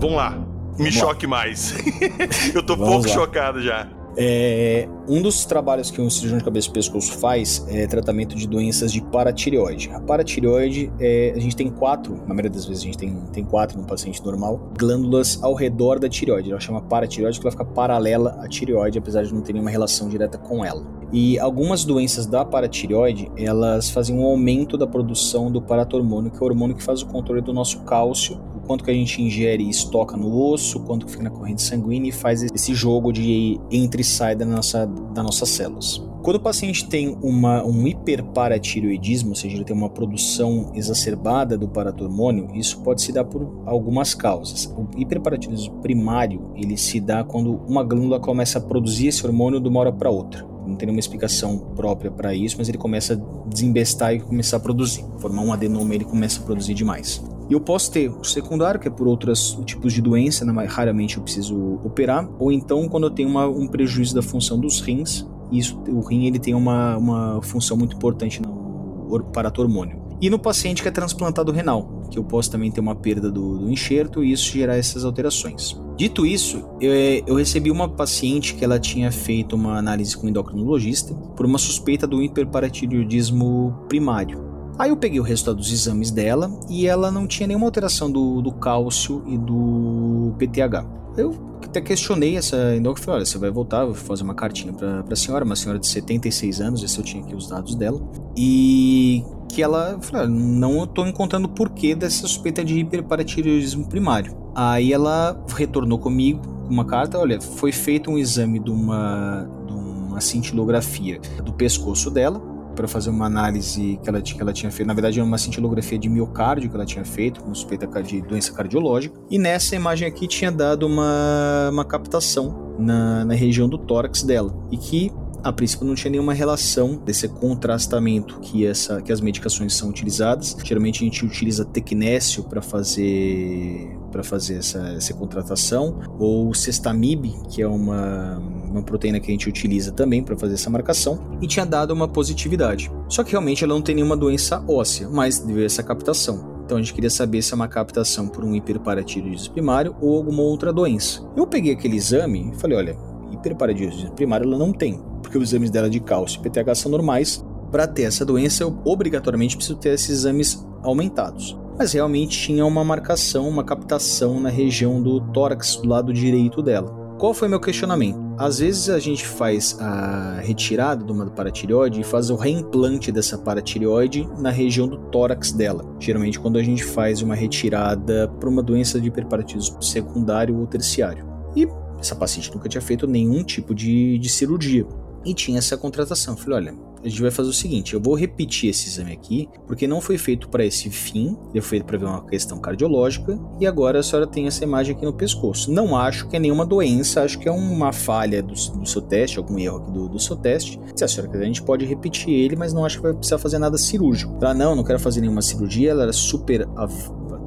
Vamos 0.00 0.16
lá. 0.16 0.30
Me 0.30 0.76
Vamos 0.78 0.94
choque 0.94 1.26
lá. 1.26 1.30
mais. 1.30 1.74
eu 2.54 2.62
tô 2.62 2.74
Vamos 2.74 2.94
pouco 2.94 3.08
lá. 3.08 3.14
chocado 3.14 3.60
já. 3.60 3.86
É, 4.16 4.88
um 5.08 5.22
dos 5.22 5.44
trabalhos 5.44 5.90
que 5.90 6.00
um 6.00 6.10
cirurgião 6.10 6.38
de 6.38 6.44
cabeça 6.44 6.68
e 6.68 6.72
pescoço 6.72 7.12
faz 7.18 7.64
é 7.68 7.86
tratamento 7.86 8.34
de 8.34 8.48
doenças 8.48 8.92
de 8.92 9.00
paratireoide. 9.02 9.90
A 9.92 10.00
paratireoide, 10.00 10.90
é, 10.98 11.32
a 11.36 11.38
gente 11.38 11.54
tem 11.54 11.70
quatro, 11.70 12.16
na 12.26 12.28
maioria 12.28 12.50
das 12.50 12.64
vezes 12.64 12.82
a 12.82 12.86
gente 12.86 12.98
tem, 12.98 13.14
tem 13.32 13.44
quatro 13.44 13.78
no 13.78 13.86
paciente 13.86 14.24
normal, 14.24 14.72
glândulas 14.76 15.38
ao 15.42 15.54
redor 15.54 15.98
da 15.98 16.08
tireoide. 16.08 16.50
Ela 16.50 16.60
chama 16.60 16.80
paratireoide 16.80 17.38
porque 17.38 17.48
ela 17.48 17.52
fica 17.52 17.64
paralela 17.64 18.38
à 18.42 18.48
tireoide, 18.48 18.98
apesar 18.98 19.22
de 19.22 19.32
não 19.32 19.42
ter 19.42 19.52
nenhuma 19.52 19.70
relação 19.70 20.08
direta 20.08 20.38
com 20.38 20.64
ela. 20.64 20.82
E 21.12 21.38
algumas 21.38 21.84
doenças 21.84 22.24
da 22.24 22.44
paratireoide, 22.44 23.30
elas 23.36 23.90
fazem 23.90 24.16
um 24.16 24.24
aumento 24.24 24.78
da 24.78 24.86
produção 24.86 25.50
do 25.50 25.60
paratormônio, 25.60 26.30
que 26.30 26.38
é 26.38 26.40
o 26.40 26.44
hormônio 26.44 26.74
que 26.74 26.82
faz 26.82 27.02
o 27.02 27.06
controle 27.06 27.42
do 27.42 27.52
nosso 27.52 27.80
cálcio 27.80 28.40
quanto 28.70 28.84
que 28.84 28.90
a 28.92 28.94
gente 28.94 29.20
ingere 29.20 29.64
e 29.64 29.68
estoca 29.68 30.16
no 30.16 30.32
osso, 30.32 30.78
quanto 30.84 31.04
que 31.04 31.10
fica 31.10 31.24
na 31.24 31.30
corrente 31.30 31.60
sanguínea 31.60 32.10
e 32.10 32.12
faz 32.12 32.44
esse 32.44 32.72
jogo 32.72 33.12
de 33.12 33.58
entra 33.68 34.00
e 34.00 34.04
sai 34.04 34.36
da 34.36 34.46
nossa, 34.46 34.86
das 34.86 35.24
nossas 35.24 35.48
células. 35.48 36.00
Quando 36.22 36.36
o 36.36 36.40
paciente 36.40 36.88
tem 36.88 37.18
uma, 37.20 37.64
um 37.64 37.84
hiperparatireoidismo, 37.88 39.30
ou 39.30 39.34
seja, 39.34 39.56
ele 39.56 39.64
tem 39.64 39.74
uma 39.74 39.90
produção 39.90 40.70
exacerbada 40.72 41.58
do 41.58 41.66
paratormônio, 41.66 42.46
isso 42.54 42.80
pode 42.82 43.02
se 43.02 43.10
dar 43.10 43.24
por 43.24 43.64
algumas 43.66 44.14
causas. 44.14 44.66
O 44.66 44.86
hiperparatireoidismo 44.96 45.80
primário, 45.80 46.52
ele 46.54 46.76
se 46.76 47.00
dá 47.00 47.24
quando 47.24 47.56
uma 47.66 47.82
glândula 47.82 48.20
começa 48.20 48.58
a 48.58 48.62
produzir 48.62 49.08
esse 49.08 49.26
hormônio 49.26 49.58
de 49.58 49.68
uma 49.68 49.80
hora 49.80 49.92
para 49.92 50.10
outra. 50.10 50.46
Não 50.64 50.76
tem 50.76 50.86
nenhuma 50.86 51.00
explicação 51.00 51.58
própria 51.74 52.08
para 52.08 52.32
isso, 52.32 52.54
mas 52.56 52.68
ele 52.68 52.78
começa 52.78 53.14
a 53.14 53.48
desembestar 53.48 54.14
e 54.14 54.20
começar 54.20 54.58
a 54.58 54.60
produzir. 54.60 55.04
Formar 55.18 55.42
um 55.42 55.52
adenoma, 55.52 55.92
ele 55.92 56.04
começa 56.04 56.40
a 56.40 56.44
produzir 56.44 56.74
demais. 56.74 57.20
E 57.50 57.52
eu 57.52 57.60
posso 57.60 57.90
ter 57.90 58.08
o 58.08 58.22
secundário, 58.22 58.78
que 58.78 58.86
é 58.86 58.90
por 58.90 59.08
outros 59.08 59.58
tipos 59.66 59.92
de 59.92 60.00
doença, 60.00 60.44
né, 60.44 60.64
raramente 60.66 61.16
eu 61.16 61.22
preciso 61.24 61.80
operar, 61.84 62.30
ou 62.38 62.52
então 62.52 62.88
quando 62.88 63.08
eu 63.08 63.10
tenho 63.10 63.28
uma, 63.28 63.48
um 63.48 63.66
prejuízo 63.66 64.14
da 64.14 64.22
função 64.22 64.56
dos 64.58 64.80
rins, 64.80 65.26
isso, 65.50 65.76
o 65.88 66.00
rim 66.00 66.26
ele 66.26 66.38
tem 66.38 66.54
uma, 66.54 66.96
uma 66.96 67.42
função 67.42 67.76
muito 67.76 67.96
importante 67.96 68.40
no 68.40 69.20
paratormônio. 69.32 70.00
E 70.20 70.30
no 70.30 70.38
paciente 70.38 70.80
que 70.80 70.88
é 70.88 70.92
transplantado 70.92 71.50
renal, 71.50 72.04
que 72.08 72.18
eu 72.18 72.22
posso 72.22 72.50
também 72.50 72.70
ter 72.70 72.80
uma 72.80 72.94
perda 72.94 73.30
do, 73.30 73.58
do 73.58 73.70
enxerto 73.70 74.22
e 74.22 74.30
isso 74.30 74.52
gerar 74.52 74.76
essas 74.76 75.04
alterações. 75.04 75.76
Dito 75.96 76.24
isso, 76.24 76.64
eu, 76.80 76.92
eu, 77.26 77.34
recebi 77.34 77.70
uma 77.70 77.88
paciente 77.88 78.54
que 78.54 78.64
ela 78.64 78.78
tinha 78.78 79.10
feito 79.10 79.56
uma 79.56 79.76
análise 79.76 80.16
com 80.16 80.28
endocrinologista 80.28 81.14
por 81.14 81.46
uma 81.46 81.58
suspeita 81.58 82.06
do 82.06 82.22
hiperparatiroidismo 82.22 83.74
primário. 83.88 84.49
Aí 84.80 84.88
eu 84.88 84.96
peguei 84.96 85.20
o 85.20 85.22
resultado 85.22 85.56
dos 85.56 85.70
exames 85.70 86.10
dela 86.10 86.50
e 86.66 86.86
ela 86.86 87.10
não 87.10 87.26
tinha 87.26 87.46
nenhuma 87.46 87.66
alteração 87.66 88.10
do, 88.10 88.40
do 88.40 88.50
cálcio 88.50 89.22
e 89.26 89.36
do 89.36 90.34
PTH. 90.38 90.86
Eu 91.18 91.34
até 91.62 91.82
questionei 91.82 92.38
essa 92.38 92.74
endócrina, 92.74 93.04
falei, 93.04 93.18
olha, 93.18 93.26
você 93.26 93.36
vai 93.36 93.50
voltar, 93.50 93.84
vou 93.84 93.94
fazer 93.94 94.22
uma 94.22 94.34
cartinha 94.34 94.72
para 94.72 95.04
a 95.06 95.16
senhora, 95.16 95.44
uma 95.44 95.54
senhora 95.54 95.78
de 95.78 95.86
76 95.86 96.62
anos, 96.62 96.82
esse 96.82 96.96
eu 96.96 97.04
tinha 97.04 97.22
aqui 97.22 97.34
os 97.34 97.46
dados 97.46 97.74
dela, 97.74 98.00
e 98.34 99.22
que 99.50 99.62
ela, 99.62 99.98
falou, 100.00 100.26
não 100.26 100.84
estou 100.84 101.06
encontrando 101.06 101.46
o 101.46 101.50
porquê 101.50 101.94
dessa 101.94 102.26
suspeita 102.26 102.64
de 102.64 102.78
hiperparatiroidismo 102.78 103.86
primário. 103.86 104.34
Aí 104.54 104.94
ela 104.94 105.44
retornou 105.54 105.98
comigo 105.98 106.40
com 106.40 106.72
uma 106.72 106.86
carta, 106.86 107.18
olha, 107.18 107.38
foi 107.38 107.70
feito 107.70 108.10
um 108.10 108.16
exame 108.16 108.58
de 108.58 108.70
uma, 108.70 109.46
de 109.66 109.74
uma 109.74 110.20
cintilografia 110.22 111.20
do 111.44 111.52
pescoço 111.52 112.10
dela, 112.10 112.49
para 112.80 112.88
fazer 112.88 113.10
uma 113.10 113.26
análise 113.26 114.00
que 114.02 114.08
ela, 114.08 114.22
que 114.22 114.40
ela 114.40 114.52
tinha 114.52 114.72
feito. 114.72 114.88
Na 114.88 114.94
verdade, 114.94 115.18
era 115.18 115.26
uma 115.26 115.36
cintilografia 115.36 115.98
de 115.98 116.08
miocárdio 116.08 116.70
que 116.70 116.74
ela 116.74 116.86
tinha 116.86 117.04
feito, 117.04 117.42
com 117.42 117.54
suspeita 117.54 117.86
de 118.02 118.22
doença 118.22 118.52
cardiológica. 118.52 119.20
E 119.30 119.38
nessa 119.38 119.76
imagem 119.76 120.08
aqui 120.08 120.26
tinha 120.26 120.50
dado 120.50 120.86
uma, 120.86 121.68
uma 121.70 121.84
captação 121.84 122.74
na, 122.78 123.24
na 123.26 123.34
região 123.34 123.68
do 123.68 123.76
tórax 123.76 124.22
dela. 124.22 124.54
E 124.70 124.78
que 124.78 125.12
a 125.42 125.52
princípio 125.52 125.86
não 125.86 125.94
tinha 125.94 126.10
nenhuma 126.10 126.32
relação 126.32 126.96
desse 126.96 127.28
contrastamento 127.28 128.40
que, 128.40 128.66
essa, 128.66 129.00
que 129.00 129.12
as 129.12 129.20
medicações 129.20 129.74
são 129.74 129.88
utilizadas. 129.88 130.56
Geralmente 130.64 131.02
a 131.02 131.04
gente 131.04 131.24
utiliza 131.24 131.64
tecnécio 131.64 132.44
para 132.44 132.60
fazer 132.60 133.96
para 134.10 134.24
fazer 134.24 134.56
essa, 134.56 134.78
essa 134.88 135.14
contratação, 135.14 136.00
ou 136.18 136.52
cestamib, 136.52 137.32
que 137.48 137.62
é 137.62 137.66
uma, 137.66 138.38
uma 138.68 138.82
proteína 138.82 139.20
que 139.20 139.28
a 139.28 139.30
gente 139.30 139.48
utiliza 139.48 139.92
também 139.92 140.20
para 140.20 140.36
fazer 140.36 140.54
essa 140.54 140.68
marcação, 140.68 141.38
e 141.40 141.46
tinha 141.46 141.64
dado 141.64 141.92
uma 141.92 142.08
positividade. 142.08 142.90
Só 143.08 143.22
que 143.22 143.30
realmente 143.30 143.62
ela 143.62 143.72
não 143.72 143.80
tem 143.80 143.94
nenhuma 143.94 144.16
doença 144.16 144.64
óssea, 144.68 145.08
mas 145.08 145.46
a 145.46 145.62
essa 145.62 145.82
captação. 145.82 146.60
Então 146.64 146.76
a 146.76 146.80
gente 146.80 146.94
queria 146.94 147.10
saber 147.10 147.42
se 147.42 147.52
é 147.52 147.56
uma 147.56 147.68
captação 147.68 148.28
por 148.28 148.44
um 148.44 148.54
hiperparatiroidismo 148.54 149.52
primário 149.52 149.94
ou 150.00 150.16
alguma 150.16 150.42
outra 150.42 150.72
doença. 150.72 151.20
Eu 151.36 151.46
peguei 151.46 151.72
aquele 151.72 151.96
exame 151.96 152.52
e 152.52 152.60
falei, 152.60 152.78
olha, 152.78 152.98
hiperparatiroidismo 153.32 154.12
primário 154.12 154.46
ela 154.46 154.58
não 154.58 154.72
tem, 154.72 155.00
porque 155.30 155.38
os 155.38 155.50
exames 155.50 155.70
dela 155.70 155.88
de 155.88 156.00
cálcio 156.00 156.40
e 156.40 156.42
PTH 156.42 156.74
são 156.74 156.90
normais. 156.90 157.44
Para 157.70 157.86
ter 157.86 158.02
essa 158.02 158.24
doença, 158.24 158.64
eu 158.64 158.76
obrigatoriamente 158.84 159.56
preciso 159.56 159.78
ter 159.78 159.90
esses 159.90 160.10
exames 160.10 160.66
aumentados. 160.82 161.56
Mas 161.78 161.92
realmente 161.92 162.36
tinha 162.36 162.66
uma 162.66 162.84
marcação, 162.84 163.48
uma 163.48 163.62
captação 163.62 164.40
na 164.40 164.48
região 164.48 165.00
do 165.00 165.20
tórax 165.20 165.76
do 165.76 165.88
lado 165.88 166.12
direito 166.12 166.60
dela. 166.60 166.90
Qual 167.16 167.32
foi 167.32 167.46
meu 167.46 167.60
questionamento? 167.60 168.18
Às 168.36 168.58
vezes 168.58 168.88
a 168.88 168.98
gente 168.98 169.24
faz 169.24 169.78
a 169.78 170.40
retirada 170.40 171.04
de 171.04 171.12
uma 171.12 171.26
paratireoide 171.26 172.00
e 172.00 172.04
faz 172.04 172.28
o 172.30 172.34
reimplante 172.34 173.12
dessa 173.12 173.38
paratireoide 173.38 174.28
na 174.38 174.50
região 174.50 174.88
do 174.88 174.98
tórax 175.10 175.52
dela. 175.52 175.84
Geralmente 176.00 176.40
quando 176.40 176.58
a 176.58 176.62
gente 176.62 176.82
faz 176.82 177.22
uma 177.22 177.36
retirada 177.36 178.26
para 178.40 178.48
uma 178.48 178.62
doença 178.62 179.00
de 179.00 179.08
hiperparatitismo 179.08 179.80
secundário 179.80 180.58
ou 180.58 180.66
terciário. 180.66 181.24
E 181.54 181.68
essa 182.00 182.16
paciente 182.16 182.52
nunca 182.52 182.68
tinha 182.68 182.80
feito 182.80 183.06
nenhum 183.06 183.44
tipo 183.44 183.74
de, 183.74 184.18
de 184.18 184.28
cirurgia. 184.28 184.86
E 185.24 185.34
tinha 185.34 185.58
essa 185.58 185.76
contratação. 185.76 186.36
Falei, 186.36 186.58
olha, 186.58 186.90
a 187.04 187.08
gente 187.08 187.22
vai 187.22 187.30
fazer 187.30 187.48
o 187.48 187.52
seguinte: 187.52 187.94
eu 187.94 188.00
vou 188.00 188.14
repetir 188.14 188.70
esse 188.70 188.88
exame 188.88 189.12
aqui, 189.12 189.48
porque 189.66 189.86
não 189.86 190.00
foi 190.00 190.18
feito 190.18 190.48
para 190.48 190.64
esse 190.64 190.90
fim, 190.90 191.36
ele 191.52 191.60
foi 191.60 191.70
feito 191.70 191.84
para 191.84 191.98
ver 191.98 192.06
uma 192.06 192.24
questão 192.26 192.58
cardiológica, 192.58 193.38
e 193.58 193.66
agora 193.66 194.00
a 194.00 194.02
senhora 194.02 194.26
tem 194.26 194.46
essa 194.46 194.64
imagem 194.64 194.94
aqui 194.94 195.04
no 195.04 195.12
pescoço. 195.12 195.72
Não 195.72 195.96
acho 195.96 196.28
que 196.28 196.36
é 196.36 196.38
nenhuma 196.38 196.66
doença, 196.66 197.22
acho 197.22 197.38
que 197.38 197.48
é 197.48 197.52
uma 197.52 197.92
falha 197.92 198.42
do, 198.42 198.54
do 198.54 198.86
seu 198.86 199.02
teste, 199.02 199.38
algum 199.38 199.58
erro 199.58 199.78
aqui 199.78 199.90
do, 199.90 200.08
do, 200.08 200.18
seu 200.18 200.36
teste. 200.36 200.78
Se 200.94 201.04
a 201.04 201.08
senhora 201.08 201.30
quiser, 201.30 201.44
a 201.44 201.46
gente 201.46 201.62
pode 201.62 201.84
repetir 201.84 202.30
ele, 202.30 202.56
mas 202.56 202.72
não 202.72 202.84
acho 202.84 202.96
que 202.96 203.02
vai 203.02 203.14
precisar 203.14 203.38
fazer 203.38 203.58
nada 203.58 203.78
cirúrgico. 203.78 204.36
Ela, 204.40 204.54
não, 204.54 204.74
não 204.74 204.84
quero 204.84 204.98
fazer 204.98 205.20
nenhuma 205.20 205.42
cirurgia, 205.42 205.90
ela 205.90 206.02
era 206.02 206.12
super 206.12 206.68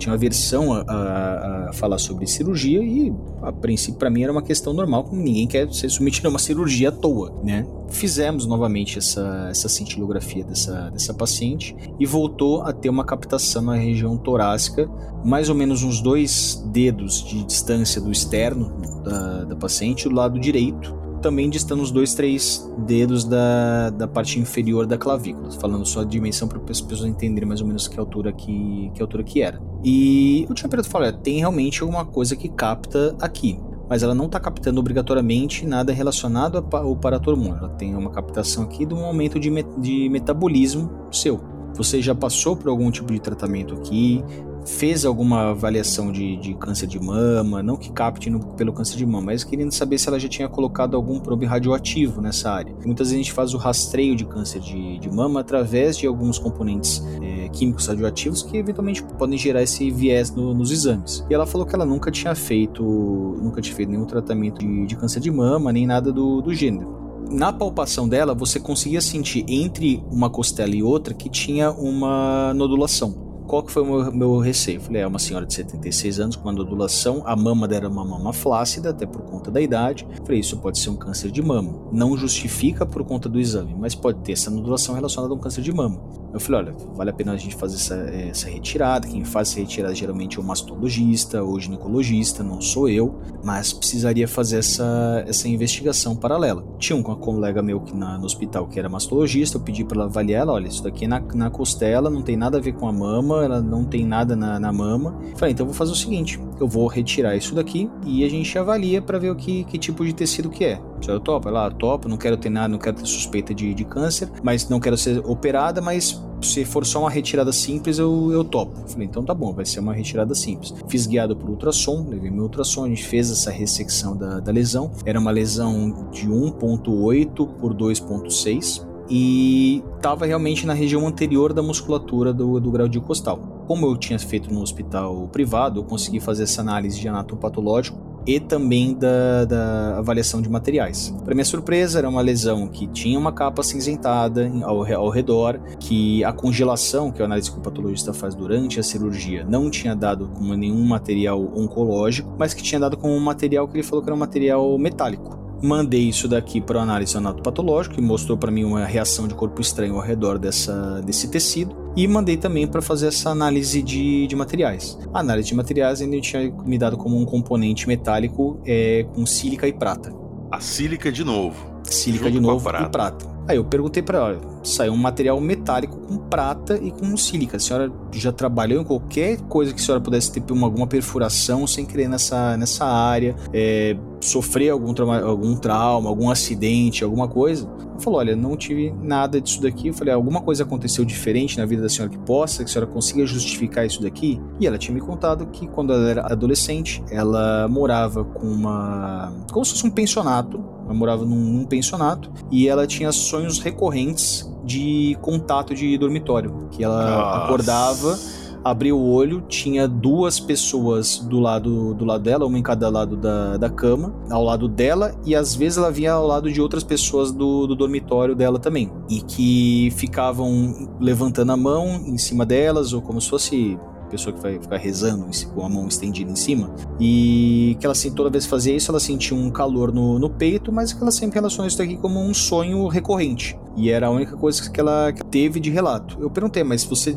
tinha 0.03 0.13
aversão 0.13 0.73
a, 0.73 0.81
a, 0.81 1.69
a, 1.69 1.73
falar 1.73 1.97
sobre 1.97 2.27
cirurgia 2.27 2.83
e 2.83 3.13
a 3.41 3.51
princípio 3.51 3.97
para 3.97 4.09
mim 4.09 4.23
era 4.23 4.31
uma 4.31 4.41
questão 4.41 4.73
normal, 4.73 5.05
como 5.05 5.21
ninguém 5.21 5.47
quer 5.47 5.71
ser 5.73 5.89
submetido 5.89 6.27
a 6.27 6.29
uma 6.29 6.39
cirurgia 6.39 6.89
à 6.89 6.91
toa, 6.91 7.33
né? 7.43 7.65
Fizemos 7.89 8.45
novamente 8.45 8.97
essa, 8.97 9.47
essa 9.49 9.69
cintilografia 9.69 10.43
dessa, 10.43 10.89
dessa 10.89 11.13
paciente 11.13 11.75
e 11.99 12.05
voltou 12.05 12.63
a 12.63 12.73
ter 12.73 12.89
uma 12.89 13.05
captação 13.05 13.61
na 13.61 13.75
região 13.75 14.17
torácica, 14.17 14.89
mais 15.23 15.49
ou 15.49 15.55
menos 15.55 15.83
uns 15.83 16.01
dois 16.01 16.63
dedos 16.67 17.23
de 17.23 17.43
distância 17.43 18.01
do 18.01 18.11
externo 18.11 18.73
da, 19.03 19.43
da 19.45 19.55
paciente, 19.55 20.09
do 20.09 20.15
lado 20.15 20.39
direito, 20.39 20.95
também 21.23 21.49
distando 21.49 21.81
os 21.81 21.89
dois, 21.89 22.13
três 22.13 22.69
dedos 22.85 23.23
da, 23.23 23.89
da 23.89 24.07
parte 24.07 24.39
inferior 24.39 24.85
da 24.85 24.97
clavícula, 24.97 25.49
falando 25.51 25.85
só 25.85 26.01
a 26.01 26.03
dimensão 26.03 26.47
para 26.47 26.59
as 26.69 26.81
pessoas 26.81 27.09
entenderem 27.09 27.47
mais 27.47 27.61
ou 27.61 27.65
menos 27.65 27.87
que 27.87 27.97
altura 27.97 28.33
que, 28.33 28.91
que 28.93 29.01
altura 29.01 29.23
que 29.23 29.41
era. 29.41 29.59
E 29.83 30.45
o 30.49 30.53
terapeuta 30.53 30.87
falou, 30.87 31.11
tem 31.13 31.39
realmente 31.39 31.81
alguma 31.81 32.05
coisa 32.05 32.35
que 32.35 32.49
capta 32.49 33.15
aqui, 33.21 33.57
mas 33.89 34.03
ela 34.03 34.13
não 34.13 34.25
está 34.25 34.39
captando 34.39 34.79
obrigatoriamente 34.79 35.65
nada 35.65 35.93
relacionado 35.93 36.63
ao 36.71 36.95
paratormônio. 36.95 37.57
Ela 37.57 37.69
tem 37.69 37.95
uma 37.95 38.11
captação 38.11 38.65
aqui 38.65 38.85
de 38.85 38.93
um 38.93 39.05
aumento 39.05 39.39
de, 39.39 39.49
met 39.49 39.67
de 39.79 40.09
metabolismo 40.09 40.89
seu. 41.11 41.41
Você 41.75 42.01
já 42.01 42.13
passou 42.13 42.55
por 42.55 42.69
algum 42.69 42.91
tipo 42.91 43.11
de 43.11 43.19
tratamento 43.19 43.73
aqui? 43.73 44.23
Fez 44.65 45.05
alguma 45.05 45.51
avaliação 45.51 46.11
de, 46.11 46.37
de, 46.37 46.53
câncer 46.53 46.87
de 46.87 46.99
mama, 46.99 47.61
não 47.61 47.75
que 47.75 47.91
capte 47.91 48.29
no, 48.29 48.39
pelo 48.39 48.71
câncer 48.71 48.97
de 48.97 49.05
mama, 49.05 49.27
mas 49.27 49.43
querendo 49.43 49.71
saber 49.71 49.97
se 49.97 50.07
ela 50.07 50.19
já 50.19 50.27
tinha 50.27 50.47
colocado 50.47 50.95
algum 50.95 51.19
probe 51.19 51.45
radioativo 51.45 52.21
nessa 52.21 52.51
área. 52.51 52.73
Muitas 52.85 53.07
vezes 53.07 53.13
a 53.13 53.23
gente 53.23 53.33
faz 53.33 53.53
o 53.53 53.57
rastreio 53.57 54.15
de 54.15 54.25
câncer 54.25 54.59
de, 54.59 54.99
de 54.99 55.09
mama 55.11 55.39
através 55.39 55.97
de 55.97 56.07
alguns 56.07 56.39
componentes 56.39 57.03
é, 57.21 57.49
químicos 57.49 57.87
radioativos 57.87 58.43
que 58.43 58.57
eventualmente 58.57 59.03
podem 59.03 59.37
gerar 59.37 59.61
esse 59.61 59.89
viés 59.91 60.31
no, 60.31 60.53
nos 60.53 60.71
exames. 60.71 61.25
E 61.29 61.33
ela 61.33 61.45
falou 61.45 61.67
que 61.67 61.75
ela 61.75 61.85
nunca 61.85 62.09
tinha 62.11 62.33
feito, 62.35 62.83
nunca 62.83 63.61
tinha 63.61 63.75
feito 63.75 63.89
nenhum 63.89 64.05
tratamento 64.05 64.59
de, 64.59 64.85
de 64.85 64.95
câncer 64.95 65.19
de 65.19 65.31
mama, 65.31 65.71
nem 65.71 65.85
nada 65.85 66.11
do, 66.11 66.41
do 66.41 66.53
gênero 66.53 67.03
na 67.31 67.51
palpação 67.51 68.07
dela, 68.07 68.35
você 68.35 68.59
conseguia 68.59 69.01
sentir 69.01 69.43
entre 69.47 70.03
uma 70.11 70.29
costela 70.29 70.75
e 70.75 70.83
outra 70.83 71.13
que 71.13 71.29
tinha 71.29 71.71
uma 71.71 72.53
nodulação 72.53 73.32
qual 73.53 73.61
que 73.61 73.71
foi 73.71 73.83
o 73.83 73.85
meu, 73.85 74.11
meu 74.11 74.39
receio? 74.39 74.81
Falei, 74.81 75.03
é 75.03 75.05
uma 75.05 75.19
senhora 75.19 75.45
de 75.45 75.53
76 75.53 76.19
anos 76.19 76.35
com 76.35 76.41
uma 76.41 76.51
nodulação, 76.51 77.21
a 77.23 77.35
mama 77.35 77.67
dela 77.67 77.83
era 77.83 77.89
uma 77.89 78.03
mama 78.03 78.33
flácida, 78.33 78.89
até 78.89 79.05
por 79.05 79.21
conta 79.21 79.51
da 79.51 79.61
idade. 79.61 80.07
Falei, 80.25 80.39
isso 80.39 80.57
pode 80.57 80.79
ser 80.79 80.89
um 80.89 80.95
câncer 80.95 81.29
de 81.29 81.39
mama. 81.39 81.71
Não 81.91 82.17
justifica 82.17 82.83
por 82.83 83.03
conta 83.03 83.29
do 83.29 83.39
exame, 83.39 83.75
mas 83.77 83.93
pode 83.93 84.21
ter 84.21 84.31
essa 84.31 84.49
nodulação 84.49 84.95
relacionada 84.95 85.31
a 85.31 85.37
um 85.37 85.39
câncer 85.39 85.61
de 85.61 85.71
mama. 85.71 86.01
Eu 86.33 86.39
falei, 86.39 86.61
olha, 86.61 86.75
vale 86.95 87.11
a 87.11 87.13
pena 87.13 87.33
a 87.33 87.37
gente 87.37 87.55
fazer 87.55 87.75
essa, 87.75 87.95
essa 87.95 88.49
retirada. 88.49 89.07
Quem 89.07 89.23
faz 89.23 89.51
essa 89.51 89.59
retirada 89.59 89.93
geralmente 89.93 90.39
é 90.39 90.41
o 90.41 90.43
mastologista 90.43 91.43
ou 91.43 91.59
ginecologista, 91.59 92.43
não 92.43 92.59
sou 92.59 92.89
eu, 92.89 93.19
mas 93.43 93.71
precisaria 93.71 94.27
fazer 94.27 94.57
essa, 94.57 95.23
essa 95.27 95.47
investigação 95.47 96.15
paralela. 96.15 96.65
Tinha 96.79 96.97
um 96.97 97.03
colega 97.03 97.61
meu 97.61 97.81
que 97.81 97.95
na, 97.95 98.17
no 98.17 98.25
hospital 98.25 98.67
que 98.67 98.79
era 98.79 98.89
mastologista, 98.89 99.57
eu 99.57 99.61
pedi 99.61 99.83
para 99.83 99.97
ela 99.97 100.05
avaliar 100.05 100.41
ela, 100.41 100.53
olha, 100.53 100.67
isso 100.67 100.81
daqui 100.81 101.05
é 101.05 101.07
na, 101.07 101.19
na 101.35 101.51
costela, 101.51 102.09
não 102.09 102.23
tem 102.23 102.35
nada 102.35 102.57
a 102.57 102.61
ver 102.61 102.73
com 102.73 102.87
a 102.87 102.91
mama, 102.91 103.42
ela 103.43 103.61
não 103.61 103.83
tem 103.83 104.05
nada 104.05 104.35
na, 104.35 104.59
na 104.59 104.71
mama. 104.71 105.15
falei, 105.35 105.53
então 105.53 105.63
eu 105.63 105.67
vou 105.67 105.75
fazer 105.75 105.91
o 105.91 105.95
seguinte, 105.95 106.39
eu 106.59 106.67
vou 106.67 106.87
retirar 106.87 107.35
isso 107.35 107.55
daqui 107.55 107.89
e 108.05 108.23
a 108.23 108.29
gente 108.29 108.57
avalia 108.57 109.01
para 109.01 109.19
ver 109.19 109.31
o 109.31 109.35
que, 109.35 109.63
que 109.65 109.77
tipo 109.77 110.05
de 110.05 110.13
tecido 110.13 110.49
que 110.49 110.65
é. 110.65 110.81
Eu 111.07 111.19
topo, 111.19 111.49
ela 111.49 111.69
topa, 111.69 112.07
não 112.07 112.17
quero 112.17 112.37
ter 112.37 112.49
nada, 112.49 112.69
não 112.69 112.79
quero 112.79 112.95
ter 112.95 113.05
suspeita 113.05 113.53
de, 113.53 113.73
de 113.73 113.83
câncer, 113.83 114.29
mas 114.41 114.69
não 114.69 114.79
quero 114.79 114.97
ser 114.97 115.19
operada, 115.25 115.81
mas 115.81 116.21
se 116.41 116.63
for 116.65 116.85
só 116.85 117.01
uma 117.01 117.09
retirada 117.09 117.51
simples, 117.51 117.97
eu, 117.97 118.31
eu 118.31 118.43
topo. 118.43 118.87
Falei, 118.87 119.07
então 119.07 119.23
tá 119.23 119.33
bom, 119.33 119.53
vai 119.53 119.65
ser 119.65 119.79
uma 119.79 119.93
retirada 119.93 120.33
simples. 120.35 120.73
Fiz 120.87 121.05
guiado 121.05 121.35
por 121.35 121.49
ultrassom, 121.49 122.05
levei 122.09 122.31
meu 122.31 122.43
ultrassom, 122.43 122.85
a 122.85 122.89
gente 122.89 123.03
fez 123.03 123.31
essa 123.31 123.51
ressecção 123.51 124.15
da, 124.15 124.39
da 124.39 124.51
lesão. 124.51 124.91
Era 125.05 125.19
uma 125.19 125.31
lesão 125.31 126.09
de 126.11 126.27
1.8 126.27 127.47
por 127.59 127.73
2.6 127.73 128.92
e 129.09 129.83
estava 129.95 130.25
realmente 130.25 130.65
na 130.65 130.73
região 130.73 131.07
anterior 131.07 131.53
da 131.53 131.61
musculatura 131.61 132.33
do, 132.33 132.59
do 132.59 132.71
grau 132.71 132.87
de 132.87 132.99
costal. 132.99 133.37
Como 133.67 133.85
eu 133.85 133.97
tinha 133.97 134.19
feito 134.19 134.53
no 134.53 134.61
hospital 134.61 135.27
privado, 135.31 135.79
eu 135.79 135.83
consegui 135.83 136.19
fazer 136.19 136.43
essa 136.43 136.61
análise 136.61 136.99
de 136.99 137.07
anatomopatológico 137.07 138.13
e 138.25 138.39
também 138.39 138.93
da, 138.93 139.45
da 139.45 139.97
avaliação 139.97 140.41
de 140.41 140.49
materiais. 140.49 141.13
Para 141.23 141.33
minha 141.33 141.45
surpresa, 141.45 141.99
era 141.99 142.09
uma 142.09 142.21
lesão 142.21 142.67
que 142.67 142.87
tinha 142.87 143.19
uma 143.19 143.31
capa 143.31 143.61
cinzentada 143.63 144.49
ao, 144.63 144.85
ao 144.93 145.09
redor, 145.09 145.59
que 145.79 146.23
a 146.23 146.31
congelação 146.31 147.11
que 147.11 147.21
o 147.21 147.25
análise 147.25 147.51
que 147.51 147.57
o 147.57 147.61
patologista 147.61 148.13
faz 148.13 148.33
durante 148.33 148.79
a 148.79 148.83
cirurgia 148.83 149.45
não 149.45 149.69
tinha 149.69 149.95
dado 149.95 150.29
com 150.29 150.43
nenhum 150.55 150.83
material 150.85 151.41
oncológico, 151.55 152.33
mas 152.37 152.53
que 152.53 152.63
tinha 152.63 152.79
dado 152.79 152.97
com 152.97 153.09
um 153.09 153.19
material 153.19 153.67
que 153.67 153.75
ele 153.75 153.83
falou 153.83 154.01
que 154.01 154.09
era 154.09 154.15
um 154.15 154.19
material 154.19 154.77
metálico. 154.77 155.43
Mandei 155.63 156.01
isso 156.01 156.27
daqui 156.27 156.59
para 156.59 156.77
o 156.77 156.81
análise 156.81 157.15
anatopatológico, 157.15 157.95
que 157.95 158.01
mostrou 158.01 158.37
para 158.37 158.51
mim 158.51 158.65
uma 158.65 158.83
reação 158.83 159.29
de 159.29 159.33
corpo 159.33 159.61
estranho 159.61 159.95
ao 159.95 160.01
redor 160.01 160.37
dessa, 160.37 161.01
desse 161.05 161.29
tecido. 161.29 161.73
E 161.95 162.05
mandei 162.05 162.35
também 162.35 162.67
para 162.67 162.81
fazer 162.81 163.07
essa 163.07 163.29
análise 163.29 163.81
de, 163.81 164.27
de 164.27 164.35
materiais. 164.35 164.99
A 165.13 165.19
análise 165.21 165.47
de 165.47 165.55
materiais 165.55 166.01
ainda 166.01 166.19
tinha 166.19 166.51
me 166.65 166.77
dado 166.77 166.97
como 166.97 167.17
um 167.17 167.23
componente 167.23 167.87
metálico 167.87 168.59
é, 168.65 169.05
com 169.15 169.25
sílica 169.25 169.65
e 169.65 169.71
prata. 169.71 170.11
A 170.51 170.59
sílica 170.59 171.09
de 171.09 171.23
novo. 171.23 171.55
Sílica 171.85 172.29
de 172.29 172.41
novo 172.41 172.63
prata. 172.65 172.85
e 172.85 172.89
prata. 172.89 173.33
Aí 173.47 173.57
eu 173.57 173.65
perguntei 173.65 174.01
para 174.01 174.17
ela, 174.17 174.41
saiu 174.63 174.93
um 174.93 174.97
material 174.97 175.39
metálico 175.39 175.97
com 175.97 176.17
prata 176.17 176.79
e 176.81 176.91
com 176.91 177.15
sílica. 177.17 177.57
A 177.57 177.59
senhora 177.59 177.91
já 178.11 178.31
trabalhou 178.31 178.81
em 178.81 178.85
qualquer 178.85 179.37
coisa 179.41 179.73
que 179.73 179.81
a 179.81 179.83
senhora 179.83 180.01
pudesse 180.01 180.31
ter 180.31 180.41
alguma 180.49 180.87
perfuração 180.87 181.67
sem 181.67 181.85
querer 181.85 182.07
nessa, 182.07 182.55
nessa 182.55 182.85
área, 182.85 183.35
é, 183.53 183.97
sofrer 184.23 184.69
algum, 184.69 184.93
trauma, 184.93 185.21
algum 185.21 185.55
trauma, 185.55 186.09
algum 186.09 186.29
acidente, 186.29 187.03
alguma 187.03 187.27
coisa? 187.27 187.69
Ela 187.91 187.99
falou, 187.99 188.19
olha, 188.19 188.35
não 188.35 188.57
tive 188.57 188.93
nada 189.01 189.39
disso 189.39 189.61
daqui. 189.61 189.89
Eu 189.89 189.93
falei, 189.93 190.13
alguma 190.13 190.41
coisa 190.41 190.63
aconteceu 190.63 191.05
diferente 191.05 191.57
na 191.57 191.65
vida 191.65 191.81
da 191.81 191.89
senhora 191.89 192.11
que 192.11 192.17
possa, 192.19 192.63
que 192.63 192.69
a 192.69 192.73
senhora 192.73 192.89
consiga 192.89 193.25
justificar 193.25 193.85
isso 193.85 194.01
daqui? 194.01 194.41
E 194.59 194.67
ela 194.67 194.77
tinha 194.77 194.93
me 194.93 195.01
contado 195.01 195.45
que 195.47 195.67
quando 195.67 195.93
ela 195.93 196.09
era 196.09 196.21
adolescente, 196.31 197.03
ela 197.09 197.67
morava 197.67 198.23
com 198.23 198.47
uma... 198.47 199.33
como 199.51 199.63
se 199.65 199.71
fosse 199.71 199.85
um 199.85 199.91
pensionato, 199.91 200.63
ela 200.85 200.93
morava 200.93 201.25
num, 201.25 201.35
num 201.35 201.65
pensionato 201.65 202.31
e 202.51 202.67
ela 202.67 202.85
tinha 202.87 203.11
sonhos 203.11 203.59
recorrentes 203.59 204.51
de 204.63 205.17
contato 205.21 205.75
de 205.75 205.97
dormitório, 205.97 206.67
que 206.71 206.83
ela 206.83 207.03
Nossa. 207.03 207.45
acordava, 207.45 208.19
abria 208.63 208.95
o 208.95 209.11
olho, 209.11 209.41
tinha 209.47 209.87
duas 209.87 210.39
pessoas 210.39 211.19
do 211.19 211.39
lado 211.39 211.93
do 211.93 212.05
lado 212.05 212.23
dela, 212.23 212.45
uma 212.45 212.57
em 212.57 212.63
cada 212.63 212.89
lado 212.89 213.17
da, 213.17 213.57
da 213.57 213.69
cama, 213.69 214.13
ao 214.29 214.43
lado 214.43 214.67
dela, 214.67 215.13
e 215.25 215.35
às 215.35 215.53
vezes 215.53 215.77
ela 215.77 215.91
via 215.91 216.13
ao 216.13 216.25
lado 216.25 216.51
de 216.51 216.61
outras 216.61 216.83
pessoas 216.83 217.31
do, 217.31 217.67
do 217.67 217.75
dormitório 217.75 218.35
dela 218.35 218.59
também, 218.59 218.91
e 219.09 219.21
que 219.21 219.91
ficavam 219.95 220.89
levantando 220.99 221.51
a 221.51 221.57
mão 221.57 221.87
em 222.05 222.17
cima 222.17 222.45
delas, 222.45 222.93
ou 222.93 223.01
como 223.01 223.19
se 223.19 223.29
fosse 223.29 223.77
pessoa 224.13 224.31
que 224.31 224.41
vai 224.41 224.59
ficar 224.59 224.77
rezando 224.77 225.25
com 225.55 225.65
a 225.65 225.69
mão 225.69 225.87
estendida 225.87 226.31
em 226.31 226.35
cima. 226.35 226.73
E 226.99 227.75
que 227.79 227.85
ela 227.85 227.93
assim, 227.93 228.11
toda 228.11 228.29
vez 228.29 228.43
que 228.43 228.49
fazia 228.49 228.75
isso, 228.75 228.91
ela 228.91 228.99
sentia 228.99 229.35
um 229.35 229.49
calor 229.49 229.91
no, 229.91 230.19
no 230.19 230.29
peito, 230.29 230.71
mas 230.71 230.93
que 230.93 231.01
ela 231.01 231.11
sempre 231.11 231.35
relaciona 231.35 231.67
isso 231.67 231.81
aqui 231.81 231.97
como 231.97 232.19
um 232.19 232.33
sonho 232.33 232.87
recorrente. 232.87 233.57
E 233.75 233.89
era 233.89 234.07
a 234.07 234.09
única 234.11 234.37
coisa 234.37 234.69
que 234.69 234.79
ela 234.79 235.11
teve 235.31 235.59
de 235.59 235.71
relato. 235.71 236.17
Eu 236.21 236.29
perguntei, 236.29 236.63
mas 236.63 236.83
você 236.83 237.11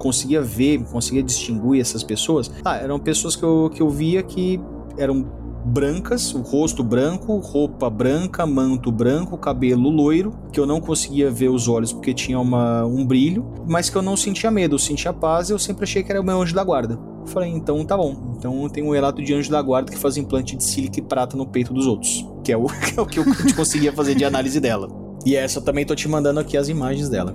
conseguia 0.00 0.40
ver, 0.40 0.82
conseguia 0.84 1.22
distinguir 1.22 1.80
essas 1.80 2.02
pessoas? 2.02 2.50
Ah, 2.64 2.76
eram 2.76 2.98
pessoas 2.98 3.36
que 3.36 3.44
eu, 3.44 3.70
que 3.72 3.80
eu 3.80 3.88
via 3.88 4.22
que 4.22 4.58
eram 4.98 5.24
brancas, 5.64 6.34
o 6.34 6.40
rosto 6.40 6.82
branco, 6.82 7.36
roupa 7.36 7.90
branca, 7.90 8.46
manto 8.46 8.90
branco, 8.90 9.36
cabelo 9.36 9.90
loiro, 9.90 10.32
que 10.52 10.58
eu 10.58 10.66
não 10.66 10.80
conseguia 10.80 11.30
ver 11.30 11.50
os 11.50 11.68
olhos 11.68 11.92
porque 11.92 12.14
tinha 12.14 12.40
uma, 12.40 12.84
um 12.86 13.06
brilho, 13.06 13.46
mas 13.68 13.90
que 13.90 13.96
eu 13.96 14.02
não 14.02 14.16
sentia 14.16 14.50
medo, 14.50 14.74
eu 14.74 14.78
sentia 14.78 15.12
paz 15.12 15.50
e 15.50 15.52
eu 15.52 15.58
sempre 15.58 15.84
achei 15.84 16.02
que 16.02 16.10
era 16.10 16.20
o 16.20 16.24
meu 16.24 16.40
anjo 16.40 16.54
da 16.54 16.64
guarda. 16.64 16.98
falei, 17.26 17.50
então 17.50 17.84
tá 17.84 17.96
bom. 17.96 18.34
Então 18.36 18.68
tem 18.68 18.82
um 18.82 18.90
relato 18.90 19.22
de 19.22 19.34
anjo 19.34 19.50
da 19.50 19.60
guarda 19.60 19.92
que 19.92 19.98
faz 19.98 20.16
implante 20.16 20.56
de 20.56 20.64
sílica 20.64 20.98
e 20.98 21.02
prata 21.02 21.36
no 21.36 21.46
peito 21.46 21.74
dos 21.74 21.86
outros, 21.86 22.26
que 22.42 22.52
é 22.52 22.56
o 22.56 22.64
que, 22.80 22.98
é 22.98 23.02
o 23.02 23.06
que 23.06 23.18
eu 23.18 23.24
conseguia 23.54 23.92
fazer 23.92 24.14
de 24.14 24.24
análise 24.24 24.58
dela. 24.58 24.88
E 25.26 25.36
essa 25.36 25.58
eu 25.58 25.62
também 25.62 25.84
tô 25.84 25.94
te 25.94 26.08
mandando 26.08 26.40
aqui 26.40 26.56
as 26.56 26.68
imagens 26.68 27.10
dela. 27.10 27.32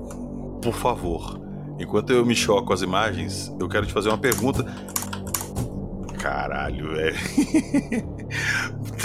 Por 0.61 0.74
favor. 0.74 1.44
Enquanto 1.80 2.11
eu 2.11 2.26
me 2.26 2.36
choco 2.36 2.67
com 2.67 2.73
as 2.73 2.82
imagens, 2.82 3.53
eu 3.59 3.67
quero 3.67 3.86
te 3.86 3.93
fazer 3.93 4.09
uma 4.09 4.17
pergunta 4.17 4.65
Caralho, 6.26 6.89
velho. 6.95 7.15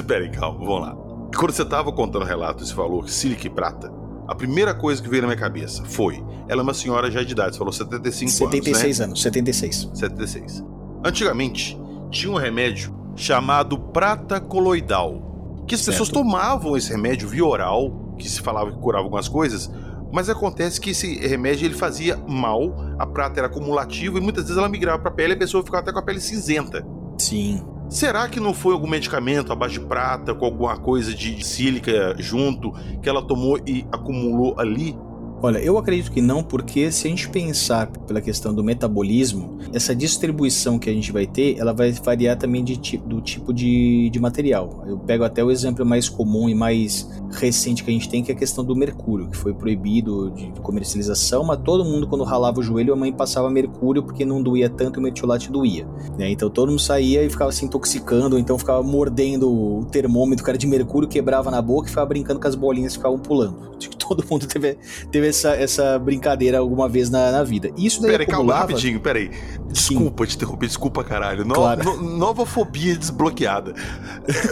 Pera 0.06 0.24
aí, 0.24 0.30
calma, 0.30 0.58
vamos 0.58 0.80
lá. 0.80 0.96
Quando 1.36 1.52
você 1.52 1.64
tava 1.66 1.92
contando 1.92 2.22
o 2.22 2.24
relato, 2.24 2.64
você 2.64 2.74
falou 2.74 3.06
sílica 3.06 3.46
e 3.46 3.50
prata. 3.50 3.92
A 4.26 4.34
primeira 4.34 4.74
coisa 4.74 5.02
que 5.02 5.08
veio 5.08 5.20
na 5.20 5.28
minha 5.28 5.38
cabeça 5.38 5.84
foi: 5.84 6.24
ela 6.48 6.62
é 6.62 6.64
uma 6.64 6.72
senhora 6.72 7.10
já 7.10 7.22
de 7.22 7.32
idade, 7.32 7.52
você 7.52 7.58
falou 7.58 7.74
75 7.74 8.30
76 8.30 9.00
anos. 9.02 9.20
76 9.22 9.78
né? 9.80 9.84
anos, 9.84 9.90
76. 9.90 9.90
76. 9.92 10.64
Antigamente, 11.04 11.78
tinha 12.10 12.32
um 12.32 12.36
remédio 12.36 12.94
chamado 13.14 13.78
prata 13.78 14.40
coloidal. 14.40 15.62
Que 15.66 15.74
as 15.74 15.82
certo. 15.82 15.98
pessoas 15.98 16.08
tomavam 16.08 16.74
esse 16.74 16.90
remédio 16.90 17.28
via 17.28 17.44
oral, 17.44 18.14
que 18.18 18.28
se 18.28 18.40
falava 18.40 18.72
que 18.72 18.78
curava 18.78 19.04
algumas 19.04 19.28
coisas, 19.28 19.70
mas 20.12 20.28
acontece 20.28 20.80
que 20.80 20.90
esse 20.90 21.18
remédio 21.26 21.66
ele 21.66 21.74
fazia 21.74 22.16
mal, 22.28 22.74
a 22.98 23.06
prata 23.06 23.40
era 23.40 23.46
acumulativa 23.46 24.18
e 24.18 24.20
muitas 24.20 24.44
vezes 24.44 24.58
ela 24.58 24.68
migrava 24.68 24.98
para 24.98 25.10
a 25.10 25.14
pele 25.14 25.34
e 25.34 25.36
a 25.36 25.38
pessoa 25.38 25.62
ficava 25.62 25.82
até 25.82 25.92
com 25.92 25.98
a 25.98 26.02
pele 26.02 26.20
cinzenta. 26.20 26.86
Sim. 27.18 27.62
Será 27.88 28.28
que 28.28 28.38
não 28.38 28.54
foi 28.54 28.72
algum 28.72 28.88
medicamento 28.88 29.52
à 29.52 29.56
base 29.56 29.74
de 29.74 29.80
prata 29.80 30.32
com 30.32 30.44
alguma 30.44 30.76
coisa 30.76 31.12
de 31.12 31.44
sílica 31.44 32.14
junto 32.18 32.72
que 33.02 33.08
ela 33.08 33.20
tomou 33.20 33.58
e 33.66 33.84
acumulou 33.90 34.54
ali? 34.58 34.96
Olha, 35.42 35.58
eu 35.58 35.78
acredito 35.78 36.12
que 36.12 36.20
não, 36.20 36.42
porque 36.42 36.92
se 36.92 37.06
a 37.06 37.10
gente 37.10 37.28
pensar 37.30 37.86
pela 38.06 38.20
questão 38.20 38.54
do 38.54 38.62
metabolismo, 38.62 39.58
essa 39.72 39.96
distribuição 39.96 40.78
que 40.78 40.90
a 40.90 40.92
gente 40.92 41.10
vai 41.10 41.26
ter, 41.26 41.58
ela 41.58 41.72
vai 41.72 41.90
variar 41.92 42.36
também 42.36 42.62
de, 42.62 42.98
do 42.98 43.22
tipo 43.22 43.52
de, 43.52 44.10
de 44.10 44.20
material. 44.20 44.84
Eu 44.86 44.98
pego 44.98 45.24
até 45.24 45.42
o 45.42 45.50
exemplo 45.50 45.84
mais 45.84 46.10
comum 46.10 46.46
e 46.46 46.54
mais 46.54 47.08
recente 47.30 47.84
que 47.84 47.90
a 47.90 47.92
gente 47.92 48.08
tem, 48.08 48.22
que 48.22 48.30
é 48.30 48.34
a 48.34 48.38
questão 48.38 48.64
do 48.64 48.74
mercúrio, 48.74 49.28
que 49.28 49.36
foi 49.36 49.54
proibido 49.54 50.30
de 50.30 50.52
comercialização, 50.60 51.44
mas 51.44 51.60
todo 51.62 51.84
mundo, 51.84 52.06
quando 52.06 52.24
ralava 52.24 52.60
o 52.60 52.62
joelho, 52.62 52.92
a 52.92 52.96
mãe 52.96 53.12
passava 53.12 53.48
mercúrio 53.50 54.02
porque 54.02 54.24
não 54.24 54.42
doía 54.42 54.68
tanto 54.68 54.98
e 54.98 55.00
o 55.00 55.02
metiolate 55.02 55.50
doía. 55.50 55.86
Né? 56.18 56.30
Então 56.30 56.50
todo 56.50 56.68
mundo 56.68 56.80
saía 56.80 57.22
e 57.22 57.30
ficava 57.30 57.52
se 57.52 57.64
intoxicando, 57.64 58.36
ou 58.36 58.40
então 58.40 58.58
ficava 58.58 58.82
mordendo 58.82 59.50
o 59.50 59.84
termômetro, 59.86 60.44
cara 60.44 60.58
de 60.58 60.66
mercúrio, 60.66 61.08
quebrava 61.08 61.50
na 61.50 61.62
boca 61.62 61.86
e 61.86 61.90
ficava 61.90 62.06
brincando 62.06 62.40
com 62.40 62.48
as 62.48 62.54
bolinhas 62.54 62.92
que 62.92 62.98
ficavam 62.98 63.18
pulando. 63.18 63.70
Acho 63.80 63.88
que 63.88 63.96
todo 63.96 64.24
mundo 64.28 64.46
teve, 64.46 64.76
teve 65.10 65.28
essa, 65.28 65.50
essa 65.50 65.98
brincadeira 65.98 66.58
alguma 66.58 66.88
vez 66.88 67.08
na, 67.08 67.30
na 67.30 67.42
vida. 67.42 67.70
Isso 67.78 68.02
daí 68.02 68.10
Peraí, 68.10 68.26
acumulava... 68.26 68.60
calma 68.60 68.72
rapidinho, 68.72 69.00
peraí. 69.00 69.30
Desculpa 69.68 70.24
Sim. 70.24 70.30
te 70.30 70.36
interromper, 70.36 70.66
desculpa, 70.66 71.04
caralho. 71.04 71.44
No, 71.44 71.54
claro. 71.54 71.84
no, 71.84 72.18
nova 72.18 72.44
fobia 72.44 72.94
desbloqueada. 72.94 73.72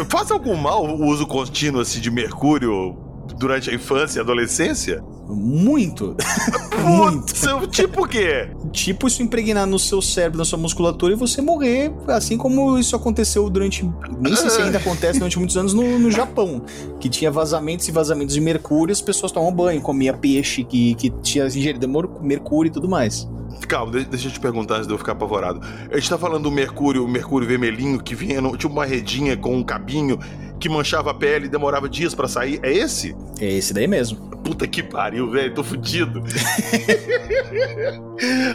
Faz 0.09 0.31
algum 0.31 0.57
mal 0.57 0.85
o 0.85 1.07
uso 1.07 1.27
contínuo 1.27 1.83
assim, 1.83 2.01
de 2.01 2.11
mercúrio 2.11 2.68
durante 3.39 3.71
a 3.71 3.75
infância 3.75 4.19
e 4.19 4.23
adolescência? 4.23 5.03
Muito. 5.29 6.17
Muito. 6.83 7.67
Tipo 7.69 8.05
o 8.05 8.09
quê? 8.09 8.51
Tipo 8.73 9.07
isso 9.07 9.23
impregnar 9.23 9.67
no 9.67 9.79
seu 9.79 10.01
cérebro, 10.01 10.39
na 10.39 10.45
sua 10.45 10.59
musculatura 10.59 11.13
e 11.13 11.17
você 11.17 11.43
morrer, 11.43 11.93
assim 12.07 12.39
como 12.39 12.79
isso 12.79 12.97
aconteceu 12.97 13.49
durante. 13.51 13.89
Nem 14.19 14.35
sei 14.35 14.49
se 14.49 14.63
ainda 14.63 14.79
acontece 14.79 15.19
durante 15.19 15.39
muitos 15.39 15.57
anos 15.57 15.75
no, 15.75 15.99
no 15.99 16.11
Japão. 16.11 16.63
Que 16.99 17.09
tinha 17.09 17.31
vazamentos 17.31 17.87
e 17.89 17.93
vazamentos 17.93 18.35
de 18.35 18.41
mercúrio, 18.41 18.93
as 18.93 19.01
pessoas 19.01 19.31
tomavam 19.31 19.55
banho, 19.55 19.81
comia 19.83 20.15
peixe 20.15 20.65
que, 20.65 20.95
que 20.95 21.11
tinha 21.11 21.47
ingerido 21.47 21.89
mercúrio 22.23 22.71
e 22.71 22.73
tudo 22.73 22.89
mais. 22.89 23.29
Calma, 23.67 23.93
deixa 23.93 24.29
eu 24.29 24.33
te 24.33 24.41
perguntar 24.41 24.77
antes 24.77 24.87
de 24.87 24.95
eu 24.95 24.99
ficar 24.99 25.13
apavorado. 25.13 25.61
A 25.91 25.97
gente 25.97 26.09
tá 26.09 26.17
falando 26.17 26.45
do 26.45 26.51
mercúrio, 26.51 27.05
o 27.05 27.09
mercúrio 27.09 27.47
vermelhinho 27.47 27.99
que 28.01 28.15
vinha, 28.15 28.41
no, 28.41 28.57
tinha 28.57 28.71
uma 28.71 28.85
redinha 28.85 29.37
com 29.37 29.57
um 29.57 29.63
cabinho 29.63 30.19
que 30.59 30.69
manchava 30.69 31.11
a 31.11 31.15
pele 31.15 31.47
e 31.47 31.49
demorava 31.49 31.89
dias 31.89 32.15
para 32.15 32.29
sair. 32.29 32.61
É 32.63 32.73
esse? 32.73 33.17
É 33.41 33.51
esse 33.51 33.73
daí 33.73 33.87
mesmo. 33.87 34.19
Puta 34.43 34.67
que 34.67 34.83
pariu, 34.83 35.31
velho, 35.31 35.55
tô 35.55 35.63
fudido. 35.63 36.23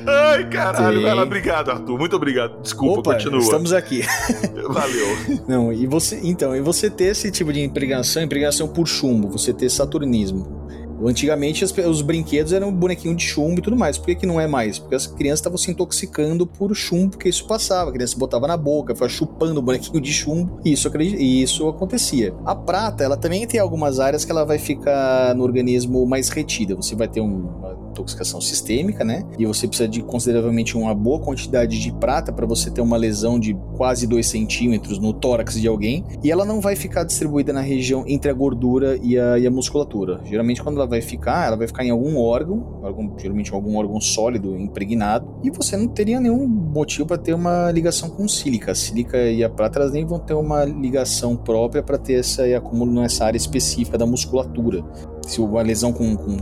Ai, 0.05 0.49
caralho. 0.49 1.01
Sim. 1.01 1.19
obrigado, 1.19 1.71
Arthur. 1.71 1.97
Muito 1.97 2.15
obrigado. 2.15 2.61
Desculpa, 2.61 2.99
Opa, 2.99 3.13
continua. 3.13 3.39
Estamos 3.39 3.73
aqui. 3.73 4.01
Valeu. 4.67 5.07
Não, 5.47 5.71
e 5.71 5.85
você, 5.85 6.19
então, 6.23 6.55
e 6.55 6.61
você 6.61 6.89
ter 6.89 7.05
esse 7.05 7.31
tipo 7.31 7.53
de 7.53 7.61
impregnação, 7.61 8.23
impregnação 8.23 8.67
por 8.67 8.87
chumbo, 8.87 9.29
você 9.29 9.53
ter 9.53 9.69
saturnismo, 9.69 10.62
Antigamente 11.07 11.63
os 11.63 12.01
brinquedos 12.01 12.53
eram 12.53 12.73
bonequinho 12.73 13.15
de 13.15 13.23
chumbo 13.23 13.59
e 13.59 13.61
tudo 13.61 13.75
mais. 13.75 13.97
Por 13.97 14.07
que, 14.07 14.15
que 14.15 14.25
não 14.25 14.39
é 14.39 14.47
mais? 14.47 14.79
Porque 14.79 14.95
as 14.95 15.07
crianças 15.07 15.39
estavam 15.39 15.57
se 15.57 15.71
intoxicando 15.71 16.45
por 16.45 16.73
chumbo, 16.75 17.11
porque 17.11 17.29
isso 17.29 17.45
passava. 17.45 17.89
A 17.89 17.93
criança 17.93 18.17
botava 18.17 18.47
na 18.47 18.57
boca, 18.57 18.93
ficava 18.93 19.09
chupando 19.09 19.59
o 19.59 19.63
bonequinho 19.63 20.01
de 20.01 20.13
chumbo. 20.13 20.59
E 20.63 20.73
isso, 20.73 20.89
e 20.97 21.41
isso 21.41 21.67
acontecia. 21.67 22.33
A 22.45 22.55
prata, 22.55 23.03
ela 23.03 23.17
também 23.17 23.45
tem 23.47 23.59
algumas 23.59 23.99
áreas 23.99 24.25
que 24.25 24.31
ela 24.31 24.43
vai 24.43 24.57
ficar 24.57 25.35
no 25.35 25.43
organismo 25.43 26.05
mais 26.05 26.29
retida. 26.29 26.75
Você 26.75 26.95
vai 26.95 27.07
ter 27.07 27.21
um 27.21 27.47
intoxicação 27.93 28.41
sistêmica, 28.41 29.03
né? 29.03 29.23
E 29.37 29.45
você 29.45 29.67
precisa 29.67 29.87
de 29.87 30.01
consideravelmente 30.01 30.75
uma 30.75 30.93
boa 30.93 31.19
quantidade 31.19 31.79
de 31.79 31.91
prata 31.93 32.33
para 32.33 32.45
você 32.45 32.69
ter 32.69 32.81
uma 32.81 32.97
lesão 32.97 33.39
de 33.39 33.53
quase 33.77 34.07
2 34.07 34.25
centímetros 34.25 34.99
no 34.99 35.13
tórax 35.13 35.59
de 35.59 35.67
alguém. 35.67 36.03
E 36.23 36.31
ela 36.31 36.43
não 36.43 36.59
vai 36.59 36.75
ficar 36.75 37.03
distribuída 37.03 37.53
na 37.53 37.61
região 37.61 38.03
entre 38.07 38.29
a 38.29 38.33
gordura 38.33 38.97
e 39.01 39.17
a, 39.17 39.37
e 39.37 39.47
a 39.47 39.51
musculatura. 39.51 40.19
Geralmente, 40.25 40.61
quando 40.61 40.77
ela 40.77 40.87
vai 40.87 41.01
ficar, 41.01 41.47
ela 41.47 41.55
vai 41.55 41.67
ficar 41.67 41.85
em 41.85 41.91
algum 41.91 42.17
órgão, 42.17 42.79
algum, 42.83 43.17
geralmente 43.17 43.53
algum 43.53 43.77
órgão 43.77 44.01
sólido, 44.01 44.57
impregnado, 44.57 45.35
e 45.43 45.51
você 45.51 45.77
não 45.77 45.87
teria 45.87 46.19
nenhum 46.19 46.47
motivo 46.47 47.07
para 47.07 47.17
ter 47.17 47.33
uma 47.33 47.71
ligação 47.71 48.09
com 48.09 48.27
sílica. 48.27 48.71
A 48.71 48.75
sílica 48.75 49.17
e 49.17 49.43
a 49.43 49.49
prata 49.49 49.79
elas 49.79 49.93
nem 49.93 50.05
vão 50.05 50.19
ter 50.19 50.33
uma 50.33 50.65
ligação 50.65 51.35
própria 51.35 51.83
para 51.83 51.97
ter 51.97 52.13
esse 52.13 52.53
acúmulo 52.53 52.91
nessa 52.93 53.25
área 53.25 53.37
específica 53.37 53.97
da 53.97 54.05
musculatura. 54.05 54.83
Se 55.25 55.39
uma 55.39 55.61
lesão 55.61 55.93
com, 55.93 56.15
com, 56.15 56.37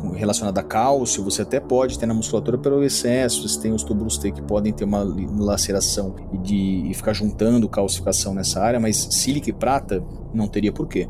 com, 0.00 0.10
relacionada 0.10 0.60
a 0.60 0.64
cálcio, 0.64 1.22
você 1.22 1.42
até 1.42 1.60
pode 1.60 1.98
ter 1.98 2.06
na 2.06 2.14
musculatura 2.14 2.58
pelo 2.58 2.82
excesso. 2.82 3.46
Você 3.46 3.60
tem 3.60 3.72
os 3.72 3.82
túbulos 3.82 4.18
T 4.18 4.32
que 4.32 4.42
podem 4.42 4.72
ter 4.72 4.84
uma 4.84 5.02
laceração 5.38 6.14
e, 6.32 6.38
de, 6.38 6.90
e 6.90 6.94
ficar 6.94 7.12
juntando 7.12 7.68
calcificação 7.68 8.34
nessa 8.34 8.60
área, 8.60 8.80
mas 8.80 9.08
sílica 9.10 9.50
e 9.50 9.52
prata 9.52 10.04
não 10.32 10.48
teria 10.48 10.72
porquê. 10.72 11.08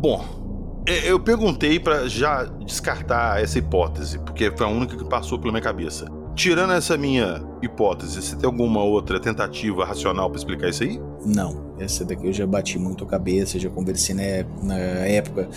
Bom, 0.00 0.24
eu 1.04 1.20
perguntei 1.20 1.78
para 1.78 2.08
já 2.08 2.44
descartar 2.44 3.42
essa 3.42 3.58
hipótese, 3.58 4.18
porque 4.18 4.50
foi 4.50 4.66
a 4.66 4.70
única 4.70 4.96
que 4.96 5.04
passou 5.04 5.38
pela 5.38 5.52
minha 5.52 5.62
cabeça. 5.62 6.06
Tirando 6.38 6.72
essa 6.72 6.96
minha 6.96 7.42
hipótese, 7.60 8.22
você 8.22 8.36
tem 8.36 8.46
alguma 8.46 8.80
outra 8.80 9.18
tentativa 9.18 9.84
racional 9.84 10.30
para 10.30 10.38
explicar 10.38 10.68
isso 10.68 10.84
aí? 10.84 11.00
Não, 11.26 11.74
essa 11.80 12.04
daqui 12.04 12.28
eu 12.28 12.32
já 12.32 12.46
bati 12.46 12.78
muito 12.78 13.02
a 13.02 13.08
cabeça, 13.08 13.58
já 13.58 13.68
conversei 13.68 14.14
na, 14.14 14.22
na 14.62 14.76
época 14.76 15.48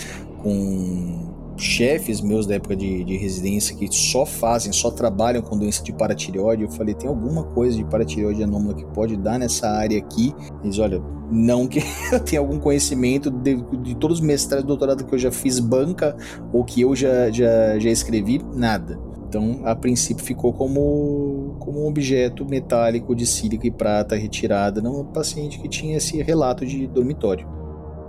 com 0.42 1.32
chefes 1.56 2.20
meus 2.20 2.48
da 2.48 2.56
época 2.56 2.76
de, 2.76 3.04
de, 3.04 3.16
residência 3.16 3.76
que 3.76 3.88
só 3.94 4.26
fazem, 4.26 4.74
só 4.74 4.90
trabalham 4.90 5.44
com 5.44 5.56
doença 5.56 5.84
de 5.84 5.94
paratireoide. 5.94 6.64
Eu 6.64 6.72
falei, 6.72 6.96
tem 6.96 7.08
alguma 7.08 7.44
coisa 7.44 7.78
de 7.78 7.86
paratireoide 7.86 8.42
anômala 8.42 8.74
que 8.74 8.86
pode 8.86 9.16
dar 9.16 9.38
nessa 9.38 9.70
área 9.70 10.00
aqui? 10.00 10.34
Eles, 10.64 10.80
olha, 10.80 11.00
não 11.30 11.68
que 11.68 11.80
eu 12.12 12.20
tenha 12.20 12.40
algum 12.40 12.58
conhecimento 12.58 13.30
de, 13.30 13.56
de 13.84 13.94
todos 13.94 14.20
os 14.20 14.26
mestrados 14.26 14.64
e 14.64 14.68
doutorado 14.68 15.06
que 15.06 15.14
eu 15.14 15.20
já 15.20 15.32
fiz 15.32 15.60
banca 15.60 16.18
ou 16.52 16.64
que 16.64 16.82
eu 16.82 16.96
já, 16.96 17.30
já, 17.30 17.78
já 17.78 17.90
escrevi, 17.92 18.42
nada. 18.56 19.11
Então, 19.32 19.62
a 19.64 19.74
princípio, 19.74 20.22
ficou 20.22 20.52
como, 20.52 21.56
como 21.58 21.86
um 21.86 21.88
objeto 21.88 22.44
metálico 22.44 23.16
de 23.16 23.26
sílica 23.26 23.66
e 23.66 23.72
prata 23.72 24.14
retirada 24.14 24.82
num 24.82 25.06
paciente 25.06 25.58
que 25.58 25.70
tinha 25.70 25.96
esse 25.96 26.22
relato 26.22 26.66
de 26.66 26.86
dormitório. 26.86 27.48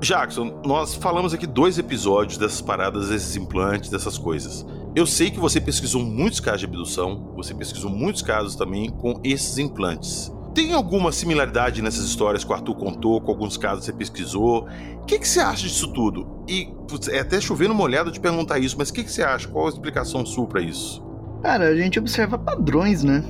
Jackson, 0.01 0.61
nós 0.67 0.97
falamos 0.97 1.33
aqui 1.33 1.47
dois 1.47 1.79
episódios 1.79 2.39
dessas 2.39 2.61
paradas, 2.61 3.09
desses 3.09 3.37
implantes, 3.37 3.89
dessas 3.89 4.19
coisas. 4.19 4.67
Eu 4.97 5.07
sei 5.07 5.31
que 5.31 5.39
você 5.39 5.61
pesquisou 5.61 6.03
muitos 6.03 6.41
casos 6.41 6.59
de 6.59 6.67
abdução, 6.67 7.33
você 7.37 7.55
pesquisou 7.55 7.89
muitos 7.89 8.21
casos 8.21 8.57
também 8.57 8.91
com 8.91 9.21
esses 9.23 9.59
implantes. 9.59 10.33
Tem 10.53 10.73
alguma 10.73 11.13
similaridade 11.13 11.81
nessas 11.83 12.05
histórias 12.05 12.43
que 12.43 12.51
o 12.51 12.55
Arthur 12.55 12.75
contou, 12.75 13.21
com 13.21 13.31
alguns 13.31 13.57
casos 13.57 13.85
que 13.85 13.93
você 13.93 13.93
pesquisou? 13.93 14.67
O 15.01 15.05
que, 15.05 15.21
que 15.21 15.29
você 15.29 15.39
acha 15.39 15.69
disso 15.69 15.93
tudo? 15.93 16.43
E 16.49 16.69
é 17.13 17.21
até 17.21 17.41
chovendo 17.41 17.73
uma 17.73 17.85
olhada 17.85 18.11
de 18.11 18.19
perguntar 18.19 18.59
isso, 18.59 18.75
mas 18.77 18.89
o 18.89 18.93
que, 18.93 19.05
que 19.05 19.13
você 19.13 19.23
acha? 19.23 19.47
Qual 19.47 19.67
a 19.67 19.69
explicação 19.69 20.27
sua 20.27 20.49
para 20.49 20.61
isso? 20.61 21.12
Cara, 21.43 21.69
a 21.69 21.77
gente 21.77 21.99
observa 21.99 22.39
padrões, 22.39 23.03
né? 23.03 23.23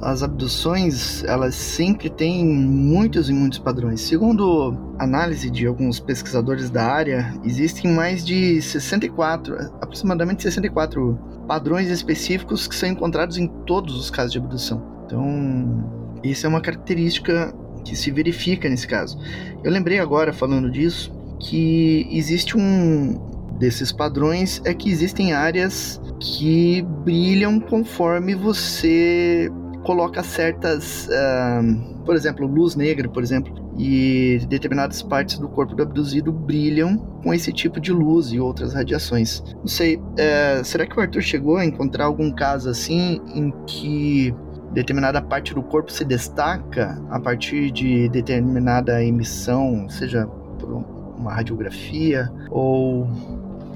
As 0.00 0.22
abduções, 0.22 1.22
elas 1.24 1.54
sempre 1.54 2.08
têm 2.08 2.44
muitos 2.46 3.28
e 3.28 3.32
muitos 3.32 3.58
padrões. 3.58 4.00
Segundo 4.00 4.74
análise 4.98 5.50
de 5.50 5.66
alguns 5.66 6.00
pesquisadores 6.00 6.70
da 6.70 6.84
área, 6.84 7.34
existem 7.44 7.92
mais 7.92 8.24
de 8.24 8.62
64, 8.62 9.54
aproximadamente 9.82 10.42
64 10.44 11.18
padrões 11.46 11.88
específicos 11.90 12.66
que 12.66 12.74
são 12.74 12.88
encontrados 12.88 13.36
em 13.36 13.46
todos 13.66 13.96
os 13.96 14.10
casos 14.10 14.32
de 14.32 14.38
abdução. 14.38 14.82
Então, 15.04 16.18
isso 16.22 16.46
é 16.46 16.48
uma 16.48 16.60
característica 16.60 17.54
que 17.84 17.94
se 17.94 18.10
verifica 18.10 18.68
nesse 18.68 18.86
caso. 18.86 19.18
Eu 19.62 19.70
lembrei 19.70 19.98
agora, 19.98 20.32
falando 20.32 20.70
disso, 20.70 21.12
que 21.38 22.06
existe 22.10 22.56
um, 22.56 23.18
desses 23.58 23.92
padrões 23.92 24.62
é 24.64 24.72
que 24.72 24.90
existem 24.90 25.32
áreas 25.32 26.00
que 26.20 26.82
brilham 27.04 27.60
conforme 27.60 28.34
você 28.34 29.50
coloca 29.82 30.22
certas, 30.22 31.08
uh, 31.08 32.04
por 32.04 32.14
exemplo, 32.14 32.46
luz 32.46 32.74
negra, 32.74 33.08
por 33.08 33.22
exemplo, 33.22 33.54
e 33.78 34.40
determinadas 34.48 35.02
partes 35.02 35.38
do 35.38 35.48
corpo 35.48 35.74
do 35.74 35.82
abduzido 35.82 36.32
brilham 36.32 36.98
com 37.22 37.32
esse 37.32 37.52
tipo 37.52 37.80
de 37.80 37.92
luz 37.92 38.32
e 38.32 38.40
outras 38.40 38.74
radiações. 38.74 39.42
Não 39.60 39.68
sei, 39.68 39.96
uh, 39.96 40.64
será 40.64 40.86
que 40.86 40.98
o 40.98 41.00
Arthur 41.00 41.22
chegou 41.22 41.56
a 41.56 41.64
encontrar 41.64 42.06
algum 42.06 42.30
caso 42.32 42.68
assim 42.68 43.20
em 43.34 43.52
que 43.66 44.34
determinada 44.72 45.22
parte 45.22 45.54
do 45.54 45.62
corpo 45.62 45.90
se 45.90 46.04
destaca 46.04 47.00
a 47.10 47.18
partir 47.18 47.70
de 47.70 48.08
determinada 48.08 49.02
emissão, 49.02 49.88
seja 49.88 50.26
por 50.58 50.70
uma 51.16 51.32
radiografia 51.32 52.30
ou 52.50 53.08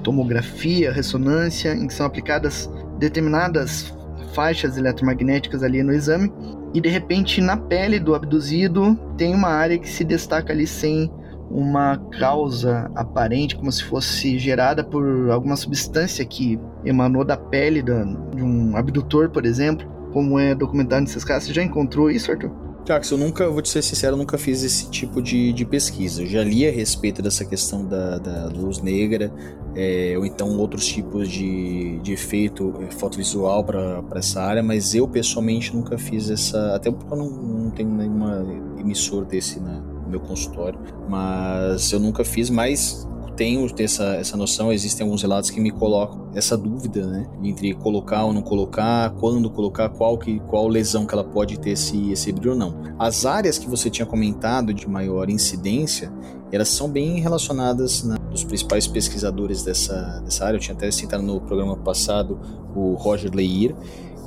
tomografia, 0.02 0.92
ressonância, 0.92 1.74
em 1.74 1.86
que 1.86 1.94
são 1.94 2.06
aplicadas 2.06 2.70
determinadas 2.98 3.94
faixas 4.34 4.76
eletromagnéticas 4.76 5.62
ali 5.62 5.82
no 5.82 5.92
exame, 5.92 6.32
e 6.74 6.80
de 6.80 6.88
repente 6.88 7.40
na 7.40 7.56
pele 7.56 7.98
do 7.98 8.14
abduzido 8.14 8.98
tem 9.16 9.34
uma 9.34 9.48
área 9.48 9.78
que 9.78 9.88
se 9.88 10.04
destaca 10.04 10.52
ali 10.52 10.66
sem 10.66 11.12
uma 11.50 11.98
causa 12.18 12.90
aparente, 12.94 13.56
como 13.56 13.70
se 13.70 13.84
fosse 13.84 14.38
gerada 14.38 14.82
por 14.82 15.30
alguma 15.30 15.54
substância 15.54 16.24
que 16.24 16.58
emanou 16.82 17.24
da 17.24 17.36
pele 17.36 17.82
de 17.82 18.42
um 18.42 18.74
abdutor, 18.74 19.28
por 19.28 19.44
exemplo, 19.44 19.86
como 20.12 20.38
é 20.38 20.54
documentado 20.54 21.02
nesses 21.02 21.24
casos. 21.24 21.48
Você 21.48 21.54
já 21.54 21.62
encontrou 21.62 22.10
isso, 22.10 22.30
Arthur? 22.30 22.50
Jax, 22.84 23.12
eu 23.12 23.18
nunca, 23.18 23.48
vou 23.48 23.62
te 23.62 23.68
ser 23.68 23.80
sincero, 23.80 24.16
nunca 24.16 24.36
fiz 24.36 24.64
esse 24.64 24.90
tipo 24.90 25.22
de, 25.22 25.52
de 25.52 25.64
pesquisa. 25.64 26.22
Eu 26.22 26.26
já 26.26 26.42
li 26.42 26.66
a 26.66 26.70
respeito 26.72 27.22
dessa 27.22 27.44
questão 27.44 27.86
da, 27.86 28.18
da 28.18 28.46
luz 28.46 28.80
negra, 28.80 29.32
é, 29.76 30.14
ou 30.18 30.26
então 30.26 30.58
outros 30.58 30.84
tipos 30.86 31.28
de, 31.28 32.00
de 32.00 32.12
efeito 32.12 32.74
é, 32.80 32.90
fotovisual 32.90 33.62
para 33.62 34.02
essa 34.16 34.42
área, 34.42 34.64
mas 34.64 34.96
eu 34.96 35.06
pessoalmente 35.06 35.74
nunca 35.74 35.96
fiz 35.96 36.28
essa. 36.28 36.74
Até 36.74 36.90
porque 36.90 37.12
eu 37.12 37.18
não, 37.18 37.30
não 37.30 37.70
tenho 37.70 37.90
nenhuma 37.90 38.44
emissor 38.76 39.24
desse 39.24 39.60
na, 39.60 39.74
no 39.74 40.08
meu 40.08 40.20
consultório, 40.20 40.78
mas 41.08 41.92
eu 41.92 42.00
nunca 42.00 42.24
fiz, 42.24 42.50
mas 42.50 43.06
tenho 43.36 43.68
essa, 43.78 44.14
essa 44.14 44.36
noção, 44.36 44.72
existem 44.72 45.04
alguns 45.04 45.22
relatos 45.22 45.50
que 45.50 45.60
me 45.60 45.70
colocam 45.70 46.28
essa 46.34 46.56
dúvida, 46.56 47.06
né? 47.06 47.26
Entre 47.42 47.74
colocar 47.74 48.24
ou 48.24 48.32
não 48.32 48.42
colocar, 48.42 49.10
quando 49.18 49.50
colocar, 49.50 49.88
qual, 49.88 50.16
que, 50.18 50.40
qual 50.40 50.68
lesão 50.68 51.06
que 51.06 51.14
ela 51.14 51.24
pode 51.24 51.58
ter 51.58 51.70
esse, 51.70 52.10
esse 52.12 52.32
brilho 52.32 52.52
ou 52.52 52.58
não. 52.58 52.74
As 52.98 53.26
áreas 53.26 53.58
que 53.58 53.68
você 53.68 53.90
tinha 53.90 54.06
comentado 54.06 54.72
de 54.72 54.88
maior 54.88 55.28
incidência, 55.30 56.12
elas 56.50 56.68
são 56.68 56.88
bem 56.88 57.20
relacionadas 57.20 58.04
né, 58.04 58.16
dos 58.30 58.44
principais 58.44 58.86
pesquisadores 58.86 59.62
dessa, 59.62 60.20
dessa 60.24 60.44
área. 60.44 60.56
Eu 60.56 60.60
tinha 60.60 60.74
até 60.74 60.90
citado 60.90 61.22
no 61.22 61.40
programa 61.40 61.76
passado 61.76 62.38
o 62.74 62.94
Roger 62.94 63.34
Leir, 63.34 63.74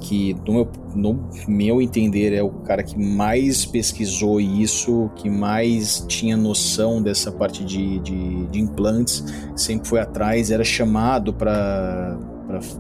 que 0.02 0.36
no 0.46 0.54
meu, 0.54 0.70
no 0.96 1.30
meu 1.48 1.82
entender 1.82 2.34
é 2.34 2.44
o 2.44 2.50
cara 2.50 2.84
que 2.84 2.98
mais 2.98 3.66
pesquisou 3.66 4.40
isso, 4.40 5.10
que 5.16 5.30
mais 5.30 6.06
tinha 6.08 6.38
noção 6.38 7.02
dessa 7.02 7.32
parte 7.32 7.64
de, 7.64 8.00
de, 8.00 8.46
de 8.48 8.60
implantes, 8.60 9.24
sempre 9.56 9.88
foi 9.88 10.00
atrás, 10.00 10.52
era 10.52 10.64
chamado 10.64 11.34
para 11.34 12.18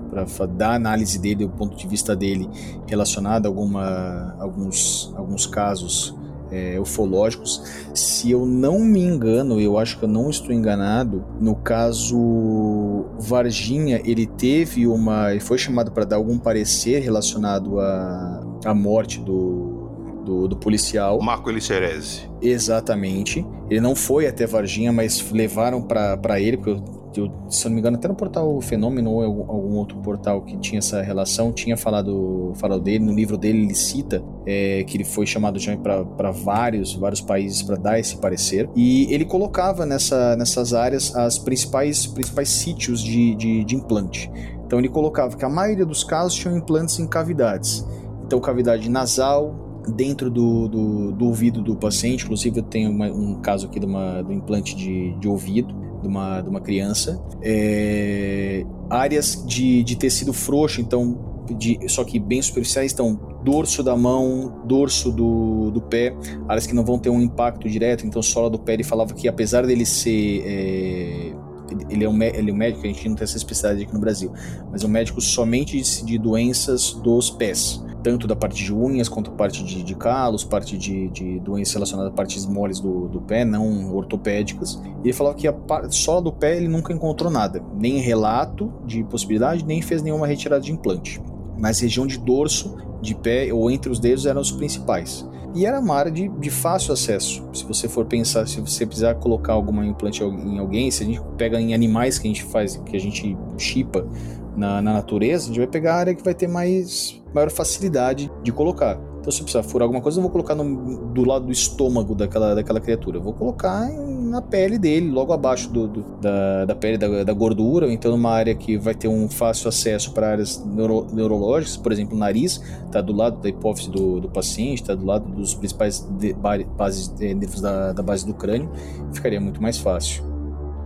para 0.09 0.45
dar 0.45 0.75
análise 0.75 1.17
dele, 1.19 1.43
o 1.43 1.49
ponto 1.49 1.75
de 1.75 1.87
vista 1.87 2.15
dele 2.15 2.47
relacionado 2.87 3.47
a 3.47 3.49
alguma, 3.49 4.35
alguns, 4.39 5.11
alguns 5.17 5.47
casos 5.47 6.15
é, 6.55 6.79
ufológicos. 6.79 7.61
Se 7.93 8.31
eu 8.31 8.45
não 8.45 8.79
me 8.79 9.01
engano, 9.01 9.59
eu 9.59 9.77
acho 9.77 9.99
que 9.99 10.05
eu 10.05 10.09
não 10.09 10.29
estou 10.29 10.53
enganado, 10.53 11.23
no 11.39 11.55
caso 11.55 13.05
Varginha, 13.19 14.01
ele 14.05 14.25
teve 14.25 14.87
uma. 14.87 15.31
Ele 15.31 15.39
foi 15.39 15.57
chamado 15.57 15.91
para 15.91 16.05
dar 16.05 16.15
algum 16.15 16.39
parecer 16.39 16.99
relacionado 16.99 17.79
à, 17.79 18.43
à 18.65 18.73
morte 18.73 19.19
do, 19.19 20.21
do, 20.25 20.47
do, 20.47 20.55
policial. 20.57 21.21
Marco 21.21 21.49
Elicerese. 21.49 22.29
Exatamente. 22.41 23.45
Ele 23.69 23.81
não 23.81 23.95
foi 23.95 24.27
até 24.27 24.45
Varginha, 24.45 24.91
mas 24.91 25.31
levaram 25.31 25.81
para 25.81 26.39
ele, 26.39 26.57
porque 26.57 26.71
eu 26.71 27.04
eu, 27.19 27.31
se 27.49 27.65
eu 27.65 27.69
não 27.69 27.75
me 27.75 27.79
engano, 27.79 27.97
até 27.97 28.07
no 28.07 28.15
portal 28.15 28.59
Fenômeno 28.61 29.11
ou 29.11 29.23
algum 29.23 29.75
outro 29.75 29.97
portal 29.99 30.41
que 30.41 30.57
tinha 30.57 30.79
essa 30.79 31.01
relação, 31.01 31.51
tinha 31.51 31.77
falado, 31.77 32.53
falado 32.55 32.81
dele, 32.81 33.03
no 33.03 33.13
livro 33.13 33.37
dele 33.37 33.63
ele 33.63 33.75
cita 33.75 34.23
é, 34.45 34.83
que 34.83 34.97
ele 34.97 35.03
foi 35.03 35.25
chamado 35.25 35.59
já 35.59 35.75
para 35.77 36.31
vários, 36.31 36.93
vários 36.93 37.21
países 37.21 37.61
para 37.61 37.75
dar 37.75 37.99
esse 37.99 38.17
parecer, 38.17 38.69
e 38.75 39.13
ele 39.13 39.25
colocava 39.25 39.85
nessa, 39.85 40.35
nessas 40.35 40.73
áreas 40.73 41.15
as 41.15 41.37
principais, 41.37 42.05
principais 42.07 42.49
sítios 42.49 43.01
de, 43.01 43.35
de, 43.35 43.63
de 43.63 43.75
implante. 43.75 44.31
Então 44.65 44.79
ele 44.79 44.89
colocava 44.89 45.35
que 45.37 45.45
a 45.45 45.49
maioria 45.49 45.85
dos 45.85 46.03
casos 46.03 46.33
tinham 46.33 46.57
implantes 46.57 46.99
em 46.99 47.07
cavidades. 47.07 47.85
Então, 48.25 48.39
cavidade 48.39 48.89
nasal, 48.89 49.64
dentro 49.87 50.29
do, 50.29 50.67
do, 50.67 51.11
do, 51.11 51.25
ouvido 51.25 51.61
do 51.61 51.75
paciente. 51.75 52.23
Inclusive, 52.23 52.59
eu 52.59 52.63
tenho 52.63 52.91
uma, 52.91 53.07
um 53.07 53.35
caso 53.41 53.67
aqui 53.67 53.79
de 53.79 53.85
uma, 53.85 54.21
do 54.21 54.33
implante 54.33 54.75
de, 54.75 55.13
de 55.19 55.27
ouvido 55.27 55.85
de 56.01 56.07
uma, 56.07 56.41
de 56.41 56.49
uma 56.49 56.61
criança. 56.61 57.21
É, 57.41 58.65
áreas 58.89 59.43
de, 59.45 59.83
de 59.83 59.95
tecido 59.95 60.31
frouxo, 60.31 60.79
então, 60.79 61.43
de, 61.57 61.79
só 61.87 62.03
que 62.03 62.19
bem 62.19 62.41
superficiais, 62.41 62.93
então, 62.93 63.19
dorso 63.43 63.83
da 63.83 63.95
mão, 63.95 64.61
dorso 64.65 65.11
do, 65.11 65.71
do 65.71 65.81
pé, 65.81 66.15
áreas 66.47 66.65
que 66.67 66.73
não 66.73 66.85
vão 66.85 66.97
ter 66.99 67.09
um 67.09 67.21
impacto 67.21 67.67
direto, 67.67 68.05
então, 68.05 68.21
sola 68.21 68.49
do 68.49 68.59
pé, 68.59 68.73
ele 68.73 68.83
falava 68.83 69.13
que 69.13 69.27
apesar 69.27 69.65
dele 69.65 69.85
ser. 69.85 70.43
É, 70.45 71.45
ele 71.89 72.05
é, 72.05 72.09
um, 72.09 72.21
ele 72.21 72.51
é 72.51 72.53
um 72.53 72.55
médico, 72.55 72.85
a 72.85 72.87
gente 72.87 73.09
não 73.09 73.15
tem 73.15 73.23
essa 73.23 73.37
especialidade 73.37 73.85
aqui 73.85 73.93
no 73.93 73.99
Brasil, 73.99 74.31
mas 74.71 74.83
é 74.83 74.85
um 74.85 74.89
médico 74.89 75.19
somente 75.19 75.81
de, 75.81 76.05
de 76.05 76.17
doenças 76.19 76.93
dos 76.93 77.31
pés 77.31 77.83
tanto 78.05 78.27
da 78.27 78.35
parte 78.35 78.63
de 78.63 78.71
unhas 78.71 79.09
quanto 79.09 79.31
parte 79.31 79.63
de, 79.63 79.81
de 79.81 79.95
calos, 79.95 80.43
parte 80.43 80.77
de, 80.77 81.07
de 81.07 81.39
doenças 81.39 81.73
relacionadas 81.73 82.13
a 82.13 82.15
partes 82.15 82.45
moles 82.45 82.79
do, 82.79 83.07
do 83.07 83.19
pé, 83.19 83.43
não 83.43 83.95
ortopédicas. 83.95 84.79
E 85.03 85.07
ele 85.07 85.13
falava 85.13 85.35
que 85.35 85.47
a 85.47 85.55
sola 85.89 86.21
do 86.21 86.31
pé 86.31 86.55
ele 86.55 86.67
nunca 86.67 86.93
encontrou 86.93 87.31
nada, 87.31 87.63
nem 87.75 87.97
relato 87.97 88.71
de 88.85 89.03
possibilidade, 89.05 89.65
nem 89.65 89.81
fez 89.81 90.03
nenhuma 90.03 90.27
retirada 90.27 90.61
de 90.61 90.71
implante. 90.71 91.19
Mas 91.57 91.79
região 91.79 92.05
de 92.05 92.19
dorso, 92.19 92.77
de 93.01 93.15
pé 93.15 93.51
ou 93.51 93.71
entre 93.71 93.91
os 93.91 93.97
dedos 93.97 94.27
eram 94.27 94.39
os 94.39 94.51
principais. 94.51 95.27
E 95.55 95.65
era 95.65 95.79
uma 95.79 95.95
área 95.95 96.11
de, 96.11 96.27
de 96.27 96.51
fácil 96.51 96.93
acesso. 96.93 97.43
Se 97.53 97.65
você 97.65 97.89
for 97.89 98.05
pensar, 98.05 98.47
se 98.47 98.61
você 98.61 98.85
precisar 98.85 99.15
colocar 99.15 99.53
alguma 99.53 99.83
implante 99.83 100.21
em 100.21 100.59
alguém, 100.59 100.91
se 100.91 101.01
a 101.01 101.05
gente 101.07 101.21
pega 101.39 101.59
em 101.59 101.73
animais 101.73 102.19
que 102.19 102.27
a 102.27 102.29
gente 102.29 102.43
faz, 102.43 102.75
que 102.85 102.95
a 102.95 102.99
gente 102.99 103.35
chipa 103.57 104.07
na, 104.55 104.81
na 104.81 104.93
natureza, 104.93 105.45
a 105.45 105.47
gente 105.47 105.57
vai 105.57 105.67
pegar 105.67 105.95
a 105.95 105.97
área 105.97 106.15
que 106.15 106.23
vai 106.23 106.33
ter 106.33 106.47
mais 106.47 107.21
maior 107.33 107.51
facilidade 107.51 108.31
de 108.43 108.51
colocar. 108.51 108.97
Então, 109.19 109.31
se 109.31 109.39
eu 109.39 109.43
precisar 109.43 109.63
furar 109.63 109.85
alguma 109.85 110.01
coisa, 110.01 110.19
eu 110.19 110.21
vou 110.21 110.31
colocar 110.31 110.53
no, 110.53 111.07
do 111.07 111.25
lado 111.25 111.47
do 111.47 111.51
estômago 111.51 112.13
daquela, 112.13 112.53
daquela 112.53 112.79
criatura. 112.79 113.17
Eu 113.17 113.23
vou 113.23 113.33
colocar 113.33 113.89
na 113.89 114.39
pele 114.39 114.77
dele, 114.77 115.09
logo 115.09 115.33
abaixo 115.33 115.67
do, 115.67 115.87
do 115.87 116.03
da, 116.21 116.65
da, 116.65 116.75
pele, 116.75 116.95
da, 116.95 117.23
da, 117.23 117.33
gordura, 117.33 117.87
ou 117.87 117.91
então 117.91 118.11
numa 118.11 118.29
área 118.29 118.53
que 118.53 118.77
vai 118.77 118.93
ter 118.93 119.07
um 119.07 119.27
fácil 119.27 119.67
acesso 119.67 120.11
para 120.11 120.29
áreas 120.29 120.63
neuro, 120.63 121.07
neurológicas, 121.11 121.75
por 121.75 121.91
exemplo, 121.91 122.15
o 122.15 122.19
nariz, 122.19 122.61
está 122.85 123.01
do 123.01 123.13
lado 123.13 123.41
da 123.41 123.49
hipófise 123.49 123.89
do, 123.89 124.19
do 124.19 124.29
paciente, 124.29 124.83
está 124.83 124.93
do 124.93 125.05
lado 125.05 125.27
dos 125.31 125.55
principais 125.55 126.07
de, 126.19 126.35
bases, 126.77 127.07
de, 127.07 127.33
da, 127.33 127.93
da 127.93 128.03
base 128.03 128.27
do 128.27 128.33
crânio, 128.35 128.69
ficaria 129.11 129.41
muito 129.41 129.59
mais 129.59 129.79
fácil. 129.79 130.34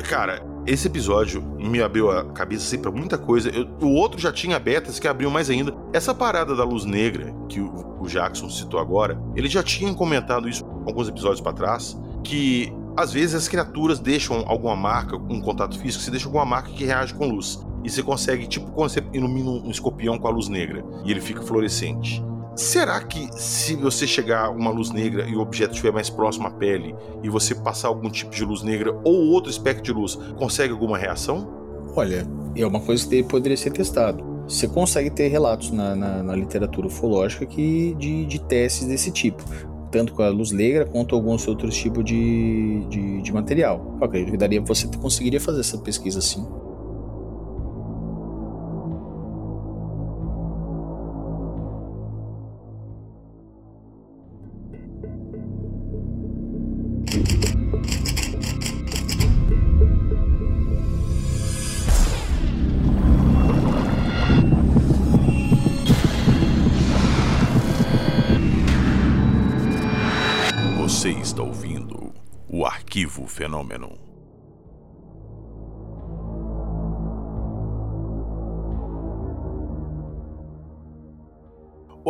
Cara, 0.07 0.43
esse 0.65 0.87
episódio 0.87 1.41
me 1.41 1.81
abriu 1.81 2.11
a 2.11 2.25
cabeça 2.25 2.63
assim, 2.65 2.79
pra 2.79 2.91
muita 2.91 3.17
coisa. 3.17 3.49
Eu, 3.49 3.67
o 3.81 3.93
outro 3.93 4.19
já 4.19 4.31
tinha 4.31 4.61
esse 4.87 4.99
que 4.99 5.07
abriu 5.07 5.29
mais 5.29 5.49
ainda. 5.49 5.75
Essa 5.91 6.13
parada 6.13 6.55
da 6.55 6.63
luz 6.63 6.85
negra, 6.85 7.33
que 7.47 7.59
o, 7.59 7.97
o 7.99 8.07
Jackson 8.07 8.49
citou 8.49 8.79
agora, 8.79 9.21
ele 9.35 9.47
já 9.47 9.63
tinha 9.63 9.93
comentado 9.93 10.47
isso 10.47 10.65
alguns 10.85 11.07
episódios 11.07 11.41
para 11.41 11.53
trás, 11.53 11.99
que 12.23 12.73
às 12.95 13.13
vezes 13.13 13.35
as 13.35 13.47
criaturas 13.47 13.99
deixam 13.99 14.43
alguma 14.47 14.75
marca, 14.75 15.15
um 15.15 15.39
contato 15.39 15.79
físico, 15.79 16.03
você 16.03 16.11
deixa 16.11 16.27
alguma 16.27 16.45
marca 16.45 16.69
que 16.69 16.83
reage 16.85 17.13
com 17.13 17.27
luz. 17.27 17.65
E 17.83 17.89
você 17.89 18.03
consegue, 18.03 18.45
tipo, 18.45 18.69
quando 18.71 18.89
você 18.89 19.03
ilumina 19.13 19.49
um 19.49 19.71
escorpião 19.71 20.17
com 20.17 20.27
a 20.27 20.31
luz 20.31 20.49
negra 20.49 20.83
e 21.05 21.11
ele 21.11 21.21
fica 21.21 21.41
fluorescente. 21.41 22.21
Será 22.59 22.99
que 23.01 23.29
se 23.37 23.73
você 23.73 24.05
chegar 24.05 24.49
uma 24.49 24.69
luz 24.69 24.91
negra 24.91 25.25
e 25.25 25.33
o 25.33 25.39
objeto 25.39 25.71
estiver 25.71 25.93
mais 25.93 26.09
próximo 26.09 26.45
à 26.45 26.51
pele 26.51 26.93
e 27.23 27.29
você 27.29 27.55
passar 27.55 27.87
algum 27.87 28.09
tipo 28.09 28.31
de 28.31 28.43
luz 28.43 28.63
negra 28.63 28.91
ou 29.05 29.29
outro 29.29 29.49
espectro 29.49 29.81
de 29.81 29.93
luz, 29.93 30.15
consegue 30.37 30.73
alguma 30.73 30.97
reação? 30.97 31.49
Olha, 31.95 32.27
é 32.53 32.65
uma 32.65 32.81
coisa 32.81 33.07
que 33.07 33.23
poderia 33.23 33.55
ser 33.55 33.71
testado. 33.71 34.21
Você 34.45 34.67
consegue 34.67 35.09
ter 35.09 35.29
relatos 35.29 35.71
na, 35.71 35.95
na, 35.95 36.21
na 36.21 36.35
literatura 36.35 36.87
ufológica 36.87 37.45
que, 37.45 37.95
de, 37.97 38.25
de 38.25 38.41
testes 38.41 38.85
desse 38.85 39.09
tipo 39.09 39.41
tanto 39.89 40.13
com 40.13 40.21
a 40.21 40.29
luz 40.29 40.51
negra 40.51 40.85
quanto 40.85 41.15
alguns 41.15 41.47
outros 41.47 41.75
tipos 41.75 42.03
de, 42.03 42.85
de, 42.89 43.21
de 43.21 43.33
material. 43.33 43.95
Eu 43.99 44.05
acredito 44.05 44.31
que 44.31 44.37
daria, 44.37 44.61
você 44.61 44.85
conseguiria 44.97 45.39
fazer 45.39 45.61
essa 45.61 45.77
pesquisa 45.77 46.19
sim. 46.19 46.45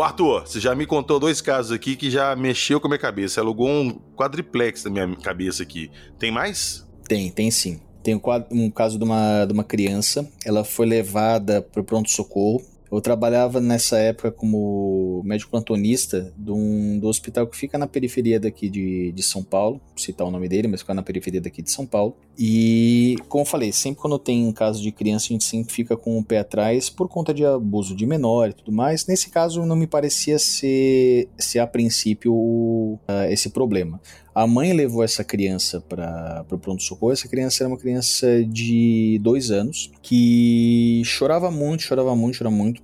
Arthur, 0.02 0.42
você 0.42 0.60
já 0.60 0.76
me 0.76 0.86
contou 0.86 1.20
dois 1.20 1.42
casos 1.42 1.72
aqui 1.72 1.96
que 1.96 2.10
já 2.10 2.36
mexeu 2.36 2.80
com 2.80 2.88
a 2.88 2.90
minha 2.90 3.00
cabeça. 3.00 3.42
Alugou 3.42 3.68
um 3.68 4.00
quadriplex 4.16 4.84
na 4.84 4.90
minha 4.92 5.16
cabeça 5.16 5.64
aqui. 5.64 5.92
Tem 6.18 6.32
mais? 6.32 6.88
Tem, 7.08 7.32
tem 7.32 7.50
sim. 7.50 7.80
Tem 8.04 8.16
um, 8.16 8.72
caso 8.72 8.98
de 8.98 9.04
uma, 9.04 9.46
de 9.46 9.54
uma 9.54 9.64
criança. 9.64 10.30
Ela 10.46 10.64
foi 10.64 10.86
levada 10.86 11.62
para 11.62 11.82
o 11.82 11.84
pronto-socorro 11.84 12.62
eu 12.92 13.02
trabalhava 13.02 13.62
nessa 13.62 13.98
época 14.00 14.32
como 14.32 15.22
médico 15.24 15.52
plantonista 15.52 16.34
de 16.36 16.52
um, 16.52 17.00
do 17.00 17.08
hospital 17.08 17.46
que 17.46 17.56
fica 17.56 17.78
na 17.78 17.88
periferia 17.88 18.40
daqui 18.40 18.70
de, 18.70 19.12
de 19.12 19.24
São 19.24 19.44
Paulo, 19.44 19.80
vou 19.90 19.98
citar 19.98 20.26
o 20.26 20.32
nome 20.32 20.48
dele, 20.48 20.68
mas 20.68 20.82
fica 20.82 20.94
na 20.94 21.04
periferia 21.04 21.40
daqui 21.40 21.62
de 21.62 21.72
São 21.72 21.86
Paulo. 21.86 22.16
E, 22.38 23.16
como 23.28 23.44
eu 23.44 23.46
falei, 23.46 23.72
sempre 23.72 24.02
quando 24.02 24.18
tem 24.18 24.48
um 24.48 24.52
caso 24.52 24.82
de 24.82 24.92
criança, 24.92 25.26
a 25.26 25.34
gente 25.34 25.44
sempre 25.44 25.74
fica 25.74 25.96
com 25.96 26.18
o 26.18 26.24
pé 26.24 26.40
atrás 26.40 26.90
por 26.90 27.08
conta 27.08 27.34
de 27.34 27.46
abuso 27.46 27.96
de 27.96 28.06
menor 28.06 28.50
e 28.50 28.54
tudo 28.54 28.72
mais. 28.72 29.06
Nesse 29.06 29.30
caso, 29.30 29.66
não 29.66 29.76
me 29.76 29.86
parecia 29.86 30.40
ser, 30.40 31.28
ser 31.38 31.60
a 31.60 31.68
princípio 31.68 32.34
uh, 32.34 33.00
esse 33.30 33.50
problema. 33.50 34.00
A 34.40 34.48
mãe 34.48 34.72
levou 34.72 35.04
essa 35.04 35.22
criança 35.22 35.82
para 35.82 36.46
o 36.50 36.58
pronto-socorro. 36.58 37.12
Essa 37.12 37.28
criança 37.28 37.62
era 37.62 37.68
uma 37.68 37.78
criança 37.78 38.42
de 38.46 39.20
dois 39.22 39.52
anos 39.52 39.92
que 40.02 41.02
chorava 41.04 41.52
muito, 41.52 41.84
chorava 41.84 42.16
muito, 42.16 42.38
chorava 42.38 42.56
muito. 42.56 42.82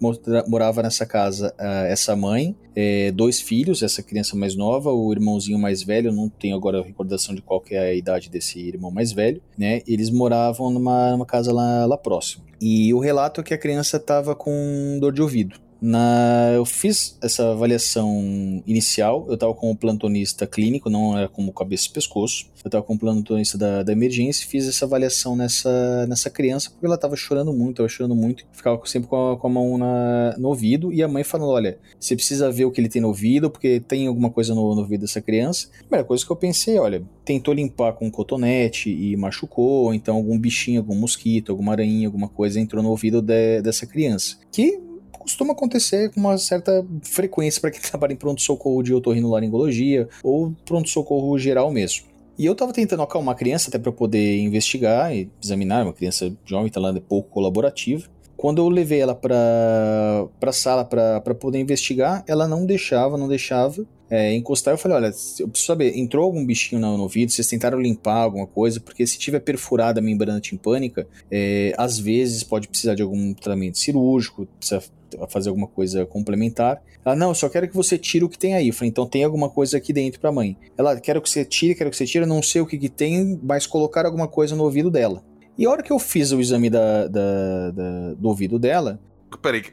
Morava 0.50 0.84
nessa 0.84 1.06
casa 1.06 1.56
uh, 1.58 1.86
essa 1.86 2.14
mãe, 2.14 2.54
é, 2.76 3.10
dois 3.14 3.40
filhos, 3.40 3.82
essa 3.82 4.04
criança 4.04 4.36
mais 4.36 4.54
nova, 4.54 4.92
o 4.92 5.10
irmãozinho 5.14 5.58
mais 5.58 5.82
velho. 5.82 6.12
Não 6.12 6.28
tenho 6.28 6.58
agora 6.58 6.84
recordação 6.84 7.34
de 7.34 7.42
qual 7.42 7.64
é 7.72 7.80
a 7.80 7.94
idade 7.94 8.30
desse 8.30 8.60
irmão 8.60 8.92
mais 8.92 9.14
velho, 9.14 9.42
né? 9.58 9.82
Eles 9.88 10.10
moravam 10.10 10.70
numa, 10.70 11.12
numa 11.12 11.26
casa 11.26 11.54
lá, 11.54 11.86
lá 11.86 11.98
próximo. 11.98 12.44
E 12.60 12.94
o 12.94 13.00
relato 13.00 13.40
é 13.40 13.44
que 13.46 13.54
a 13.54 13.58
criança 13.58 13.96
estava 13.96 14.36
com 14.36 14.98
dor 15.00 15.14
de 15.14 15.22
ouvido. 15.22 15.64
Na, 15.82 16.52
eu 16.56 16.66
fiz 16.66 17.18
essa 17.22 17.52
avaliação 17.52 18.64
inicial, 18.66 19.26
eu 19.28 19.36
estava 19.36 19.54
com 19.54 19.72
o 19.72 19.76
plantonista 19.76 20.48
clínico, 20.48 20.90
não 20.90 21.18
era 21.18 21.28
como 21.28 21.54
cabeça 21.54 21.88
e 21.88 21.92
pescoço. 21.92 22.48
Eu 22.64 22.68
estava 22.68 22.84
com 22.84 22.96
o 22.96 23.00
plantonista 23.00 23.58
da, 23.58 23.84
da 23.84 23.92
emergência 23.92 24.44
e 24.44 24.48
fiz 24.48 24.68
essa 24.68 24.86
avaliação 24.86 25.36
nessa, 25.36 26.08
nessa 26.08 26.30
criança, 26.30 26.72
porque 26.72 26.86
ela 26.86 26.96
estava 26.96 27.16
chorando 27.16 27.54
muito, 27.54 27.74
estava 27.74 27.90
chorando 27.90 28.16
muito, 28.16 28.44
ficava 28.52 28.82
sempre 28.86 29.08
com 29.08 29.34
a, 29.34 29.38
com 29.38 29.48
a 29.48 29.50
mão 29.50 29.78
na, 29.78 30.36
no 30.38 30.50
ouvido, 30.50 30.92
e 30.92 31.04
a 31.04 31.08
mãe 31.08 31.24
falando: 31.24 31.50
Olha, 31.50 31.78
você 32.00 32.16
precisa 32.16 32.52
ver 32.52 32.66
o 32.66 32.72
que 32.72 32.82
ele 32.82 32.90
tem 32.90 33.02
no 33.02 33.10
ouvido, 33.10 33.52
porque 33.52 33.80
tem 33.80 34.08
alguma 34.08 34.32
coisa 34.32 34.56
no, 34.56 34.74
no 34.74 34.82
ouvido 34.82 35.02
dessa 35.02 35.22
criança. 35.22 35.68
A 35.76 35.84
primeira 35.84 36.04
coisa 36.04 36.26
que 36.26 36.32
eu 36.32 36.36
pensei: 36.36 36.80
olha, 36.80 37.04
tentou 37.24 37.54
limpar 37.54 37.94
com 37.94 38.08
um 38.08 38.12
cotonete 38.12 38.90
e 38.90 39.16
machucou, 39.16 39.94
então 39.94 40.16
algum 40.16 40.38
bichinho, 40.38 40.80
algum 40.80 40.96
mosquito, 40.96 41.52
alguma 41.52 41.74
aranha, 41.74 42.08
alguma 42.08 42.28
coisa 42.28 42.60
entrou 42.60 42.82
no 42.82 42.90
ouvido 42.90 43.22
de, 43.22 43.62
dessa 43.62 43.86
criança. 43.86 44.38
Que 44.52 44.80
costuma 45.26 45.54
acontecer 45.54 46.12
com 46.12 46.20
uma 46.20 46.38
certa 46.38 46.86
frequência 47.02 47.60
para 47.60 47.72
quem 47.72 47.82
trabalha 47.84 48.14
em 48.14 48.16
pronto-socorro 48.16 48.82
de 48.82 48.94
otorrinolaringologia 48.94 50.08
ou 50.24 50.54
pronto-socorro 50.64 51.38
geral 51.38 51.72
mesmo. 51.72 52.06
E 52.38 52.46
eu 52.46 52.54
estava 52.54 52.74
tentando 52.74 53.02
acalmar 53.02 53.34
a 53.34 53.38
criança 53.38 53.70
até 53.70 53.80
para 53.80 53.92
poder 53.92 54.40
investigar 54.40 55.16
e 55.16 55.30
examinar, 55.42 55.84
uma 55.84 55.94
criança 55.94 56.36
jovem, 56.46 56.70
tá 56.70 56.80
lá, 56.80 56.90
é 56.90 57.00
pouco 57.00 57.30
colaborativa. 57.30 58.08
Quando 58.36 58.62
eu 58.62 58.68
levei 58.68 59.00
ela 59.00 59.16
para 59.16 60.28
a 60.42 60.52
sala 60.52 60.84
para 60.84 61.34
poder 61.34 61.60
investigar, 61.60 62.24
ela 62.28 62.48
não 62.48 62.66
deixava, 62.66 63.18
não 63.18 63.30
deixava 63.30 63.86
é, 64.10 64.34
encostar. 64.34 64.74
Eu 64.74 64.78
falei: 64.78 64.98
olha, 64.98 65.08
eu 65.40 65.48
preciso 65.48 65.68
saber, 65.68 65.98
entrou 65.98 66.26
algum 66.26 66.46
bichinho 66.46 66.80
no, 66.82 66.98
no 66.98 67.04
ouvido? 67.04 67.32
Vocês 67.32 67.48
tentaram 67.48 67.80
limpar 67.80 68.18
alguma 68.18 68.48
coisa? 68.48 68.80
Porque 68.80 69.06
se 69.06 69.18
tiver 69.18 69.40
perfurada 69.40 70.00
a 70.00 70.04
membrana 70.04 70.40
timpânica, 70.40 71.08
é, 71.32 71.74
às 71.78 72.00
vezes 72.00 72.44
pode 72.44 72.68
precisar 72.68 72.96
de 72.96 73.02
algum 73.02 73.34
tratamento 73.34 73.78
cirúrgico, 73.78 74.48
precisa 74.60 74.84
fazer 75.30 75.50
alguma 75.50 75.68
coisa 75.68 76.06
complementar. 76.06 76.82
Ela, 77.04 77.16
não, 77.16 77.30
eu 77.30 77.36
só 77.36 77.48
quero 77.48 77.68
que 77.68 77.76
você 77.76 77.98
tire 77.98 78.26
o 78.26 78.30
que 78.30 78.38
tem 78.38 78.56
aí. 78.56 78.68
Eu 78.68 78.74
falei, 78.74 78.90
então 78.90 79.06
tem 79.06 79.24
alguma 79.24 79.50
coisa 79.50 79.78
aqui 79.78 79.94
dentro 79.94 80.20
pra 80.20 80.32
mãe. 80.32 80.58
Ela, 80.78 81.00
quero 81.00 81.22
que 81.22 81.30
você 81.30 81.46
tire, 81.46 81.76
quero 81.76 81.90
que 81.90 81.96
você 81.96 82.06
tire, 82.06 82.26
não 82.26 82.42
sei 82.42 82.62
o 82.62 82.66
que, 82.66 82.78
que 82.78 82.90
tem, 82.90 83.40
mas 83.44 83.68
colocar 83.68 84.06
alguma 84.06 84.28
coisa 84.28 84.56
no 84.56 84.64
ouvido 84.64 84.90
dela. 84.90 85.24
E 85.58 85.66
a 85.66 85.70
hora 85.70 85.82
que 85.82 85.92
eu 85.92 86.00
fiz 86.00 86.32
o 86.32 86.42
exame 86.42 86.70
da, 86.70 87.08
da, 87.08 87.72
da 87.72 88.14
do 88.14 88.28
ouvido 88.28 88.60
dela. 88.60 89.00
Peraí, 89.42 89.64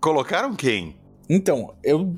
colocaram 0.00 0.54
quem? 0.54 0.96
Então, 1.28 1.74
eu 1.82 2.14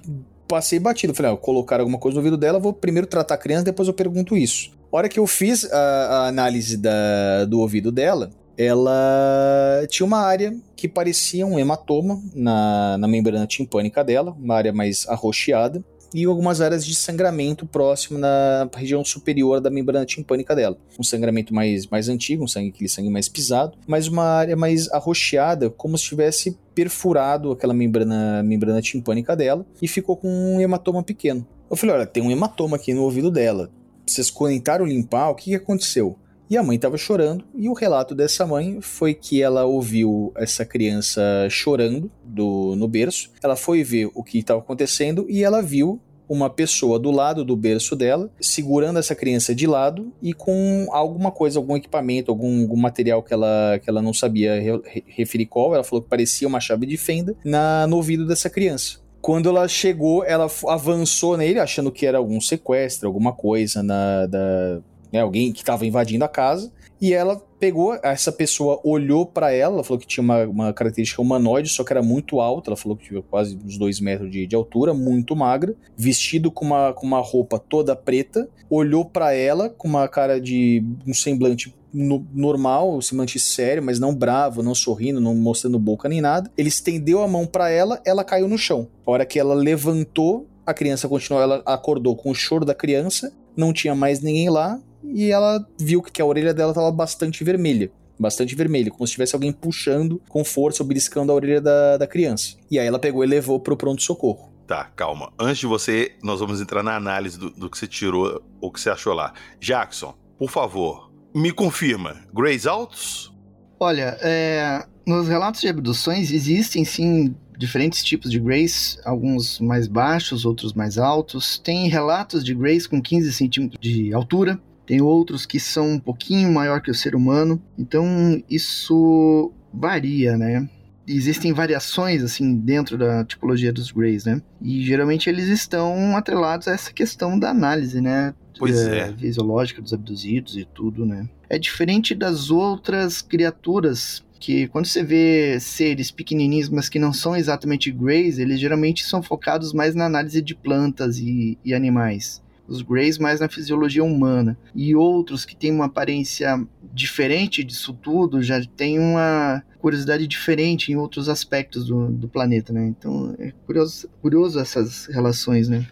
passei 0.50 0.80
batido. 0.80 1.14
Falei, 1.14 1.32
ah, 1.32 1.36
colocar 1.36 1.78
alguma 1.78 1.96
coisa 1.96 2.16
no 2.16 2.20
ouvido 2.20 2.36
dela, 2.36 2.58
vou 2.58 2.72
primeiro 2.72 3.06
tratar 3.06 3.34
a 3.36 3.38
criança, 3.38 3.64
depois 3.64 3.86
eu 3.86 3.94
pergunto 3.94 4.36
isso. 4.36 4.72
A 4.92 4.96
hora 4.96 5.08
que 5.08 5.20
eu 5.20 5.26
fiz 5.26 5.64
a, 5.72 5.78
a 5.78 6.26
análise 6.26 6.76
da, 6.76 7.44
do 7.44 7.60
ouvido 7.60 7.92
dela, 7.92 8.30
ela 8.58 9.86
tinha 9.88 10.04
uma 10.04 10.18
área 10.18 10.54
que 10.74 10.88
parecia 10.88 11.46
um 11.46 11.58
hematoma 11.58 12.20
na, 12.34 12.98
na 12.98 13.06
membrana 13.06 13.46
timpânica 13.46 14.02
dela, 14.02 14.36
uma 14.38 14.56
área 14.56 14.72
mais 14.72 15.08
arroxeada, 15.08 15.84
e 16.14 16.24
algumas 16.24 16.60
áreas 16.60 16.84
de 16.84 16.94
sangramento 16.94 17.66
próximo 17.66 18.18
na 18.18 18.68
região 18.74 19.04
superior 19.04 19.60
da 19.60 19.70
membrana 19.70 20.04
timpânica 20.04 20.54
dela. 20.54 20.76
Um 20.98 21.02
sangramento 21.02 21.54
mais, 21.54 21.86
mais 21.86 22.08
antigo, 22.08 22.44
um 22.44 22.48
sangue, 22.48 22.70
aquele 22.70 22.88
sangue 22.88 23.10
mais 23.10 23.28
pisado, 23.28 23.76
mas 23.86 24.08
uma 24.08 24.24
área 24.24 24.56
mais 24.56 24.90
arroxeada, 24.92 25.70
como 25.70 25.96
se 25.96 26.04
tivesse 26.04 26.58
perfurado 26.74 27.52
aquela 27.52 27.74
membrana, 27.74 28.42
membrana 28.42 28.80
timpânica 28.80 29.36
dela 29.36 29.66
e 29.80 29.88
ficou 29.88 30.16
com 30.16 30.28
um 30.28 30.60
hematoma 30.60 31.02
pequeno. 31.02 31.46
Eu 31.70 31.76
falei, 31.76 31.96
olha, 31.96 32.06
tem 32.06 32.22
um 32.22 32.30
hematoma 32.30 32.76
aqui 32.76 32.92
no 32.92 33.02
ouvido 33.02 33.30
dela. 33.30 33.70
Vocês 34.06 34.30
tentaram 34.30 34.84
limpar, 34.84 35.30
o 35.30 35.34
que, 35.34 35.50
que 35.50 35.54
aconteceu? 35.54 36.18
E 36.50 36.56
a 36.56 36.64
mãe 36.64 36.74
estava 36.74 36.98
chorando, 36.98 37.44
e 37.54 37.68
o 37.68 37.72
relato 37.72 38.12
dessa 38.12 38.44
mãe 38.44 38.80
foi 38.80 39.14
que 39.14 39.40
ela 39.40 39.64
ouviu 39.64 40.32
essa 40.36 40.64
criança 40.64 41.22
chorando 41.48 42.10
do, 42.24 42.74
no 42.74 42.88
berço. 42.88 43.30
Ela 43.40 43.54
foi 43.54 43.84
ver 43.84 44.10
o 44.12 44.24
que 44.24 44.38
estava 44.38 44.58
acontecendo 44.58 45.26
e 45.28 45.44
ela 45.44 45.62
viu 45.62 46.00
uma 46.28 46.50
pessoa 46.50 46.98
do 46.98 47.12
lado 47.12 47.44
do 47.44 47.54
berço 47.54 47.94
dela, 47.94 48.30
segurando 48.40 48.98
essa 48.98 49.14
criança 49.14 49.54
de 49.54 49.64
lado 49.64 50.12
e 50.20 50.32
com 50.32 50.88
alguma 50.90 51.30
coisa, 51.30 51.60
algum 51.60 51.76
equipamento, 51.76 52.32
algum, 52.32 52.62
algum 52.62 52.76
material 52.76 53.22
que 53.22 53.32
ela, 53.32 53.78
que 53.80 53.88
ela 53.88 54.02
não 54.02 54.12
sabia 54.12 54.60
re, 54.60 55.04
referir 55.06 55.46
qual. 55.46 55.72
Ela 55.72 55.84
falou 55.84 56.02
que 56.02 56.08
parecia 56.08 56.48
uma 56.48 56.58
chave 56.58 56.84
de 56.84 56.96
fenda 56.96 57.36
na, 57.44 57.86
no 57.86 57.94
ouvido 57.94 58.26
dessa 58.26 58.50
criança. 58.50 58.98
Quando 59.20 59.48
ela 59.48 59.68
chegou, 59.68 60.24
ela 60.24 60.48
avançou 60.68 61.36
nele, 61.36 61.60
achando 61.60 61.92
que 61.92 62.06
era 62.06 62.18
algum 62.18 62.40
sequestro, 62.40 63.06
alguma 63.06 63.32
coisa 63.32 63.82
na, 63.82 64.26
da, 64.26 64.80
né, 65.12 65.20
alguém 65.20 65.52
que 65.52 65.60
estava 65.60 65.86
invadindo 65.86 66.24
a 66.24 66.28
casa, 66.28 66.72
e 67.00 67.14
ela 67.14 67.42
pegou, 67.58 67.98
essa 68.02 68.30
pessoa 68.30 68.78
olhou 68.84 69.24
para 69.24 69.52
ela, 69.52 69.76
ela 69.76 69.84
falou 69.84 69.98
que 69.98 70.06
tinha 70.06 70.22
uma, 70.22 70.44
uma, 70.44 70.72
característica 70.72 71.22
humanoide, 71.22 71.70
só 71.70 71.82
que 71.82 71.92
era 71.92 72.02
muito 72.02 72.40
alta, 72.40 72.70
ela 72.70 72.76
falou 72.76 72.96
que 72.96 73.08
tinha 73.08 73.22
quase 73.22 73.58
uns 73.64 73.78
dois 73.78 74.00
metros 74.00 74.30
de, 74.30 74.46
de 74.46 74.54
altura, 74.54 74.92
muito 74.92 75.34
magra, 75.34 75.74
vestido 75.96 76.50
com 76.50 76.64
uma, 76.66 76.92
com 76.92 77.06
uma 77.06 77.20
roupa 77.20 77.58
toda 77.58 77.96
preta, 77.96 78.48
olhou 78.68 79.04
para 79.04 79.32
ela 79.32 79.70
com 79.70 79.88
uma 79.88 80.06
cara 80.08 80.38
de 80.38 80.84
um 81.06 81.14
semblante 81.14 81.74
no, 81.92 82.26
normal, 82.32 82.96
um 82.96 83.00
semblante 83.00 83.38
sério, 83.38 83.82
mas 83.82 83.98
não 83.98 84.14
bravo, 84.14 84.62
não 84.62 84.74
sorrindo, 84.74 85.20
não 85.20 85.34
mostrando 85.34 85.78
boca 85.78 86.08
nem 86.08 86.20
nada. 86.20 86.50
Ele 86.56 86.68
estendeu 86.68 87.22
a 87.22 87.28
mão 87.28 87.46
para 87.46 87.70
ela, 87.70 88.00
ela 88.04 88.24
caiu 88.24 88.46
no 88.46 88.58
chão. 88.58 88.88
A 89.06 89.10
hora 89.10 89.26
que 89.26 89.38
ela 89.38 89.54
levantou, 89.54 90.46
a 90.64 90.72
criança 90.72 91.08
continuou, 91.08 91.42
ela 91.42 91.62
acordou 91.66 92.14
com 92.14 92.30
o 92.30 92.34
choro 92.34 92.64
da 92.64 92.74
criança, 92.74 93.32
não 93.56 93.72
tinha 93.72 93.94
mais 93.94 94.20
ninguém 94.20 94.48
lá, 94.48 94.80
e 95.04 95.30
ela 95.30 95.64
viu 95.78 96.02
que 96.02 96.20
a 96.20 96.24
orelha 96.24 96.54
dela 96.54 96.72
estava 96.72 96.90
bastante 96.90 97.42
vermelha. 97.44 97.90
Bastante 98.18 98.54
vermelha, 98.54 98.90
como 98.90 99.06
se 99.06 99.12
tivesse 99.12 99.34
alguém 99.34 99.52
puxando 99.52 100.20
com 100.28 100.44
força, 100.44 100.84
beliscando 100.84 101.32
a 101.32 101.34
orelha 101.34 101.60
da, 101.60 101.96
da 101.96 102.06
criança. 102.06 102.56
E 102.70 102.78
aí 102.78 102.86
ela 102.86 102.98
pegou 102.98 103.24
e 103.24 103.26
levou 103.26 103.58
pro 103.58 103.76
pronto-socorro. 103.76 104.50
Tá, 104.66 104.84
calma. 104.94 105.32
Antes 105.38 105.58
de 105.58 105.66
você, 105.66 106.12
nós 106.22 106.38
vamos 106.38 106.60
entrar 106.60 106.82
na 106.82 106.94
análise 106.94 107.38
do, 107.38 107.50
do 107.50 107.70
que 107.70 107.78
você 107.78 107.86
tirou 107.86 108.42
ou 108.60 108.70
que 108.70 108.80
você 108.80 108.90
achou 108.90 109.14
lá. 109.14 109.32
Jackson, 109.58 110.14
por 110.38 110.50
favor, 110.50 111.10
me 111.34 111.50
confirma. 111.50 112.20
Grays 112.32 112.66
altos? 112.66 113.32
Olha, 113.80 114.18
é, 114.20 114.86
nos 115.06 115.26
relatos 115.26 115.60
de 115.60 115.68
abduções 115.68 116.30
existem 116.30 116.84
sim 116.84 117.34
diferentes 117.58 118.02
tipos 118.02 118.30
de 118.30 118.38
Grays, 118.38 118.98
alguns 119.04 119.60
mais 119.60 119.86
baixos, 119.86 120.44
outros 120.44 120.72
mais 120.72 120.96
altos. 120.96 121.58
Tem 121.58 121.88
relatos 121.88 122.44
de 122.44 122.54
Grays 122.54 122.86
com 122.86 123.02
15 123.02 123.32
centímetros 123.32 123.80
de 123.80 124.14
altura, 124.14 124.60
tem 124.90 125.00
outros 125.00 125.46
que 125.46 125.60
são 125.60 125.92
um 125.92 126.00
pouquinho 126.00 126.52
maior 126.52 126.82
que 126.82 126.90
o 126.90 126.94
ser 126.94 127.14
humano. 127.14 127.62
Então 127.78 128.42
isso 128.50 129.52
varia, 129.72 130.36
né? 130.36 130.68
Existem 131.06 131.52
variações 131.52 132.24
assim 132.24 132.56
dentro 132.56 132.98
da 132.98 133.24
tipologia 133.24 133.72
dos 133.72 133.92
Greys, 133.92 134.24
né? 134.24 134.42
E 134.60 134.84
geralmente 134.84 135.30
eles 135.30 135.46
estão 135.46 136.16
atrelados 136.16 136.66
a 136.66 136.72
essa 136.72 136.92
questão 136.92 137.38
da 137.38 137.50
análise, 137.50 138.00
né? 138.00 138.34
Pois 138.58 138.80
é. 138.80 139.10
é. 139.10 139.12
Fisiológica 139.12 139.80
dos 139.80 139.92
abduzidos 139.92 140.56
e 140.56 140.64
tudo, 140.64 141.06
né? 141.06 141.28
É 141.48 141.56
diferente 141.56 142.12
das 142.12 142.50
outras 142.50 143.22
criaturas 143.22 144.24
que 144.40 144.66
quando 144.66 144.86
você 144.86 145.04
vê 145.04 145.60
seres 145.60 146.10
pequenininhos, 146.10 146.68
mas 146.68 146.88
que 146.88 146.98
não 146.98 147.12
são 147.12 147.36
exatamente 147.36 147.92
greys, 147.92 148.40
eles 148.40 148.58
geralmente 148.58 149.04
são 149.04 149.22
focados 149.22 149.72
mais 149.72 149.94
na 149.94 150.06
análise 150.06 150.42
de 150.42 150.56
plantas 150.56 151.16
e, 151.18 151.56
e 151.64 151.72
animais 151.72 152.42
os 152.70 152.82
Greys 152.82 153.18
mais 153.18 153.40
na 153.40 153.48
fisiologia 153.48 154.04
humana. 154.04 154.56
E 154.74 154.94
outros 154.94 155.44
que 155.44 155.56
têm 155.56 155.72
uma 155.72 155.86
aparência 155.86 156.64
diferente 156.92 157.64
disso 157.64 157.92
tudo 157.92 158.42
já 158.42 158.62
têm 158.76 158.98
uma 158.98 159.62
curiosidade 159.78 160.26
diferente 160.26 160.92
em 160.92 160.96
outros 160.96 161.28
aspectos 161.28 161.86
do, 161.86 162.08
do 162.08 162.28
planeta, 162.28 162.72
né? 162.72 162.86
Então 162.86 163.34
é 163.38 163.52
curioso, 163.66 164.08
curioso 164.22 164.60
essas 164.60 165.06
relações, 165.06 165.68
né? 165.68 165.86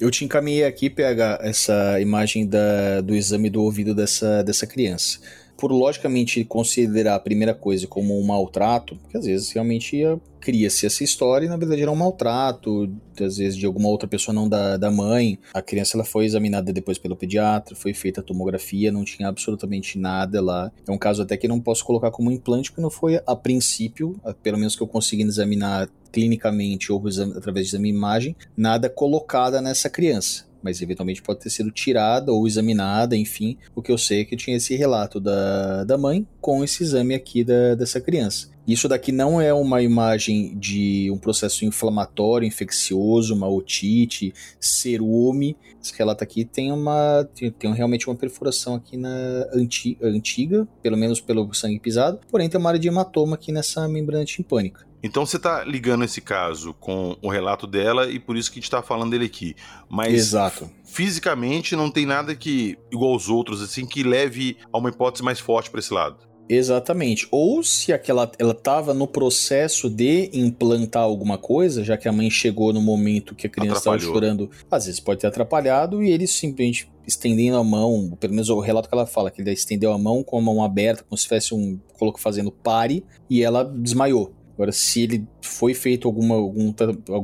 Eu 0.00 0.10
te 0.10 0.24
encaminhei 0.24 0.64
aqui, 0.64 0.88
PH, 0.88 1.40
essa 1.42 2.00
imagem 2.00 2.46
da, 2.46 3.02
do 3.02 3.14
exame 3.14 3.50
do 3.50 3.62
ouvido 3.62 3.94
dessa, 3.94 4.42
dessa 4.42 4.66
criança 4.66 5.20
por 5.60 5.70
logicamente 5.70 6.42
considerar 6.42 7.16
a 7.16 7.20
primeira 7.20 7.52
coisa 7.52 7.86
como 7.86 8.18
um 8.18 8.24
maltrato, 8.24 8.96
porque 8.96 9.18
às 9.18 9.26
vezes 9.26 9.52
realmente 9.52 10.00
cria-se 10.40 10.86
essa 10.86 11.04
história 11.04 11.44
e 11.44 11.48
na 11.50 11.56
verdade 11.58 11.82
era 11.82 11.90
um 11.90 11.96
maltrato, 11.96 12.90
às 13.20 13.36
vezes 13.36 13.58
de 13.58 13.66
alguma 13.66 13.90
outra 13.90 14.08
pessoa 14.08 14.34
não 14.34 14.48
da, 14.48 14.78
da 14.78 14.90
mãe. 14.90 15.38
A 15.52 15.60
criança 15.60 15.98
ela 15.98 16.04
foi 16.04 16.24
examinada 16.24 16.72
depois 16.72 16.96
pelo 16.96 17.14
pediatra, 17.14 17.76
foi 17.76 17.92
feita 17.92 18.22
a 18.22 18.24
tomografia, 18.24 18.90
não 18.90 19.04
tinha 19.04 19.28
absolutamente 19.28 19.98
nada 19.98 20.40
lá. 20.40 20.72
É 20.88 20.90
um 20.90 20.96
caso 20.96 21.22
até 21.22 21.36
que 21.36 21.46
não 21.46 21.60
posso 21.60 21.84
colocar 21.84 22.10
como 22.10 22.32
implante, 22.32 22.70
porque 22.70 22.80
não 22.80 22.90
foi 22.90 23.20
a 23.26 23.36
princípio, 23.36 24.18
pelo 24.42 24.56
menos 24.56 24.74
que 24.74 24.82
eu 24.82 24.88
consegui 24.88 25.24
examinar 25.24 25.90
clinicamente 26.10 26.90
ou 26.90 27.02
através 27.36 27.66
de 27.66 27.74
exame 27.74 27.90
de 27.90 27.96
imagem, 27.96 28.34
nada 28.56 28.88
colocada 28.88 29.60
nessa 29.60 29.90
criança 29.90 30.49
mas 30.62 30.80
eventualmente 30.80 31.22
pode 31.22 31.40
ter 31.40 31.50
sido 31.50 31.70
tirada 31.70 32.32
ou 32.32 32.46
examinada, 32.46 33.16
enfim. 33.16 33.56
O 33.74 33.82
que 33.82 33.92
eu 33.92 33.98
sei 33.98 34.22
é 34.22 34.24
que 34.24 34.36
tinha 34.36 34.56
esse 34.56 34.74
relato 34.76 35.20
da, 35.20 35.84
da 35.84 35.98
mãe 35.98 36.26
com 36.40 36.62
esse 36.64 36.82
exame 36.82 37.14
aqui 37.14 37.44
da, 37.44 37.74
dessa 37.74 38.00
criança. 38.00 38.50
Isso 38.66 38.88
daqui 38.88 39.10
não 39.10 39.40
é 39.40 39.52
uma 39.52 39.82
imagem 39.82 40.56
de 40.56 41.10
um 41.10 41.18
processo 41.18 41.64
inflamatório, 41.64 42.46
infeccioso, 42.46 43.34
uma 43.34 43.48
otite, 43.48 44.32
cerume. 44.60 45.56
Esse 45.82 45.92
relato 45.96 46.22
aqui 46.22 46.44
tem 46.44 46.70
uma 46.70 47.28
tem, 47.34 47.50
tem 47.50 47.74
realmente 47.74 48.08
uma 48.08 48.14
perfuração 48.14 48.74
aqui 48.74 48.96
na 48.96 49.08
anti, 49.52 49.98
antiga, 50.00 50.68
pelo 50.82 50.96
menos 50.96 51.20
pelo 51.20 51.52
sangue 51.54 51.80
pisado, 51.80 52.20
porém 52.30 52.48
tem 52.48 52.60
uma 52.60 52.68
área 52.68 52.78
de 52.78 52.86
hematoma 52.86 53.34
aqui 53.34 53.50
nessa 53.50 53.88
membrana 53.88 54.24
timpânica. 54.24 54.89
Então 55.02 55.24
você 55.24 55.36
está 55.36 55.64
ligando 55.64 56.04
esse 56.04 56.20
caso 56.20 56.74
com 56.74 57.16
o 57.22 57.28
relato 57.28 57.66
dela 57.66 58.10
e 58.10 58.18
por 58.18 58.36
isso 58.36 58.50
que 58.50 58.58
a 58.58 58.60
gente 58.60 58.64
está 58.64 58.82
falando 58.82 59.10
dele 59.10 59.26
aqui. 59.26 59.56
Mas 59.88 60.14
Exato. 60.14 60.70
fisicamente 60.84 61.74
não 61.74 61.90
tem 61.90 62.04
nada 62.04 62.34
que, 62.34 62.76
igual 62.92 63.12
aos 63.12 63.28
outros, 63.28 63.62
assim, 63.62 63.86
que 63.86 64.02
leve 64.02 64.58
a 64.72 64.78
uma 64.78 64.90
hipótese 64.90 65.24
mais 65.24 65.40
forte 65.40 65.70
para 65.70 65.80
esse 65.80 65.92
lado. 65.92 66.30
Exatamente. 66.50 67.28
Ou 67.30 67.62
se 67.62 67.92
aquela 67.92 68.30
ela 68.36 68.50
estava 68.50 68.92
no 68.92 69.06
processo 69.06 69.88
de 69.88 70.30
implantar 70.32 71.04
alguma 71.04 71.38
coisa, 71.38 71.84
já 71.84 71.96
que 71.96 72.08
a 72.08 72.12
mãe 72.12 72.28
chegou 72.28 72.72
no 72.72 72.82
momento 72.82 73.36
que 73.36 73.46
a 73.46 73.50
criança 73.50 73.78
estava 73.78 73.98
chorando, 74.00 74.50
às 74.68 74.86
vezes 74.86 74.98
pode 74.98 75.20
ter 75.20 75.28
atrapalhado 75.28 76.02
e 76.02 76.10
ele 76.10 76.26
simplesmente 76.26 76.90
estendendo 77.06 77.56
a 77.56 77.62
mão, 77.62 78.16
pelo 78.18 78.34
menos 78.34 78.48
o 78.48 78.58
relato 78.58 78.88
que 78.88 78.94
ela 78.94 79.06
fala, 79.06 79.30
que 79.30 79.40
ele 79.40 79.52
estendeu 79.52 79.92
a 79.92 79.98
mão 79.98 80.24
com 80.24 80.38
a 80.38 80.42
mão 80.42 80.62
aberta, 80.62 81.04
como 81.08 81.16
se 81.16 81.28
fosse 81.28 81.54
um 81.54 81.78
coloco 81.96 82.20
fazendo 82.20 82.50
pare, 82.50 83.04
e 83.28 83.42
ela 83.42 83.64
desmaiou. 83.64 84.34
Agora, 84.60 84.72
se 84.72 85.04
ele 85.04 85.26
foi 85.40 85.72
feito 85.72 86.06
alguma, 86.06 86.34
algum, 86.34 86.70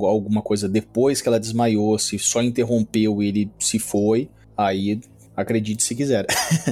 alguma 0.07 0.41
coisa 0.41 0.67
depois 0.67 1.21
que 1.21 1.29
ela 1.29 1.39
desmaiou, 1.39 1.99
se 1.99 2.19
só 2.19 2.43
interrompeu 2.43 3.23
e 3.23 3.29
ele 3.29 3.51
se 3.59 3.79
foi, 3.79 4.31
aí 4.57 4.99
acredite 5.37 5.83
se 5.83 5.95
quiser. 5.95 6.25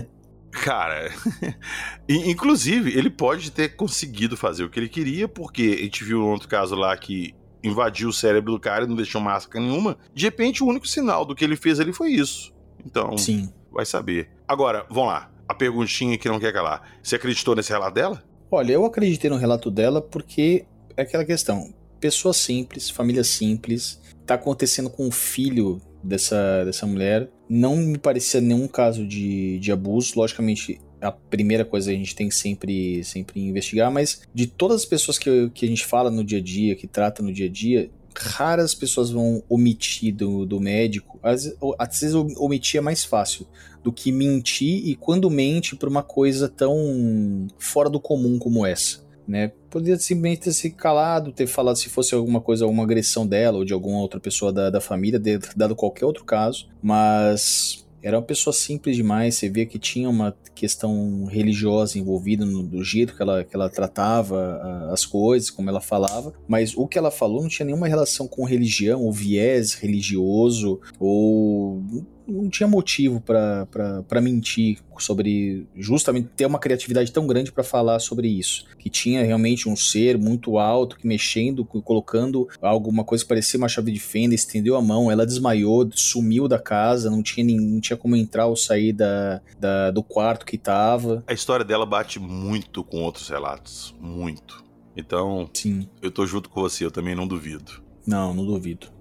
Cara, 0.51 1.13
inclusive, 2.09 2.97
ele 2.97 3.11
pode 3.11 3.51
ter 3.51 3.77
conseguido 3.77 4.39
fazer 4.39 4.65
o 4.65 4.71
que 4.71 4.81
ele 4.81 4.89
queria, 4.89 5.29
porque 5.29 5.77
a 5.79 5.83
gente 5.83 6.03
viu 6.03 6.23
um 6.23 6.31
outro 6.31 6.49
caso 6.49 6.75
lá 6.75 6.97
que 6.97 7.35
invadiu 7.63 8.09
o 8.09 8.13
cérebro 8.13 8.53
do 8.53 8.59
cara 8.61 8.85
e 8.85 8.89
não 8.89 8.97
deixou 8.97 9.21
máscara 9.21 9.63
nenhuma. 9.63 9.99
De 10.15 10.25
repente, 10.25 10.65
o 10.65 10.67
único 10.67 10.89
sinal 10.89 11.27
do 11.27 11.35
que 11.35 11.45
ele 11.45 11.57
fez 11.57 11.79
ali 11.79 11.93
foi 11.93 12.13
isso. 12.13 12.55
Então, 12.87 13.19
Sim. 13.19 13.53
vai 13.71 13.85
saber. 13.85 14.31
Agora, 14.49 14.87
vamos 14.89 15.13
lá. 15.13 15.31
A 15.47 15.53
perguntinha 15.53 16.17
que 16.17 16.27
não 16.27 16.41
quer 16.41 16.55
calar. 16.55 16.97
Você 17.03 17.17
acreditou 17.17 17.55
nesse 17.55 17.71
relato 17.71 17.95
dela? 17.95 18.25
Olha, 18.55 18.71
eu 18.73 18.85
acreditei 18.85 19.29
no 19.29 19.37
relato 19.37 19.69
dela 19.69 20.01
porque 20.01 20.65
é 20.97 21.03
aquela 21.03 21.25
questão. 21.25 21.75
Pessoa 21.99 22.33
simples, 22.33 22.89
família 22.89 23.25
simples, 23.25 24.01
tá 24.25 24.35
acontecendo 24.35 24.89
com 24.89 25.09
o 25.09 25.11
filho 25.11 25.83
dessa, 26.05 26.65
dessa 26.65 26.87
mulher. 26.87 27.29
Não 27.49 27.75
me 27.75 27.99
parecia 27.99 28.41
nenhum 28.41 28.69
caso 28.69 29.05
de, 29.05 29.59
de 29.59 29.73
abuso. 29.73 30.13
Logicamente, 30.15 30.81
a 31.01 31.11
primeira 31.11 31.65
coisa 31.65 31.91
a 31.91 31.95
gente 31.95 32.15
tem 32.15 32.29
que 32.29 32.35
sempre, 32.37 33.03
sempre 33.03 33.41
investigar, 33.41 33.91
mas 33.91 34.23
de 34.33 34.47
todas 34.47 34.83
as 34.83 34.87
pessoas 34.87 35.19
que, 35.19 35.51
que 35.51 35.67
a 35.67 35.69
gente 35.69 35.85
fala 35.85 36.09
no 36.09 36.23
dia 36.23 36.39
a 36.39 36.43
dia, 36.43 36.77
que 36.77 36.87
trata 36.87 37.25
no 37.25 37.33
dia 37.33 37.47
a 37.47 37.51
dia, 37.51 37.91
raras 38.17 38.75
pessoas 38.75 39.11
vão 39.11 39.43
omitir 39.49 40.15
do, 40.15 40.47
do 40.47 40.61
médico. 40.61 41.19
Às, 41.23 41.55
às 41.79 42.01
vezes 42.01 42.15
omitir 42.15 42.79
é 42.79 42.81
mais 42.81 43.05
fácil 43.05 43.47
do 43.83 43.93
que 43.93 44.11
mentir 44.11 44.87
e 44.89 44.95
quando 44.95 45.31
mente 45.31 45.77
por 45.77 45.89
uma 45.89 46.03
coisa 46.03 46.49
tão 46.49 47.47
fora 47.59 47.91
do 47.91 48.01
comum 48.01 48.39
como 48.39 48.65
essa. 48.65 49.05
Né? 49.27 49.53
Poderia 49.71 49.99
simplesmente 49.99 50.43
ter 50.43 50.53
se 50.53 50.71
calado, 50.71 51.33
ter 51.33 51.47
falado 51.47 51.77
se 51.77 51.89
fosse 51.89 52.15
alguma 52.15 52.41
coisa, 52.41 52.65
alguma 52.65 52.83
agressão 52.83 53.27
dela 53.27 53.59
ou 53.59 53.65
de 53.65 53.73
alguma 53.73 53.99
outra 53.99 54.21
pessoa 54.21 54.53
da, 54.53 54.71
da 54.71 54.81
família, 54.81 55.21
dado 55.57 55.75
qualquer 55.75 56.05
outro 56.05 56.25
caso, 56.25 56.69
mas 56.83 57.84
era 58.05 58.19
uma 58.19 58.23
pessoa 58.23 58.53
simples 58.53 58.97
demais, 58.97 59.35
você 59.35 59.49
via 59.49 59.65
que 59.65 59.79
tinha 59.79 60.11
uma 60.11 60.37
questão 60.55 61.25
religiosa 61.25 61.99
envolvida 61.99 62.45
no, 62.45 62.63
do 62.63 62.85
jeito 62.85 63.17
que 63.17 63.23
ela, 63.23 63.43
que 63.43 63.57
ela 63.57 63.71
tratava 63.71 64.91
as 64.93 65.07
coisas, 65.07 65.49
como 65.49 65.71
ela 65.71 65.81
falava, 65.81 66.35
mas 66.47 66.77
o 66.77 66.87
que 66.87 66.99
ela 66.99 67.11
falou 67.11 67.41
não 67.41 67.49
tinha 67.49 67.65
nenhuma 67.65 67.89
relação 67.89 68.29
com 68.29 68.45
religião, 68.45 69.03
ou 69.03 69.11
viés 69.11 69.73
religioso, 69.73 70.81
ou 71.01 71.83
não 72.27 72.49
tinha 72.49 72.69
motivo 72.69 73.21
para 73.21 74.21
mentir 74.21 74.79
sobre 74.99 75.67
justamente 75.77 76.29
ter 76.37 76.47
uma 76.47 76.59
criatividade 76.59 77.13
tão 77.13 77.27
grande 77.27 77.53
para 77.53 77.65
falar 77.65 77.99
sobre 77.99 78.29
isso. 78.29 78.65
Que 78.79 78.89
tinha 78.89 79.25
realmente 79.25 79.69
um 79.69 79.77
ser 79.77 80.19
muito 80.19 80.59
alto 80.59 80.97
que 80.97 81.07
mexendo, 81.07 81.65
colocando 81.65 82.49
alguma 82.61 83.05
coisa 83.05 83.25
que 83.25 83.29
parecia 83.29 83.59
uma 83.59 83.69
chave 83.69 83.93
de 83.93 84.01
fenda, 84.01 84.35
estendeu 84.35 84.77
a 84.77 84.83
mão, 84.83 85.11
ela 85.11 85.27
desmaiou, 85.27 85.89
sumiu 85.93 86.49
da 86.49 86.59
casa, 86.59 87.11
não 87.11 87.23
tinha, 87.23 87.45
nem, 87.45 87.57
não 87.57 87.81
tinha 87.81 87.97
como 87.97 88.17
entrar 88.17 88.47
ou 88.47 88.57
sair 88.57 88.93
da, 88.93 89.41
da, 89.59 89.91
do 89.91 90.03
quarto 90.03 90.47
que 90.47 90.59
tava. 90.59 91.23
A 91.27 91.33
história 91.33 91.65
dela 91.65 91.87
bate 91.87 92.19
muito 92.19 92.83
com 92.85 93.03
outros 93.03 93.29
relatos, 93.29 93.95
muito. 94.01 94.65
Então, 94.97 95.51
Sim. 95.53 95.89
eu 96.01 96.11
tô 96.11 96.25
junto 96.27 96.49
com 96.49 96.61
você, 96.61 96.85
eu 96.85 96.91
também 96.91 97.15
não 97.15 97.27
duvido. 97.27 97.83
Não, 98.07 98.33
não 98.35 98.45
duvido. 98.45 98.94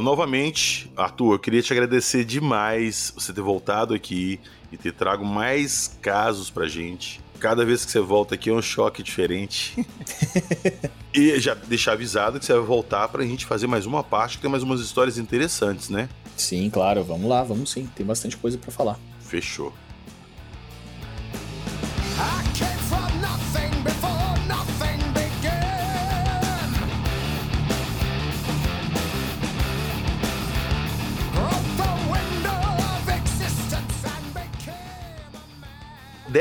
Novamente, 0.00 0.90
Arthur, 0.96 1.34
eu 1.34 1.38
queria 1.38 1.62
te 1.62 1.72
agradecer 1.72 2.24
demais 2.24 3.12
você 3.16 3.32
ter 3.32 3.40
voltado 3.40 3.94
aqui 3.94 4.40
e 4.70 4.76
ter 4.76 4.92
trago 4.92 5.24
mais 5.24 5.96
casos 6.02 6.50
pra 6.50 6.66
gente. 6.66 7.20
Cada 7.40 7.64
vez 7.64 7.84
que 7.84 7.92
você 7.92 8.00
volta 8.00 8.34
aqui 8.34 8.50
é 8.50 8.52
um 8.52 8.60
choque 8.60 9.02
diferente. 9.02 9.86
e 11.14 11.38
já 11.38 11.54
deixar 11.54 11.92
avisado 11.92 12.38
que 12.38 12.44
você 12.44 12.52
vai 12.52 12.62
voltar 12.62 13.08
pra 13.08 13.24
gente 13.24 13.46
fazer 13.46 13.66
mais 13.66 13.86
uma 13.86 14.02
parte, 14.02 14.36
que 14.36 14.42
tem 14.42 14.50
mais 14.50 14.62
umas 14.62 14.80
histórias 14.80 15.18
interessantes, 15.18 15.88
né? 15.88 16.08
Sim, 16.36 16.68
claro, 16.70 17.02
vamos 17.04 17.28
lá, 17.28 17.42
vamos 17.42 17.70
sim. 17.70 17.88
Tem 17.94 18.04
bastante 18.04 18.36
coisa 18.36 18.58
para 18.58 18.70
falar. 18.70 18.98
Fechou. 19.20 19.72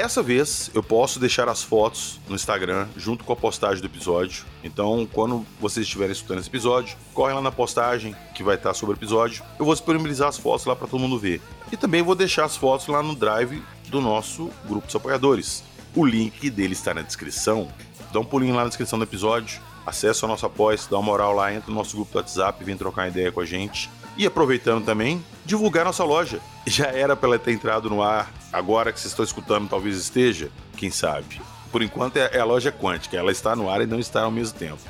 Dessa 0.08 0.24
vez, 0.24 0.72
eu 0.74 0.82
posso 0.82 1.20
deixar 1.20 1.50
as 1.50 1.62
fotos 1.62 2.18
no 2.30 2.36
Instagram 2.36 2.88
junto 2.96 3.26
com 3.26 3.34
a 3.34 3.36
postagem 3.36 3.82
do 3.82 3.88
episódio. 3.88 4.46
Então, 4.64 5.06
quando 5.12 5.46
vocês 5.60 5.86
estiverem 5.86 6.14
escutando 6.14 6.40
esse 6.40 6.48
episódio, 6.48 6.98
corre 7.14 7.34
lá 7.34 7.42
na 7.42 7.52
postagem 7.52 8.16
que 8.34 8.42
vai 8.42 8.56
estar 8.56 8.74
sobre 8.74 8.96
o 8.96 8.98
episódio. 8.98 9.44
Eu 9.60 9.66
vou 9.66 9.74
disponibilizar 9.74 10.30
as 10.30 10.38
fotos 10.38 10.66
lá 10.66 10.78
para 10.78 10.88
todo 10.88 11.02
mundo 11.02 11.20
ver. 11.20 11.42
E 11.74 11.76
também 11.76 12.02
vou 12.02 12.16
deixar 12.16 12.46
as 12.46 12.56
fotos 12.56 12.88
lá 12.88 13.04
no 13.04 13.16
drive 13.16 13.62
do 13.90 14.00
nosso 14.00 14.50
grupo 14.66 14.88
de 14.88 14.96
apoiadores. 14.96 15.62
O 15.94 16.06
link 16.06 16.50
dele 16.50 16.72
está 16.72 16.94
na 16.94 17.02
descrição. 17.02 17.68
Dá 18.14 18.22
um 18.22 18.24
pulinho 18.24 18.56
lá 18.56 18.62
na 18.62 18.70
descrição 18.70 18.98
do 18.98 19.04
episódio. 19.04 19.60
Acesse 19.86 20.24
o 20.24 20.28
nosso 20.30 20.46
apoio, 20.46 20.80
dá 20.90 20.96
uma 20.96 21.04
moral 21.04 21.34
lá, 21.34 21.54
entra 21.54 21.70
no 21.70 21.76
nosso 21.76 21.98
grupo 21.98 22.14
do 22.14 22.18
WhatsApp, 22.18 22.64
vem 22.64 22.78
trocar 22.78 23.02
uma 23.02 23.08
ideia 23.10 23.30
com 23.30 23.42
a 23.42 23.46
gente. 23.46 23.90
E 24.18 24.26
aproveitando 24.26 24.84
também, 24.84 25.24
divulgar 25.46 25.86
nossa 25.86 26.04
loja. 26.04 26.40
Já 26.66 26.88
era 26.88 27.16
para 27.16 27.30
ela 27.30 27.40
ter 27.40 27.52
entrado 27.52 27.88
no 27.88 28.02
ar, 28.02 28.34
agora 28.52 28.92
que 28.92 29.00
vocês 29.00 29.12
estão 29.12 29.24
escutando, 29.24 29.70
talvez 29.70 29.96
esteja, 29.96 30.50
quem 30.76 30.90
sabe. 30.90 31.40
Por 31.72 31.84
enquanto 31.84 32.18
é, 32.18 32.32
é 32.34 32.40
a 32.40 32.46
loja 32.46 32.72
quântica, 32.72 33.16
ela 33.16 33.32
está 33.32 33.56
no 33.56 33.70
ar 33.70 33.80
e 33.82 33.86
não 33.86 34.00
está 34.00 34.24
ao 34.24 34.32
mesmo 34.32 34.58
tempo. 34.58 34.82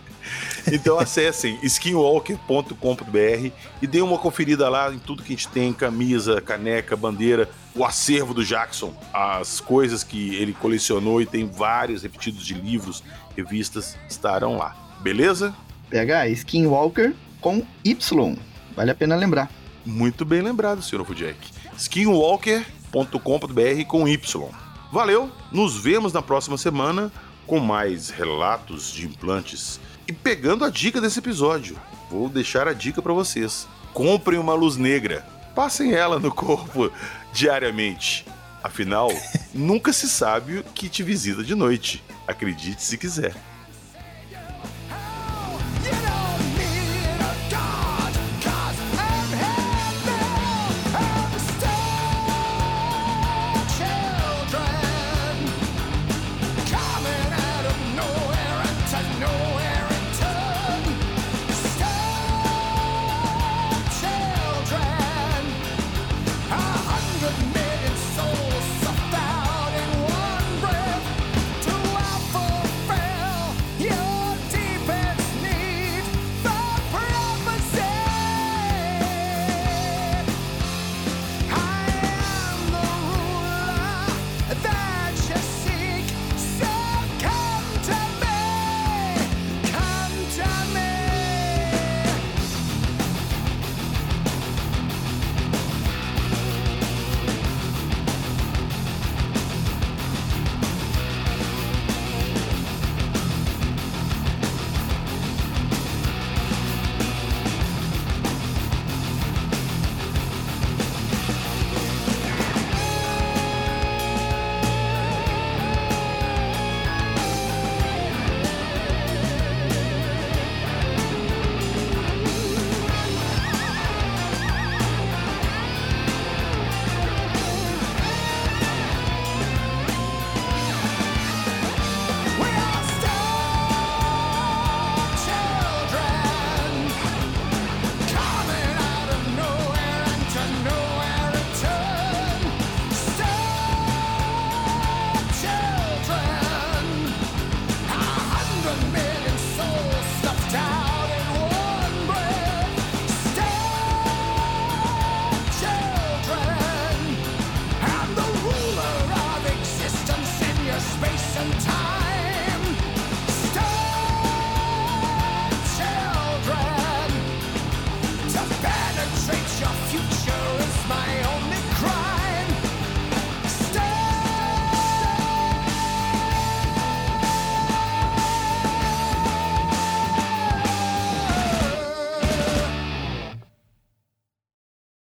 então 0.70 0.97
acessem 0.99 1.59
skinwalker.com.br 1.61 3.51
e 3.82 3.86
deem 3.86 4.05
uma 4.05 4.18
conferida 4.18 4.68
lá 4.68 4.94
em 4.94 4.99
tudo 4.99 5.24
que 5.24 5.32
a 5.32 5.36
gente 5.36 5.49
tem: 5.49 5.72
camisa, 5.72 6.40
caneca, 6.40 6.97
bandeira, 6.97 7.51
o 7.74 7.84
acervo 7.84 8.32
do 8.32 8.44
Jackson, 8.44 8.94
as 9.12 9.61
coisas 9.61 10.05
que 10.05 10.36
ele 10.36 10.53
colecionou 10.53 11.20
e 11.20 11.26
tem 11.26 11.49
vários 11.49 12.05
repetidos 12.05 12.47
de 12.47 12.55
livros, 12.55 13.03
revistas, 13.36 13.97
estarão 14.09 14.57
lá. 14.57 14.76
Beleza? 15.01 15.53
PH, 15.90 16.28
Skinwalker 16.28 17.12
com 17.41 17.62
Y. 17.84 18.37
Vale 18.74 18.91
a 18.91 18.95
pena 18.95 19.16
lembrar. 19.16 19.51
Muito 19.84 20.24
bem 20.24 20.43
lembrado, 20.43 20.82
senhor 20.82 21.07
Jack. 21.14 21.39
Skinwalker.com.br 21.76 23.84
com 23.87 24.09
Y. 24.09 24.51
Valeu, 24.93 25.30
nos 25.53 25.76
vemos 25.76 26.12
na 26.12 26.22
próxima 26.22 26.59
semana 26.59 27.12
com 27.47 27.61
mais 27.61 28.11
relatos 28.11 28.93
de 28.93 29.07
implantes. 29.07 29.80
E 30.09 30.12
pegando 30.12 30.64
a 30.64 30.70
dica 30.70 31.01
desse 31.01 31.18
episódio, 31.18 31.76
vou 32.11 32.28
deixar 32.28 32.68
a 32.68 32.72
dica 32.72 33.01
para 33.01 33.12
vocês. 33.12 33.66
Comprem 33.93 34.39
uma 34.39 34.55
luz 34.55 34.76
negra. 34.76 35.26
Passem 35.55 35.93
ela 35.93 36.18
no 36.18 36.30
corpo 36.34 36.91
diariamente. 37.32 38.26
Afinal, 38.62 39.11
nunca 39.55 39.93
se 39.93 40.09
sabe 40.09 40.59
o 40.59 40.64
que 40.64 40.89
te 40.89 41.03
visita 41.03 41.43
de 41.43 41.55
noite. 41.55 42.03
Acredite 42.26 42.82
se 42.82 42.99
quiser. 42.99 43.34